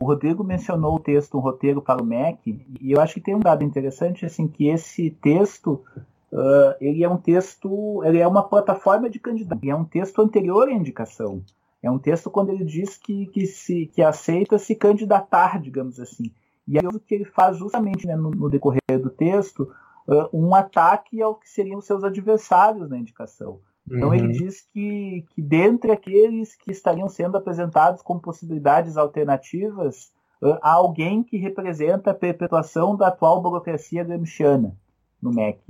[0.00, 3.36] O Rodrigo mencionou o texto Um Roteiro para o MEC, e eu acho que tem
[3.36, 5.84] um dado interessante, assim, que esse texto,
[6.32, 10.68] uh, ele é um texto, ele é uma plataforma de candidato, é um texto anterior
[10.68, 11.40] à indicação.
[11.82, 16.32] É um texto quando ele diz que, que, se, que aceita se candidatar, digamos assim.
[16.66, 19.72] E aí o que ele faz justamente né, no, no, decorrer do texto,
[20.06, 23.60] uh, um ataque ao que seriam seus adversários na indicação.
[23.84, 24.14] Então uhum.
[24.14, 30.74] ele diz que, que dentre aqueles que estariam sendo apresentados como possibilidades alternativas, uh, há
[30.74, 34.76] alguém que representa a perpetuação da atual burocracia gramsciana
[35.20, 35.60] no MEC.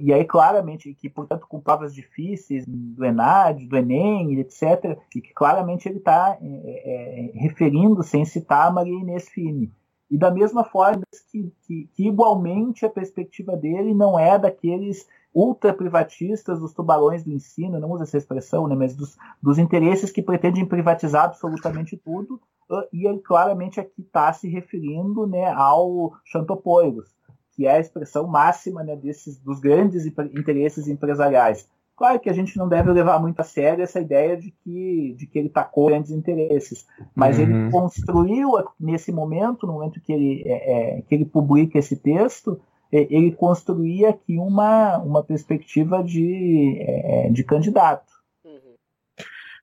[0.00, 5.32] E aí, claramente, que, portanto, com provas difíceis do ENAD, do Enem, etc., e que
[5.32, 9.70] claramente ele está é, é, referindo, sem citar, a Maria Inês Fini.
[10.10, 16.58] E da mesma forma que, que, que, igualmente, a perspectiva dele não é daqueles ultra-privatistas
[16.58, 20.66] dos tubarões do ensino, não usa essa expressão, né, mas dos, dos interesses que pretendem
[20.66, 27.14] privatizar absolutamente tudo, uh, e ele claramente aqui está se referindo né, ao Chantopoiros,
[27.60, 31.68] que é a expressão máxima né, desses, dos grandes interesses empresariais.
[31.94, 35.26] Claro que a gente não deve levar muito a sério essa ideia de que, de
[35.26, 37.42] que ele tacou grandes interesses, mas uhum.
[37.42, 40.52] ele construiu nesse momento, no momento que ele, é,
[40.96, 42.58] é, que ele publica esse texto,
[42.90, 48.10] é, ele construía aqui uma, uma perspectiva de, é, de candidato.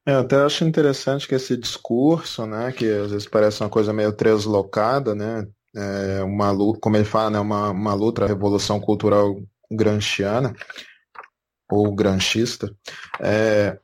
[0.05, 3.91] É, eu até acho interessante que esse discurso, né, que às vezes parece uma coisa
[3.91, 8.80] meio translocada, né, é uma luta, como ele fala, né, uma, uma luta, a revolução
[8.80, 9.39] cultural
[9.72, 10.53] granchiana,
[11.70, 12.74] ou granchista.
[13.20, 13.78] É,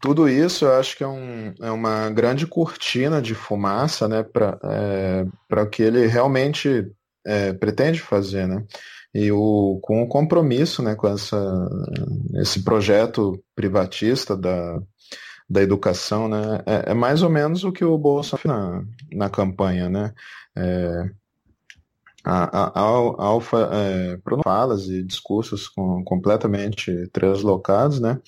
[0.00, 4.58] tudo isso eu acho que é, um, é uma grande cortina de fumaça né, para
[4.64, 5.26] é,
[5.60, 6.90] o que ele realmente
[7.26, 8.46] é, pretende fazer.
[8.46, 8.64] Né?
[9.14, 11.68] E o, com o compromisso né, com essa,
[12.36, 14.80] esse projeto privatista da,
[15.48, 19.90] da educação, né, é, é mais ou menos o que o Bolsonaro na, na campanha.
[19.90, 20.14] Né?
[20.56, 21.10] É,
[22.24, 28.20] a, a, a Alfa é, falas e discursos com, completamente translocados, né?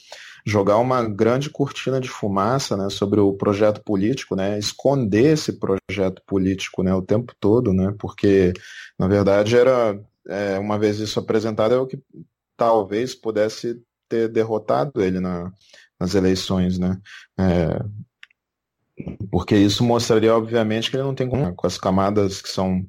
[0.47, 6.23] jogar uma grande cortina de fumaça né, sobre o projeto político, né, esconder esse projeto
[6.25, 8.53] político né, o tempo todo, né, porque,
[8.97, 11.99] na verdade, era, é, uma vez isso apresentado, é o que
[12.57, 15.53] talvez pudesse ter derrotado ele na,
[15.99, 16.79] nas eleições.
[16.79, 16.97] Né.
[17.41, 17.85] É,
[19.31, 22.83] porque isso mostraria, obviamente, que ele não tem como, com as camadas que são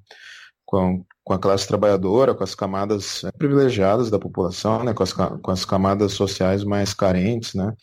[0.66, 5.14] com, com a classe trabalhadora, com as camadas é, privilegiadas da população, né, com, as,
[5.14, 7.74] com as camadas sociais mais carentes, né.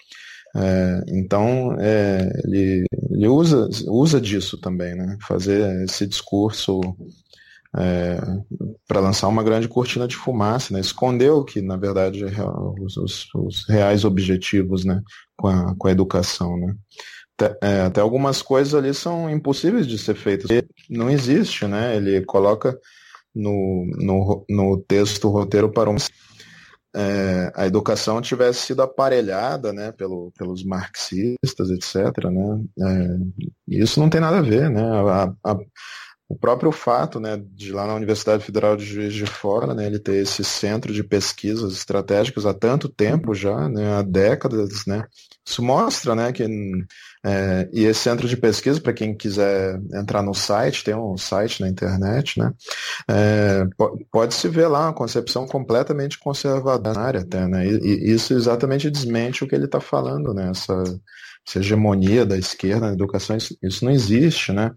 [0.57, 6.81] É, então, é, ele, ele usa, usa disso também, né, fazer esse discurso
[7.77, 8.21] é,
[8.87, 12.29] para lançar uma grande cortina de fumaça, né, esconder o que, na verdade, é
[12.81, 15.03] os, os, os reais objetivos né,
[15.37, 16.57] com, a, com a educação.
[16.57, 16.75] Né
[17.63, 20.51] é, até algumas coisas ali são impossíveis de ser feitas.
[20.89, 21.97] Não existe, né?
[21.97, 22.79] Ele coloca
[23.35, 25.97] no, no, no texto roteiro para um
[26.97, 32.31] é, a educação tivesse sido aparelhada né, pelo, pelos marxistas, etc.
[32.31, 32.65] Né?
[32.81, 33.17] É,
[33.67, 34.71] isso não tem nada a ver.
[34.71, 34.81] Né?
[34.83, 35.59] A, a,
[36.29, 39.99] o próprio fato né, de lá na Universidade Federal de Juiz de Fora, né, ele
[39.99, 45.05] ter esse centro de pesquisas estratégicas há tanto tempo já, né, há décadas, né,
[45.47, 46.47] isso mostra né, que
[47.25, 51.63] é, e esse centro de pesquisa, para quem quiser entrar no site, tem um site
[51.63, 52.53] na internet, né?
[53.09, 53.65] É,
[54.13, 57.67] Pode-se ver lá uma concepção completamente conservadora até, né?
[57.67, 60.51] E, e isso exatamente desmente o que ele está falando, né?
[60.51, 60.83] Essa,
[61.47, 64.73] essa, hegemonia da esquerda na educação, isso, isso, não existe, né?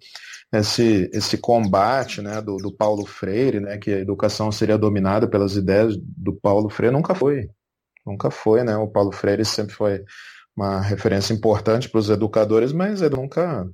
[0.54, 5.58] Esse, esse combate né, do, do Paulo Freire, né, que a educação seria dominada pelas
[5.58, 7.50] ideias do Paulo Freire, nunca foi.
[8.06, 8.78] Nunca foi, né?
[8.78, 10.02] O Paulo Freire sempre foi
[10.58, 13.70] uma referência importante para os educadores, mas ele nunca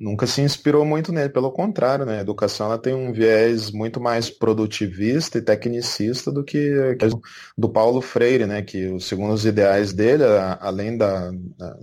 [0.00, 2.18] nunca se inspirou muito nele, pelo contrário, né?
[2.18, 6.96] A educação ela tem um viés muito mais produtivista e tecnicista do que
[7.58, 8.62] do Paulo Freire, né?
[8.62, 10.22] Que segundo os ideais dele,
[10.60, 11.76] além da, da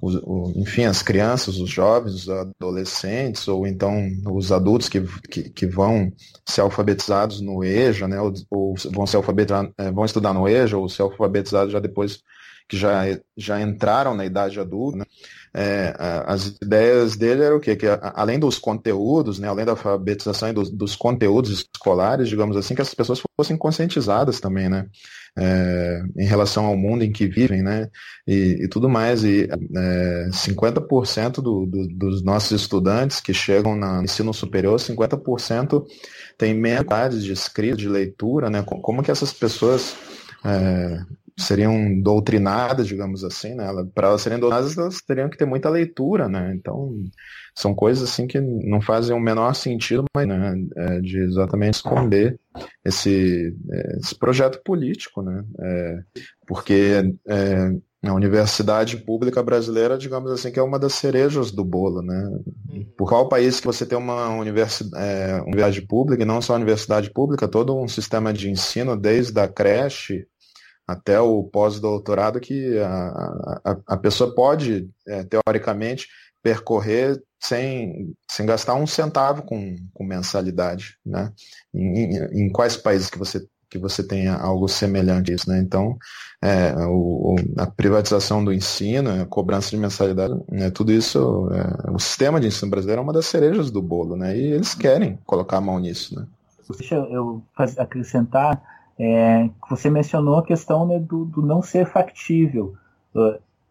[0.00, 5.00] o, o, enfim, as crianças, os jovens, os adolescentes, ou então os adultos que,
[5.30, 6.12] que, que vão
[6.44, 8.20] ser alfabetizados no EJA, né?
[8.20, 12.20] Ou, ou vão ser alfabetizados, é, vão estudar no EJA, ou ser alfabetizados já depois
[12.70, 13.02] que já,
[13.36, 15.04] já entraram na idade adulta, né?
[15.52, 15.92] é,
[16.26, 17.74] as ideias dele eram o quê?
[17.74, 22.74] Que além dos conteúdos, né, além da alfabetização e dos, dos, conteúdos escolares, digamos assim,
[22.74, 24.86] que essas pessoas fossem conscientizadas também, né?
[25.38, 27.88] É, em relação ao mundo em que vivem, né?
[28.26, 29.24] E, e tudo mais.
[29.24, 35.84] E é, 50% do, do, dos nossos estudantes que chegam no ensino superior, 50%
[36.38, 38.62] têm menos de escrita, de leitura, né?
[38.62, 39.96] Como que essas pessoas
[40.44, 41.00] é,
[41.40, 43.66] seriam doutrinadas, digamos assim, né?
[43.94, 46.52] Para elas serem doutrinadas, elas teriam que ter muita leitura, né?
[46.54, 46.94] Então,
[47.54, 52.38] são coisas assim que não fazem o menor sentido, mas né, é, de exatamente esconder
[52.84, 55.44] esse, é, esse projeto político, né?
[55.60, 55.98] É,
[56.46, 57.72] porque é,
[58.02, 62.30] a universidade pública brasileira, digamos assim, que é uma das cerejas do bolo, né?
[62.70, 62.86] Uhum.
[62.96, 67.10] Por qual país que você tem uma universidade, é, universidade pública, e não só universidade
[67.10, 70.26] pública, todo um sistema de ensino, desde a creche
[70.92, 73.08] até o pós-doutorado, que a,
[73.64, 76.06] a, a, pessoa pode, é, teoricamente,
[76.42, 81.32] percorrer sem, sem gastar um centavo com, com mensalidade, né?
[81.74, 85.60] Em, em, quais países que você que você tenha algo semelhante a isso, né?
[85.60, 85.96] Então,
[86.42, 91.98] é, o, a privatização do ensino, a cobrança de mensalidade, né, tudo isso, é, o
[92.00, 94.36] sistema de ensino brasileiro é uma das cerejas do bolo, né?
[94.36, 96.26] E eles querem colocar a mão nisso, né?
[96.76, 97.42] Deixa eu
[97.78, 98.60] acrescentar
[99.02, 102.74] é, você mencionou a questão né, do, do, não ser factível.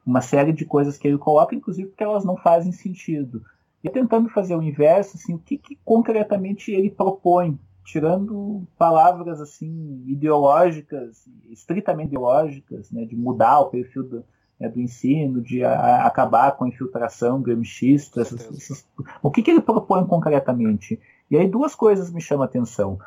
[0.03, 3.43] Uma série de coisas que ele coloca, inclusive porque elas não fazem sentido.
[3.83, 10.03] E tentando fazer o inverso, assim, o que, que concretamente ele propõe, tirando palavras assim
[10.07, 14.25] ideológicas, estritamente ideológicas, né, de mudar o perfil do,
[14.59, 18.87] né, do ensino, de a, acabar com a infiltração gramscista, essas, essas,
[19.21, 20.99] o que, que ele propõe concretamente?
[21.29, 22.97] E aí duas coisas me chamam a atenção.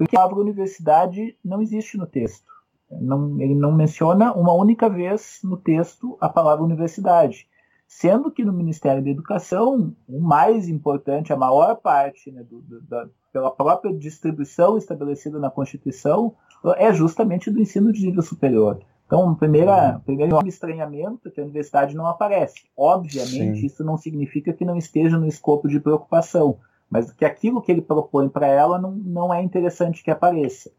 [0.00, 2.50] Porque a palavra universidade não existe no texto.
[2.90, 7.46] Não, ele não menciona uma única vez no texto a palavra universidade.
[7.86, 12.80] Sendo que no Ministério da Educação, o mais importante, a maior parte, né, do, do,
[12.80, 16.34] da, pela própria distribuição estabelecida na Constituição,
[16.78, 18.80] é justamente do ensino de nível superior.
[19.04, 20.00] Então, primeira, uhum.
[20.00, 22.62] primeiro estranhamento é que a universidade não aparece.
[22.74, 23.66] Obviamente, Sim.
[23.66, 26.56] isso não significa que não esteja no escopo de preocupação
[26.90, 30.70] mas que aquilo que ele propõe para ela não, não é interessante que apareça.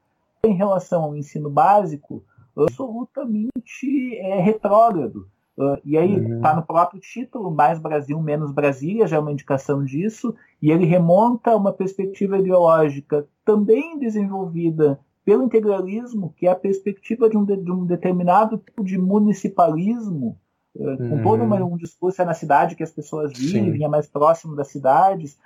[0.44, 2.24] Em relação ao ensino básico,
[2.58, 5.28] absolutamente é retrógrado.
[5.58, 6.42] Uh, e aí está uhum.
[6.42, 10.86] Tá no próprio título, mais Brasil, menos Brasília, já é uma indicação disso, e ele
[10.86, 17.44] remonta a uma perspectiva ideológica também desenvolvida pelo integralismo, que é a perspectiva de um,
[17.46, 20.38] de, de um determinado tipo de municipalismo,
[20.76, 21.24] uh, com uhum.
[21.24, 23.84] todo uma, um discurso é na cidade que as pessoas vivem, Sim.
[23.84, 25.38] é mais próximo das cidades,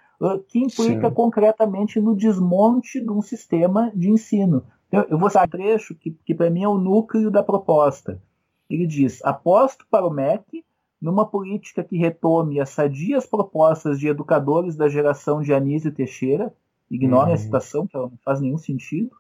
[0.48, 1.14] que implica Sim.
[1.14, 4.64] concretamente no desmonte de um sistema de ensino.
[4.92, 8.22] Eu, eu vou citar um trecho que, que para mim é o núcleo da proposta.
[8.70, 10.64] Ele diz: aposto para o MEC
[11.02, 16.54] numa política que retome as sadias propostas de educadores da geração de Anísio Teixeira,
[16.90, 17.36] ignorem uhum.
[17.36, 19.12] a citação, que ela não faz nenhum sentido,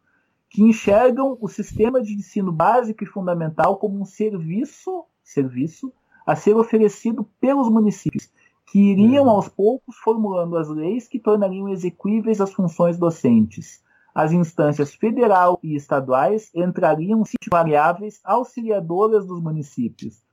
[0.50, 5.92] que enxergam o sistema de ensino básico e fundamental como um serviço, serviço
[6.26, 8.32] a ser oferecido pelos municípios
[8.68, 13.84] que iriam aos poucos formulando as leis que tornariam execuíveis as funções docentes.
[14.14, 20.24] As instâncias federal e estaduais entrariam variáveis auxiliadoras dos municípios,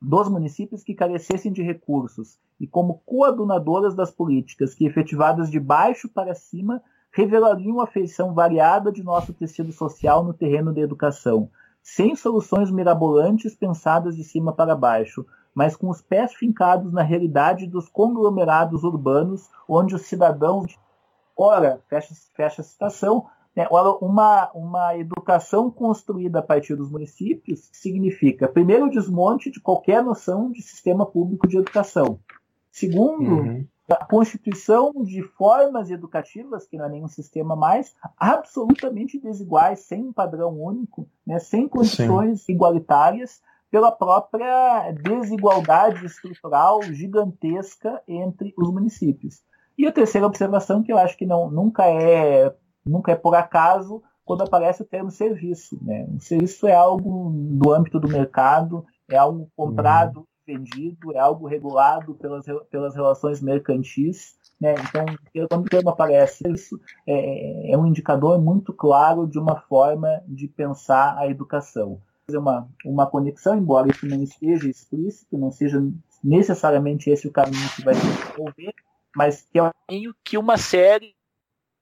[0.00, 6.08] dos municípios que carecessem de recursos, e como coadunadoras das políticas que, efetivadas de baixo
[6.08, 6.82] para cima,
[7.12, 11.50] revelariam uma feição variada de nosso tecido social no terreno da educação,
[11.82, 15.26] sem soluções mirabolantes pensadas de cima para baixo,
[15.58, 20.78] mas com os pés fincados na realidade dos conglomerados urbanos, onde os cidadãos,
[21.36, 23.26] ora, fecha, fecha a citação,
[23.56, 23.66] né,
[24.00, 30.52] uma, uma educação construída a partir dos municípios significa, primeiro, o desmonte de qualquer noção
[30.52, 32.20] de sistema público de educação.
[32.70, 33.66] Segundo, uhum.
[33.90, 40.12] a constituição de formas educativas, que não é nenhum sistema mais, absolutamente desiguais, sem um
[40.12, 42.52] padrão único, né, sem condições Sim.
[42.52, 49.42] igualitárias, pela própria desigualdade estrutural gigantesca entre os municípios.
[49.76, 52.52] E a terceira observação, que eu acho que não, nunca, é,
[52.84, 55.78] nunca é por acaso, quando aparece o termo serviço.
[55.82, 56.06] Né?
[56.16, 60.26] O serviço é algo do âmbito do mercado, é algo comprado, uhum.
[60.46, 64.36] vendido, é algo regulado pelas, pelas relações mercantis.
[64.60, 64.74] Né?
[64.88, 65.06] Então,
[65.48, 70.48] quando o termo aparece, isso é, é um indicador muito claro de uma forma de
[70.48, 75.80] pensar a educação fazer uma, uma conexão, embora isso não esteja explícito, não seja
[76.22, 78.74] necessariamente esse o caminho que vai se desenvolver,
[79.16, 81.14] mas que é o caminho que uma série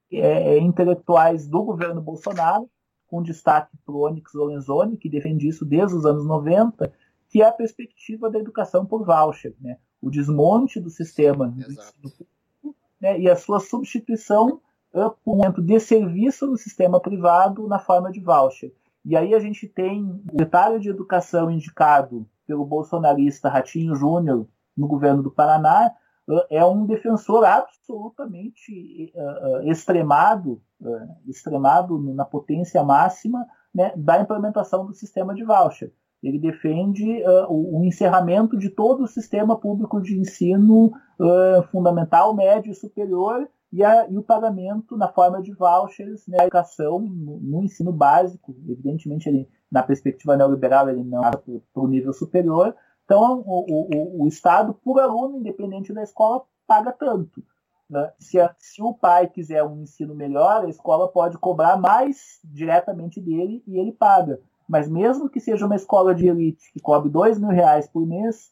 [0.09, 2.69] é, é, intelectuais do governo Bolsonaro,
[3.07, 6.93] com destaque para o Onyx Lorenzoni, que defende isso desde os anos 90,
[7.29, 9.77] que é a perspectiva da educação por voucher, né?
[10.01, 13.19] o desmonte do sistema do ensino público né?
[13.19, 14.61] e a sua substituição
[14.93, 18.71] uh, por um momento de serviço do sistema privado na forma de voucher.
[19.07, 24.85] E aí a gente tem o detalhe de educação indicado pelo bolsonarista Ratinho Júnior no
[24.85, 25.93] governo do Paraná,
[26.49, 34.93] é um defensor absolutamente uh, extremado, uh, extremado na potência máxima né, da implementação do
[34.93, 35.93] sistema de voucher.
[36.21, 40.91] Ele defende uh, o, o, encerramento de todo o sistema público de ensino
[41.71, 46.43] fundamental, médio e superior e, a, e, o pagamento na forma de vouchers na né,
[46.43, 48.55] educação, no, no, ensino básico.
[48.67, 51.41] Evidentemente, ele, na perspectiva neoliberal, ele não para
[51.75, 52.75] o nível superior.
[53.03, 57.43] Então, o, o, o, Estado, por aluno, independente da escola, paga tanto.
[57.89, 58.11] Né?
[58.19, 63.19] Se, a, se o pai quiser um ensino melhor, a escola pode cobrar mais diretamente
[63.19, 64.39] dele e ele paga.
[64.67, 68.51] Mas mesmo que seja uma escola de elite que cobre dois mil reais por mês,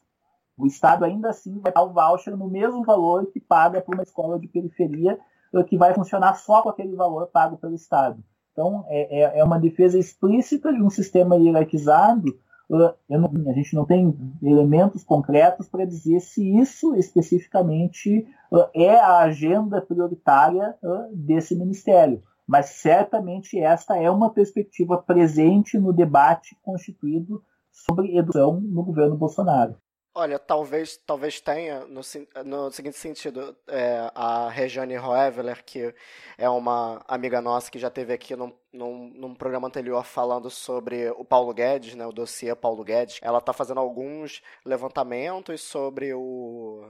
[0.58, 4.04] o Estado ainda assim vai dar o voucher no mesmo valor que paga para uma
[4.04, 5.20] escola de periferia,
[5.54, 8.24] eh, que vai funcionar só com aquele valor pago pelo Estado.
[8.52, 12.40] Então, é, é, é uma defesa explícita de um sistema hierarquizado.
[12.72, 18.96] Eh, não, a gente não tem elementos concretos para dizer se isso especificamente eh, é
[18.98, 20.76] a agenda prioritária
[21.12, 22.24] desse ministério.
[22.48, 29.76] Mas certamente esta é uma perspectiva presente no debate constituído sobre educação no governo Bolsonaro.
[30.18, 32.00] Olha, talvez, talvez tenha, no,
[32.46, 35.94] no seguinte sentido, é, a Regiane Roeveler, que
[36.38, 41.10] é uma amiga nossa que já teve aqui num, num, num, programa anterior falando sobre
[41.10, 46.82] o Paulo Guedes, né, o dossiê Paulo Guedes, ela está fazendo alguns levantamentos sobre o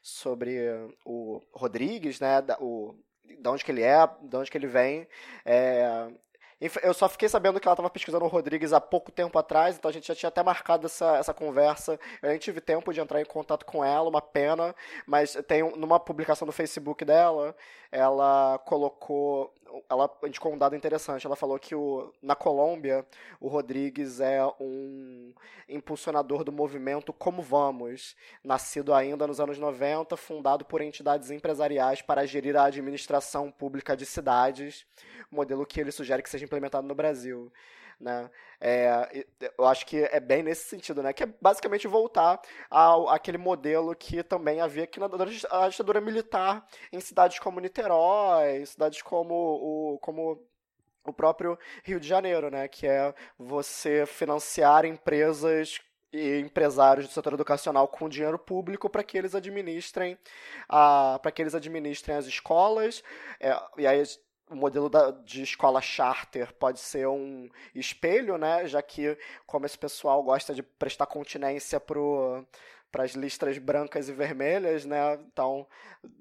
[0.00, 0.56] sobre
[1.04, 2.94] o Rodrigues, né, o,
[3.40, 5.08] da onde que ele é, de onde que ele vem,
[5.44, 6.08] é,
[6.82, 9.88] eu só fiquei sabendo que ela estava pesquisando o Rodrigues há pouco tempo atrás, então
[9.88, 11.98] a gente já tinha até marcado essa, essa conversa.
[12.22, 14.74] Eu nem tive tempo de entrar em contato com ela, uma pena,
[15.06, 17.56] mas tem numa publicação no Facebook dela,
[17.92, 19.52] ela colocou
[19.88, 21.26] ela indicou um dado interessante.
[21.26, 23.06] Ela falou que o, na Colômbia
[23.40, 25.32] o Rodrigues é um
[25.68, 32.26] impulsionador do movimento Como Vamos, nascido ainda nos anos 90, fundado por entidades empresariais para
[32.26, 34.84] gerir a administração pública de cidades,
[35.30, 37.52] modelo que ele sugere que seja implementado no Brasil.
[38.00, 38.30] Né?
[38.58, 39.26] É,
[39.58, 41.12] eu acho que é bem nesse sentido, né?
[41.12, 42.40] Que é basicamente voltar
[42.70, 45.06] ao aquele modelo que também havia aqui na
[45.50, 50.42] a ditadura militar em cidades como Niterói, cidades como o, como
[51.04, 52.68] o próprio Rio de Janeiro, né?
[52.68, 55.78] Que é você financiar empresas
[56.12, 60.18] e empresários do setor educacional com dinheiro público para que eles administrem
[60.68, 63.02] para que eles administrem as escolas
[63.38, 64.02] é, e aí
[64.50, 68.66] o modelo da, de escola charter pode ser um espelho, né?
[68.66, 69.16] Já que,
[69.46, 72.44] como esse pessoal gosta de prestar continência pro
[72.90, 75.14] para as listras brancas e vermelhas, né?
[75.32, 75.66] Então,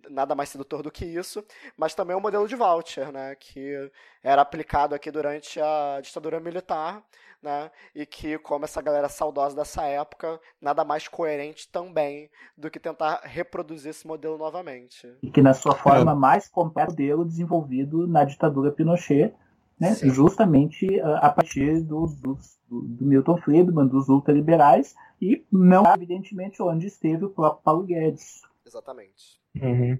[0.07, 1.43] nada mais sedutor do que isso.
[1.76, 3.35] Mas também o modelo de voucher, né?
[3.35, 3.91] Que
[4.23, 7.03] era aplicado aqui durante a ditadura militar,
[7.41, 7.72] né?
[7.95, 13.22] E que, como essa galera saudosa dessa época, nada mais coerente também do que tentar
[13.24, 15.14] reproduzir esse modelo novamente.
[15.22, 16.16] E que na sua forma é.
[16.16, 19.34] mais completa, modelo desenvolvido na ditadura Pinochet,
[19.80, 19.95] né?
[19.95, 22.38] justamente ah, a partir do, do,
[22.70, 28.41] do Milton Friedman, dos ultraliberais, e não, evidentemente, onde esteve o próprio Paulo Guedes.
[28.66, 29.40] Exatamente.
[29.56, 29.98] Uhum.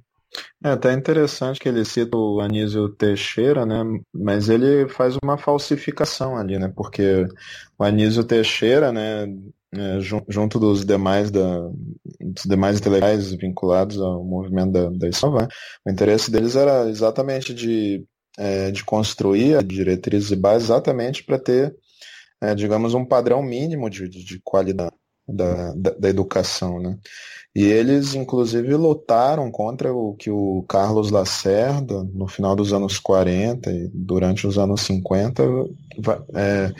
[0.64, 3.84] É até interessante que ele cita o Anísio Teixeira, né?
[4.14, 6.72] Mas ele faz uma falsificação ali, né?
[6.76, 7.26] Porque
[7.78, 9.28] o Anísio Teixeira, né?
[9.72, 11.60] É, junto dos demais da,
[12.20, 15.48] dos demais intelectuais vinculados ao movimento da, da escola, né?
[15.86, 18.04] o interesse deles era exatamente de,
[18.36, 21.76] é, de construir diretrizes e bases exatamente para ter,
[22.42, 24.96] é, digamos, um padrão mínimo de, de, de qualidade
[25.28, 26.98] da, da, da, educação, né?
[27.60, 33.70] E eles, inclusive, lutaram contra o que o Carlos Lacerda, no final dos anos 40
[33.70, 35.44] e durante os anos 50,
[35.98, 36.74] vai, é,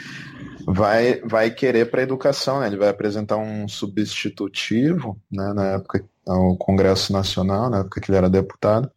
[0.66, 2.62] vai, vai querer para a educação.
[2.62, 2.68] Né?
[2.68, 8.18] Ele vai apresentar um substitutivo, né, na época, ao Congresso Nacional, na época que ele
[8.18, 8.90] era deputado.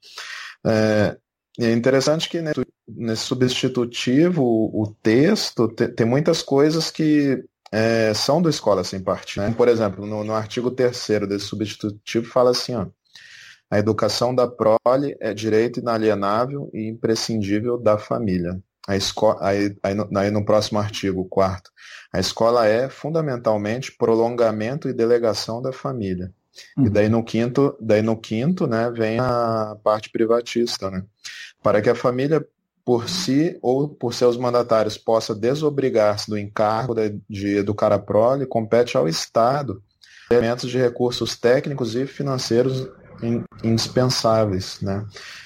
[0.65, 1.17] É,
[1.59, 2.41] é interessante que
[2.87, 7.43] nesse, substitutivo, o, texto te, tem muitas coisas que
[7.73, 9.43] é, são do Escola Sem Partido.
[9.43, 9.55] Né?
[9.57, 12.87] Por exemplo, no, no artigo 3 desse substitutivo fala assim, ó,
[13.71, 18.63] a educação da prole é direito inalienável e imprescindível da família.
[18.87, 21.71] A escola, aí, aí, no, aí no próximo artigo, quarto,
[22.13, 26.31] a escola é fundamentalmente prolongamento e delegação da família.
[26.77, 26.87] Uhum.
[26.87, 31.03] E daí no quinto, daí no quinto, né, vem a parte privatista, né?
[31.63, 32.47] Para que a família
[32.85, 36.95] por si ou por seus mandatários possa desobrigar-se do encargo
[37.29, 39.83] de educar a prole, compete ao Estado
[40.31, 42.89] elementos de recursos técnicos e financeiros
[43.63, 45.05] indispensáveis, né?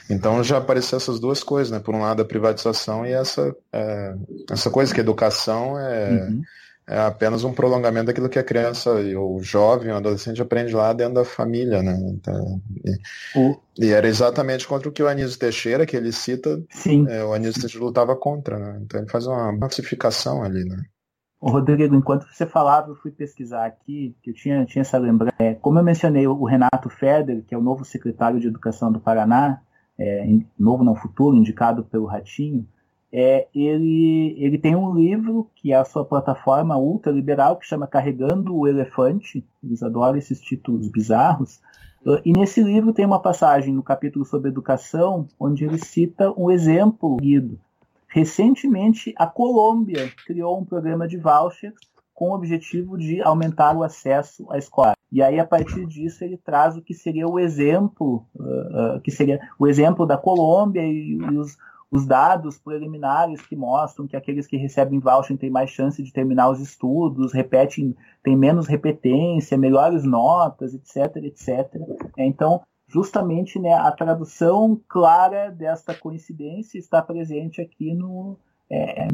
[0.08, 1.78] Então já apareceram essas duas coisas, né?
[1.78, 4.14] Por um lado a privatização e essa é,
[4.50, 6.42] essa coisa que educação é uhum
[6.88, 10.92] é apenas um prolongamento daquilo que a criança, ou o jovem, o adolescente aprende lá
[10.92, 11.98] dentro da família, né?
[12.12, 13.56] Então, e, o...
[13.78, 16.62] e, era exatamente contra o que o Anísio Teixeira, que ele cita,
[17.08, 18.78] é, o Anísio Teixeira lutava contra, né?
[18.82, 20.84] Então ele faz uma pacificação ali, né?
[21.40, 25.34] O Rodrigo, enquanto você falava, eu fui pesquisar aqui, que eu tinha, tinha essa lembrança.
[25.38, 29.00] É, como eu mencionei, o Renato Feder, que é o novo secretário de Educação do
[29.00, 29.60] Paraná,
[29.98, 30.24] é,
[30.58, 32.66] novo no futuro, indicado pelo Ratinho,
[33.18, 38.54] é, ele, ele tem um livro que é a sua plataforma ultraliberal, que chama Carregando
[38.54, 39.42] o Elefante.
[39.64, 41.58] Eles adoram esses títulos bizarros.
[42.26, 47.16] E nesse livro tem uma passagem no capítulo sobre educação, onde ele cita um exemplo
[47.16, 47.58] guido.
[48.06, 51.74] Recentemente, a Colômbia criou um programa de vouchers
[52.12, 54.92] com o objetivo de aumentar o acesso à escola.
[55.10, 59.10] E aí, a partir disso, ele traz o que seria o exemplo, uh, uh, que
[59.10, 61.56] seria o exemplo da Colômbia e, e os,
[61.96, 66.50] os dados preliminares que mostram que aqueles que recebem voucher têm mais chance de terminar
[66.50, 71.74] os estudos, repetem, têm menos repetência, melhores notas, etc, etc.
[72.18, 78.38] Então, justamente né, a tradução clara desta coincidência está presente aqui no,
[78.70, 79.08] é,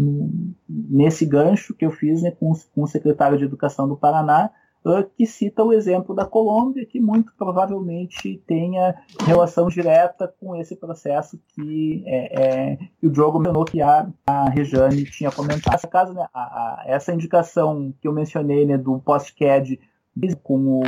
[0.69, 4.51] nesse gancho que eu fiz né, com, com o secretário de Educação do Paraná,
[5.17, 11.39] que cita o exemplo da Colômbia, que muito provavelmente tenha relação direta com esse processo
[11.55, 15.75] que, é, é, o Diogo mencionou que a, a Rejane tinha comentado.
[15.75, 19.79] Essa, caso, né, a, a, essa indicação que eu mencionei né, do post-CAD
[20.43, 20.83] com o,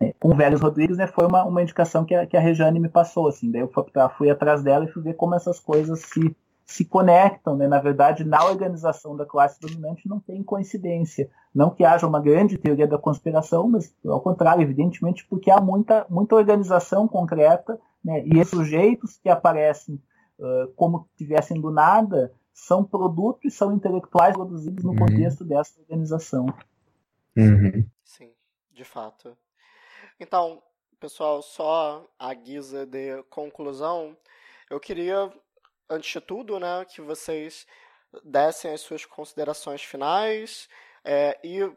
[0.00, 2.78] é, com o Vélez Rodrigues né, foi uma, uma indicação que a, que a Rejane
[2.78, 3.28] me passou.
[3.28, 3.84] Assim, daí eu fui,
[4.16, 6.36] fui atrás dela e fui ver como essas coisas se
[6.66, 7.68] se conectam, né?
[7.68, 11.30] Na verdade, na organização da classe dominante não tem coincidência.
[11.54, 16.04] Não que haja uma grande teoria da conspiração, mas ao contrário, evidentemente, porque há muita,
[16.10, 18.26] muita organização concreta, né?
[18.26, 20.02] E esses sujeitos que aparecem
[20.40, 24.98] uh, como se tivessem do nada são produtos e são intelectuais produzidos no uhum.
[24.98, 26.46] contexto dessa organização.
[27.36, 27.86] Uhum.
[28.02, 28.32] Sim,
[28.72, 29.36] de fato.
[30.18, 30.60] Então,
[30.98, 34.16] pessoal, só a guisa de conclusão,
[34.68, 35.30] eu queria
[35.88, 37.66] antes de tudo, né, que vocês
[38.24, 40.68] dessem as suas considerações finais
[41.04, 41.70] é, e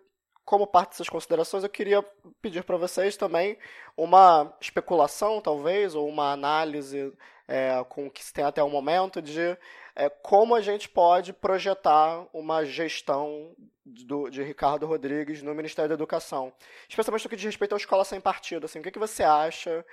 [0.50, 2.02] como parte dessas considerações, eu queria
[2.42, 3.56] pedir para vocês também
[3.96, 7.14] uma especulação, talvez, ou uma análise
[7.48, 9.56] é, com o que se tem até o momento de
[10.00, 13.54] é, como a gente pode projetar uma gestão
[13.86, 16.54] do, de Ricardo Rodrigues no Ministério da Educação,
[16.88, 18.66] especialmente no que diz respeito à escola sem partido.
[18.66, 19.86] Assim, o que, que você acha?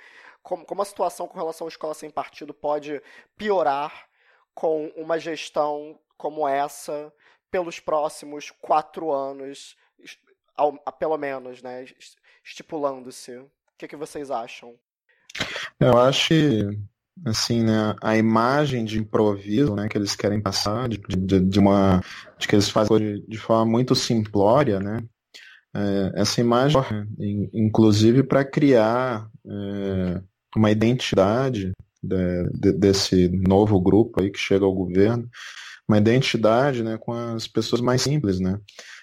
[0.44, 3.02] Como, como a situação com relação à escola sem partido pode
[3.36, 4.08] piorar
[4.54, 7.12] com uma gestão como essa
[7.50, 9.76] pelos próximos quatro anos,
[10.54, 11.84] ao, pelo menos, né?
[12.44, 13.36] Estipulando-se.
[13.36, 14.78] O que, que vocês acham?
[15.80, 16.78] Eu acho que,
[17.24, 22.02] assim, né, a imagem de improviso né, que eles querem passar, de, de, de uma.
[22.38, 25.02] de que eles fazem de, de forma muito simplória, né?
[25.74, 26.80] É, essa imagem,
[27.52, 30.22] inclusive para criar é,
[30.56, 31.72] uma identidade
[32.02, 35.28] de, de, desse novo grupo aí que chega ao governo,
[35.86, 38.58] uma identidade né, com as pessoas mais simples, né?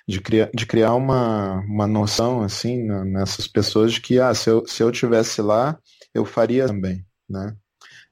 [0.07, 4.49] De criar, de criar uma, uma noção assim né, nessas pessoas de que ah, se
[4.49, 5.77] eu, se eu tivesse lá,
[6.13, 7.05] eu faria também.
[7.29, 7.55] né?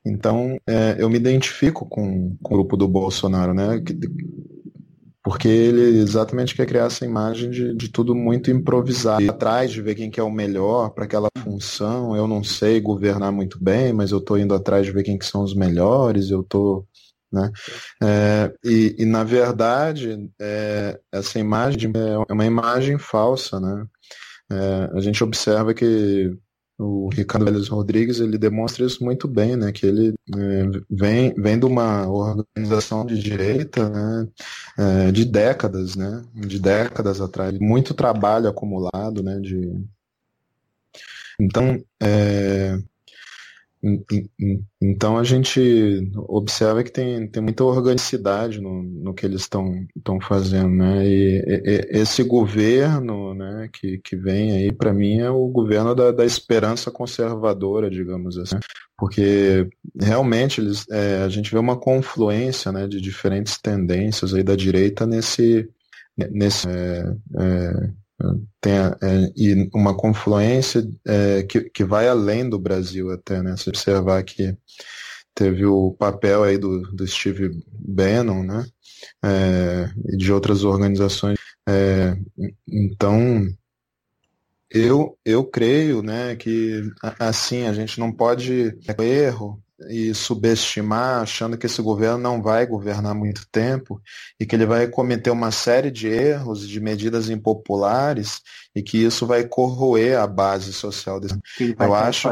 [0.05, 3.81] Então, é, eu me identifico com, com, o grupo do Bolsonaro, né?
[5.23, 9.29] Porque ele exatamente quer criar essa imagem de, de tudo muito improvisado.
[9.29, 12.15] atrás de ver quem que é o melhor para aquela função.
[12.15, 15.25] Eu não sei governar muito bem, mas eu estou indo atrás de ver quem que
[15.25, 16.31] são os melhores.
[16.31, 16.87] Eu estou
[17.31, 17.49] né?
[18.03, 21.91] É, e, e, na verdade, é, essa imagem
[22.27, 23.59] é uma imagem falsa.
[23.59, 23.85] Né?
[24.51, 26.35] É, a gente observa que
[26.81, 29.71] o Ricardo Vélez Rodrigues ele demonstra isso muito bem, né?
[29.71, 34.27] Que ele é, vem, vem de uma organização de direita né?
[34.77, 36.23] É, de décadas, né?
[36.33, 39.39] De décadas atrás, muito trabalho acumulado, né?
[39.39, 39.71] De...
[41.39, 42.77] Então, é,
[44.79, 49.87] então a gente observa que tem, tem muita organicidade no, no que eles estão
[50.21, 51.07] fazendo, né?
[51.07, 56.11] E, e, esse governo, né, que, que vem aí para mim é o governo da,
[56.11, 58.59] da esperança conservadora, digamos assim,
[58.95, 59.67] porque
[59.99, 65.07] realmente eles, é, a gente vê uma confluência, né, de diferentes tendências aí da direita
[65.07, 65.67] nesse
[66.29, 67.03] nesse é,
[67.39, 67.89] é,
[68.59, 73.55] tem é, e uma confluência é, que, que vai além do Brasil até, né?
[73.57, 74.55] Se observar que
[75.33, 78.65] teve o papel aí do, do Steve Bannon, né?
[79.23, 81.37] É, e de outras organizações.
[81.67, 82.15] É,
[82.67, 83.47] então,
[84.69, 86.89] eu, eu creio, né, que
[87.19, 93.13] assim a gente não pode erro e subestimar, achando que esse governo não vai governar
[93.15, 94.01] muito tempo
[94.39, 98.41] e que ele vai cometer uma série de erros, de medidas impopulares
[98.75, 101.39] e que isso vai corroer a base social desse.
[101.79, 102.29] eu acho,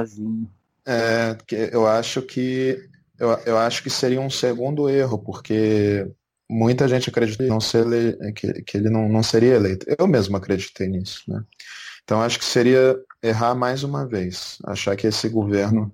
[0.86, 2.78] é, que, eu acho que
[3.20, 6.10] eu, eu acho que seria um segundo erro, porque
[6.50, 7.86] muita gente acredita não ser
[8.34, 9.86] que, que ele não, não seria eleito.
[10.00, 11.44] Eu mesmo acreditei nisso, né?
[12.04, 15.92] Então acho que seria errar mais uma vez, achar que esse governo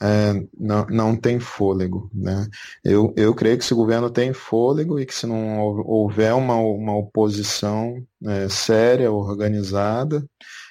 [0.00, 2.10] é, não, não tem fôlego.
[2.14, 2.46] Né?
[2.84, 6.96] Eu, eu creio que esse governo tem fôlego e que se não houver uma, uma
[6.96, 10.24] oposição é, séria, organizada,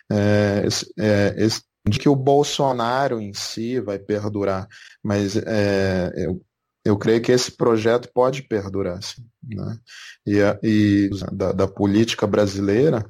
[0.10, 0.66] é,
[0.98, 1.48] é,
[1.90, 4.68] de que o Bolsonaro em si vai perdurar,
[5.04, 6.42] mas é, eu,
[6.84, 9.78] eu creio que esse projeto pode perdurar, sim, né?
[10.26, 13.06] E, e da, da política brasileira,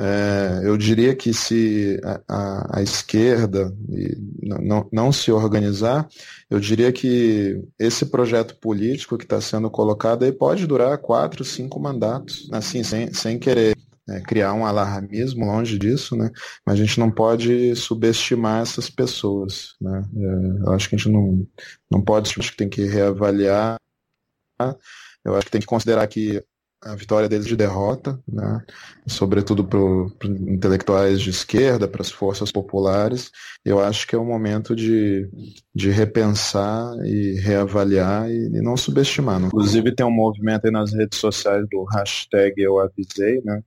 [0.00, 3.74] é, eu diria que se a, a, a esquerda
[4.40, 6.08] não, não se organizar,
[6.48, 11.80] eu diria que esse projeto político que está sendo colocado aí pode durar quatro, cinco
[11.80, 13.76] mandatos, assim, sem, sem querer
[14.08, 16.30] é, criar um alarmismo longe disso, né?
[16.64, 20.02] Mas a gente não pode subestimar essas pessoas, né?
[20.16, 21.46] É, eu acho que a gente não,
[21.90, 23.76] não pode, acho que tem que reavaliar.
[25.24, 26.42] Eu acho que tem que considerar que
[26.82, 28.62] a vitória deles de derrota, né?
[29.06, 33.30] sobretudo para intelectuais de esquerda, para as forças populares.
[33.64, 35.28] Eu acho que é o momento de,
[35.74, 39.40] de repensar e reavaliar e, e não subestimar.
[39.40, 39.48] Não.
[39.48, 43.62] Inclusive tem um movimento aí nas redes sociais do hashtag Eu Avisei, né?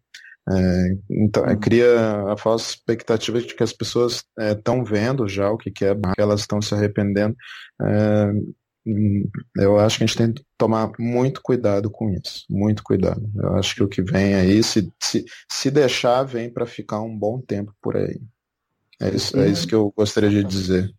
[0.49, 5.57] É, então, cria a falsa expectativa de que as pessoas estão é, vendo já o
[5.57, 7.35] que, que é, que elas estão se arrependendo.
[7.81, 8.31] É,
[9.55, 13.29] eu acho que a gente tem que tomar muito cuidado com isso, muito cuidado.
[13.35, 17.15] Eu acho que o que vem aí, se, se, se deixar, vem para ficar um
[17.15, 18.19] bom tempo por aí.
[18.99, 20.93] É isso, é isso que eu gostaria de dizer.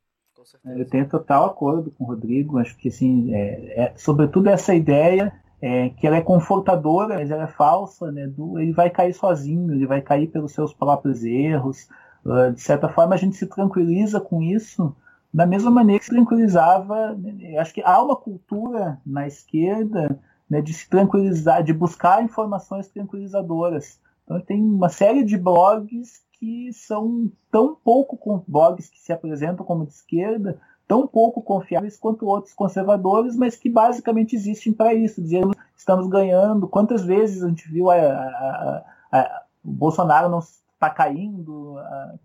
[0.65, 5.33] Eu tenho total acordo com o Rodrigo, acho que assim, é, é, sobretudo essa ideia
[5.61, 8.27] é, que ela é confortadora, mas ela é falsa, né?
[8.27, 11.89] Do, ele vai cair sozinho, ele vai cair pelos seus próprios erros.
[12.25, 14.95] Uh, de certa forma, a gente se tranquiliza com isso,
[15.33, 20.19] da mesma maneira que se tranquilizava, né, acho que há uma cultura na esquerda
[20.49, 23.99] né, de se tranquilizar, de buscar informações tranquilizadoras.
[24.25, 29.87] Então tem uma série de blogs que são tão pouco blogs que se apresentam como
[29.87, 35.57] de esquerda, tão pouco confiáveis quanto outros conservadores, mas que basicamente existem para isso, dizendo
[35.75, 36.69] estamos ganhando.
[36.69, 40.43] Quantas vezes a gente viu a, a, a, o Bolsonaro não
[40.83, 41.77] está caindo,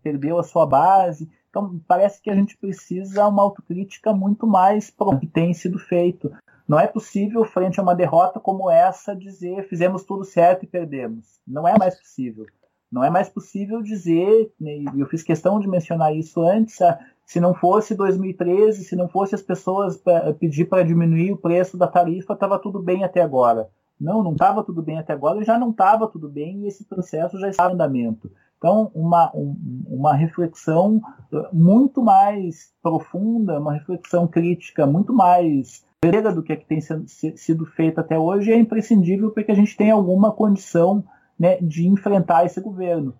[0.01, 1.29] perdeu a sua base.
[1.49, 6.31] Então, parece que a gente precisa uma autocrítica muito mais pronta que tem sido feito.
[6.67, 11.39] Não é possível, frente a uma derrota como essa, dizer fizemos tudo certo e perdemos.
[11.47, 12.45] Não é mais possível.
[12.91, 16.77] Não é mais possível dizer, né, e eu fiz questão de mencionar isso antes,
[17.25, 20.01] se não fosse 2013, se não fosse as pessoas
[20.39, 23.69] pedir para diminuir o preço da tarifa, estava tudo bem até agora.
[23.99, 27.39] Não, não estava tudo bem até agora, já não estava tudo bem e esse processo
[27.39, 28.31] já está em andamento.
[28.57, 29.55] Então, uma, um,
[29.87, 30.99] uma reflexão
[31.31, 36.79] eh, muito mais profunda, uma reflexão crítica muito mais verdadeira do que, é que tem
[36.81, 41.03] sido feito até hoje é imprescindível para que a gente tenha alguma condição
[41.39, 43.13] né, de enfrentar esse governo.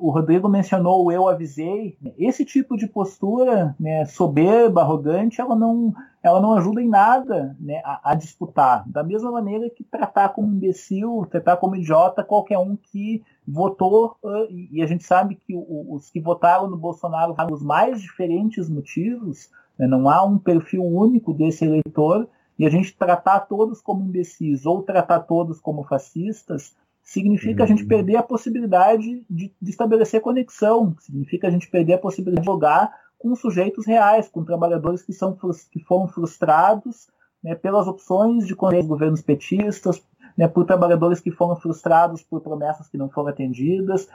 [0.00, 1.96] O Rodrigo mencionou o eu avisei.
[2.18, 7.80] Esse tipo de postura né, soberba, arrogante, ela não, ela não ajuda em nada né,
[7.84, 8.84] a, a, disputar.
[8.88, 14.16] Da mesma maneira que tratar como imbecil, tratar como idiota qualquer um que votou,
[14.50, 19.50] e a gente sabe que os que votaram no Bolsonaro por os mais diferentes motivos,
[19.78, 22.28] né, não há um perfil único desse eleitor,
[22.58, 26.74] e a gente tratar todos como imbecis ou tratar todos como fascistas
[27.08, 27.64] significa uhum.
[27.64, 27.88] a gente uhum.
[27.88, 32.94] perder a possibilidade de, de, estabelecer conexão, significa a gente perder a possibilidade de jogar
[33.18, 35.36] com sujeitos reais, com trabalhadores que, são,
[35.72, 37.08] que foram frustrados
[37.42, 40.02] né, pelas opções de governos petistas,
[40.38, 44.08] né, por trabalhadores que foram frustrados por promessas que não foram atendidas,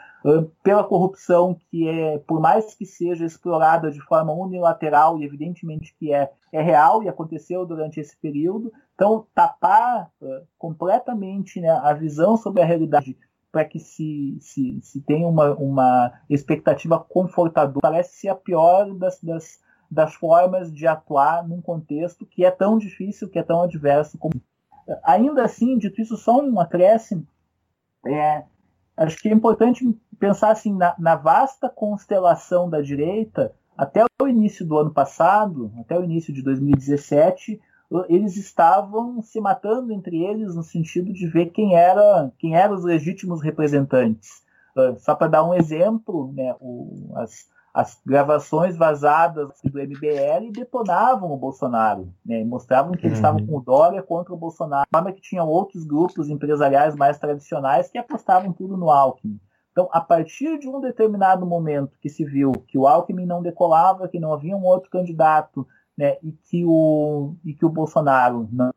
[0.64, 6.14] pela corrupção que é, por mais que seja explorada de forma unilateral e evidentemente que
[6.14, 8.72] é, é real e aconteceu durante esse período.
[8.96, 13.18] Então, tapar uh, completamente né, a visão sobre a realidade
[13.52, 19.20] para que se, se, se tenha uma, uma expectativa confortadora parece ser a pior das,
[19.22, 19.60] das,
[19.92, 24.34] das formas de atuar num contexto que é tão difícil, que é tão adverso como
[25.04, 27.26] Ainda assim, dito isso, só um acréscimo.
[28.06, 28.44] É,
[28.98, 29.84] acho que é importante
[30.20, 35.98] pensar assim na, na, vasta constelação da direita até o início do ano passado, até
[35.98, 37.60] o início de 2017,
[38.10, 42.84] eles estavam se matando entre eles no sentido de ver quem era quem eram os
[42.84, 44.44] legítimos representantes.
[44.98, 51.38] Só para dar um exemplo, né, o, as, as gravações vazadas do MBL detonavam o
[51.38, 52.44] Bolsonaro, né?
[52.44, 53.26] mostravam que eles uhum.
[53.26, 57.90] estavam com o Dória contra o Bolsonaro, forma que tinham outros grupos empresariais mais tradicionais
[57.90, 59.40] que apostavam tudo no Alckmin.
[59.72, 64.08] Então, a partir de um determinado momento que se viu que o Alckmin não decolava,
[64.08, 65.68] que não havia um outro candidato,
[65.98, 68.72] né, e que o e que o Bolsonaro não,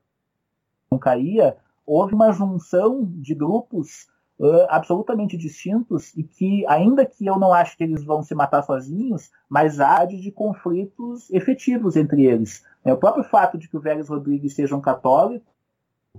[0.91, 4.07] não caía, houve uma junção de grupos
[4.39, 8.63] uh, absolutamente distintos e que, ainda que eu não acho que eles vão se matar
[8.63, 12.65] sozinhos, mas há de conflitos efetivos entre eles.
[12.85, 15.47] É, o próprio fato de que o Vélez Rodrigues seja um católico,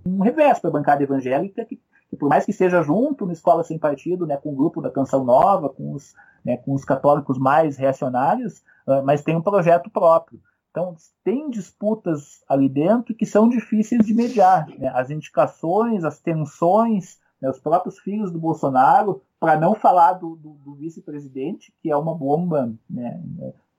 [0.05, 1.79] um revés para a bancada evangélica, que,
[2.09, 4.91] que, por mais que seja junto na escola sem partido, né, com o grupo da
[4.91, 6.13] Canção Nova, com os,
[6.43, 10.39] né, com os católicos mais reacionários, uh, mas tem um projeto próprio.
[10.71, 14.67] Então, tem disputas ali dentro que são difíceis de mediar.
[14.77, 14.91] Né?
[14.93, 20.49] As indicações, as tensões, né, os próprios filhos do Bolsonaro, para não falar do, do,
[20.53, 23.21] do vice-presidente, que é uma bomba né,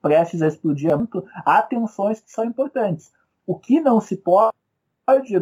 [0.01, 3.13] prestes a explodir muito, há tensões que são importantes.
[3.47, 4.53] O que não se pode,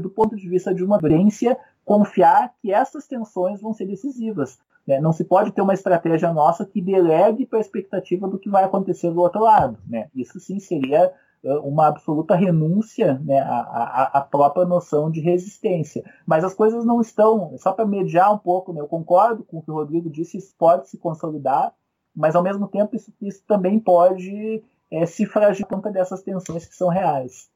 [0.00, 4.58] do ponto de vista de uma violência, confiar que essas tensões vão ser decisivas.
[4.86, 5.00] Né?
[5.00, 8.64] Não se pode ter uma estratégia nossa que delegue para a expectativa do que vai
[8.64, 9.78] acontecer do outro lado.
[9.86, 10.08] Né?
[10.14, 16.02] Isso sim seria uma absoluta renúncia né, à, à, própria noção de resistência.
[16.26, 19.62] Mas as coisas não estão, só para mediar um pouco, né, eu concordo com o
[19.62, 21.72] que o Rodrigo disse, isso pode se consolidar,
[22.14, 26.74] mas ao mesmo tempo isso, isso também pode é, se fragilizar conta dessas tensões que
[26.74, 27.50] são reais.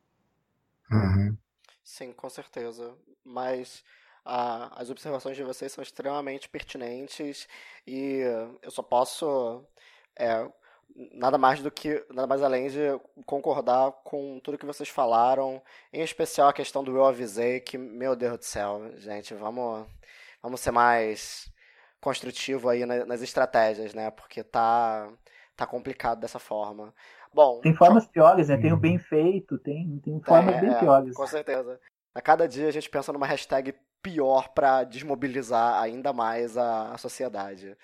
[0.90, 1.36] Uhum.
[1.82, 2.92] Sim, com certeza.
[3.24, 3.82] Mas
[4.24, 7.48] ah, as observações de vocês são extremamente pertinentes
[7.86, 8.20] e
[8.62, 9.64] eu só posso
[10.16, 10.46] é,
[11.12, 12.78] nada mais do que nada mais além de
[13.26, 15.62] concordar com tudo que vocês falaram,
[15.92, 19.86] em especial a questão do eu avisei que meu Deus do céu, gente, vamos
[20.42, 21.50] vamos ser mais
[22.00, 24.10] construtivo aí nas estratégias, né?
[24.10, 25.08] Porque tá
[25.56, 26.94] tá complicado dessa forma.
[27.32, 28.56] Bom, tem formas piores, né?
[28.56, 31.14] Tem o bem feito, tem tem formas é, bem piores.
[31.14, 31.80] Com certeza.
[32.14, 36.98] A cada dia a gente pensa numa hashtag pior para desmobilizar ainda mais a, a
[36.98, 37.76] sociedade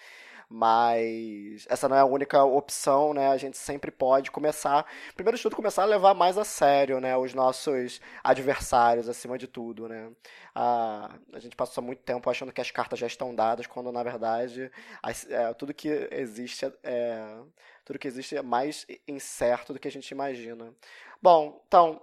[0.49, 3.29] mas essa não é a única opção, né?
[3.29, 7.17] A gente sempre pode começar, primeiro de tudo, começar a levar mais a sério, né?
[7.17, 10.11] Os nossos adversários, acima de tudo, né?
[10.55, 14.03] A, a gente passou muito tempo achando que as cartas já estão dadas, quando na
[14.03, 14.71] verdade
[15.03, 17.39] as, é, tudo que existe é, é,
[17.85, 20.73] tudo que existe é mais incerto do que a gente imagina.
[21.21, 22.01] Bom, então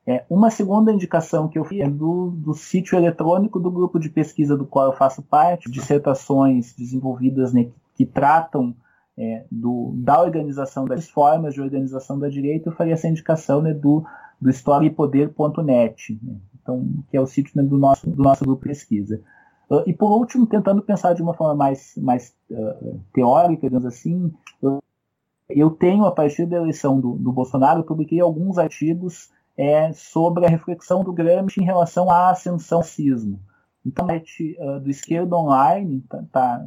[0.06, 4.10] É, uma segunda indicação que eu fiz é do, do sítio eletrônico do grupo de
[4.10, 8.74] pesquisa do qual eu faço parte, dissertações desenvolvidas né, que, que, tratam
[9.16, 13.72] é, do, da organização das formas de organização da direita, eu faria essa indicação né,
[13.72, 14.04] do,
[14.38, 18.68] do historiaepoder.net, né, então, que é o sítio né, do, nosso, do nosso grupo de
[18.68, 19.22] pesquisa.
[19.74, 24.32] Uh, e por último, tentando pensar de uma forma mais, mais uh, teórica, digamos assim,
[24.62, 24.82] eu,
[25.48, 30.46] eu, tenho, a partir da eleição do, do Bolsonaro, eu publiquei alguns artigos é, sobre
[30.46, 33.40] a reflexão do Gramsci em relação à ascensão fascismo.
[33.84, 36.64] Então, uh, do Esquerda Online, tá, tá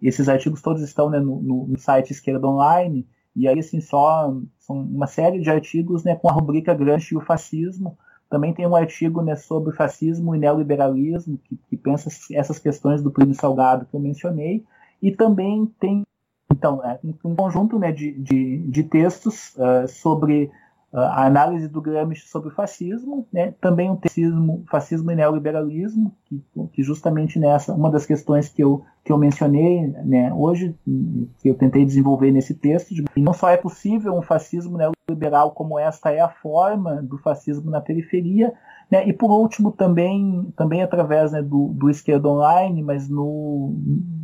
[0.00, 4.80] esses artigos todos estão né, no, no, site Esquerda Online, e aí, assim, só são
[4.80, 7.98] uma série de artigos né, com a rubrica Gramsci e o fascismo,
[8.30, 13.10] também tem um artigo né, sobre fascismo e neoliberalismo, que, que pensa essas questões do
[13.10, 14.64] Plínio Salgado que eu mencionei,
[15.02, 16.06] e também tem
[16.52, 20.50] então, é, um conjunto né, de, de, de textos uh, sobre
[20.92, 23.54] a análise do Gramsci sobre o fascismo, né?
[23.60, 26.42] também um fascismo, fascismo e neoliberalismo, que,
[26.72, 30.74] que, justamente nessa uma das questões que eu, que eu mencionei né, hoje,
[31.38, 35.78] que eu tentei desenvolver nesse texto, de, não só é possível um fascismo neoliberal como
[35.78, 38.52] esta é a forma do fascismo na periferia,
[38.90, 43.76] né, e por último também, também através né, do, do Esquerda Online, mas no,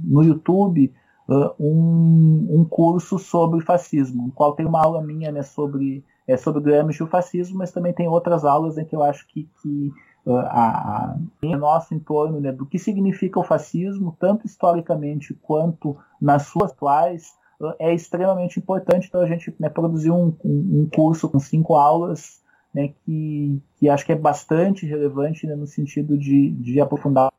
[0.02, 0.93] no YouTube,
[1.28, 6.36] uh, um, um curso sobre fascismo, no qual tem uma aula minha né, sobre é,
[6.36, 9.27] sobre o Gramsci e o fascismo, mas também tem outras aulas em que eu acho
[9.28, 9.93] que, que
[10.27, 16.47] uh, a, a, nosso entorno né, do que significa o fascismo, tanto historicamente quanto nas
[16.47, 19.07] suas atuais, uh, é extremamente importante.
[19.07, 22.43] Então a gente né, produziu um, um, um, curso com cinco aulas
[22.74, 27.32] né, que, que acho que é bastante relevante né, no sentido de, de aprofundar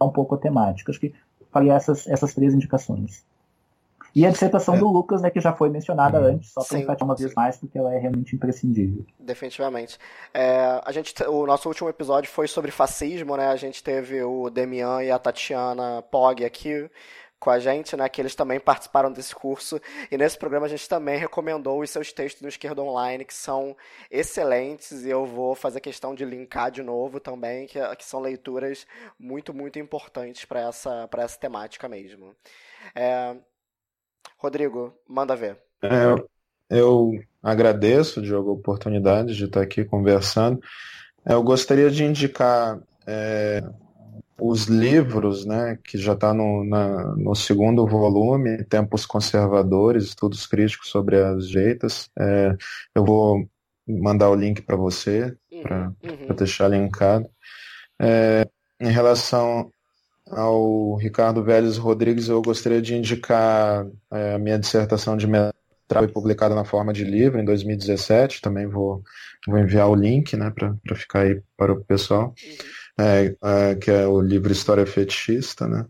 [0.00, 0.90] um pouco a temática.
[0.90, 1.14] Acho que
[1.50, 3.26] faria essas, essas três indicações.
[4.14, 4.78] E a dissertação é.
[4.78, 6.26] do Lucas, né, que já foi mencionada uhum.
[6.26, 9.04] antes, só para enfatizar uma vez mais, porque ela é realmente imprescindível.
[9.18, 9.98] Definitivamente.
[10.32, 13.48] É, a gente, o nosso último episódio foi sobre fascismo, né?
[13.48, 16.88] A gente teve o Demian e a Tatiana Pog aqui
[17.38, 19.80] com a gente, né, que eles também participaram desse curso.
[20.10, 23.76] E nesse programa a gente também recomendou os seus textos no Esquerda Online, que são
[24.10, 28.86] excelentes, e eu vou fazer questão de linkar de novo também, que, que são leituras
[29.18, 32.34] muito, muito importantes para essa, essa temática mesmo.
[32.94, 33.36] É,
[34.36, 35.58] Rodrigo, manda ver.
[35.82, 36.14] É,
[36.70, 40.60] eu agradeço, Diogo, a oportunidade de estar aqui conversando.
[41.24, 43.62] Eu gostaria de indicar é,
[44.40, 46.64] os livros, né, que já está no,
[47.16, 52.08] no segundo volume, Tempos Conservadores, Estudos Críticos sobre as Jeitas.
[52.18, 52.56] É,
[52.94, 53.48] eu vou
[53.86, 56.34] mandar o link para você, para uhum.
[56.36, 57.28] deixar linkado.
[58.00, 58.46] É,
[58.80, 59.72] em relação
[60.30, 66.54] ao Ricardo Vélez Rodrigues, eu gostaria de indicar é, a minha dissertação de mestrado publicada
[66.54, 69.02] na forma de livro em 2017, também vou,
[69.46, 72.34] vou enviar o link né, para ficar aí para o pessoal,
[72.98, 75.66] é, é, que é o livro História Fetichista.
[75.66, 75.86] Né?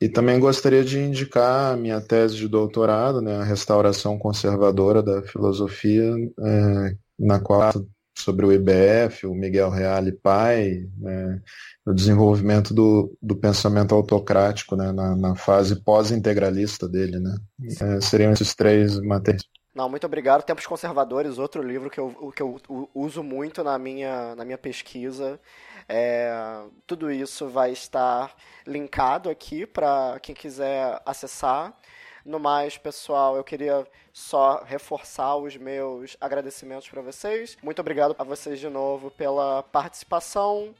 [0.00, 5.22] E também gostaria de indicar a minha tese de doutorado, né, a restauração conservadora da
[5.22, 7.72] filosofia, é, na qual
[8.14, 11.40] sobre o IBF, o Miguel Reale pai, né,
[11.84, 17.18] o desenvolvimento do, do pensamento autocrático né, na, na fase pós-integralista dele.
[17.18, 17.36] Né?
[17.80, 19.42] É, seriam esses três materiais.
[19.74, 20.42] Não, muito obrigado.
[20.42, 22.60] Tempos Conservadores, outro livro que eu, que eu
[22.94, 25.40] uso muito na minha, na minha pesquisa.
[25.88, 28.34] É, tudo isso vai estar
[28.66, 31.74] linkado aqui para quem quiser acessar.
[32.24, 37.56] No mais, pessoal, eu queria só reforçar os meus agradecimentos para vocês.
[37.62, 40.74] Muito obrigado a vocês de novo pela participação.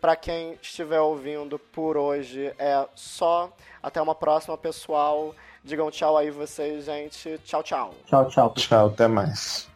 [0.00, 3.50] Para quem estiver ouvindo por hoje é só.
[3.82, 5.34] Até uma próxima, pessoal.
[5.64, 7.38] Digam tchau aí vocês, gente.
[7.44, 7.94] Tchau, tchau.
[8.06, 8.54] Tchau, tchau.
[8.54, 9.68] Tchau, até mais.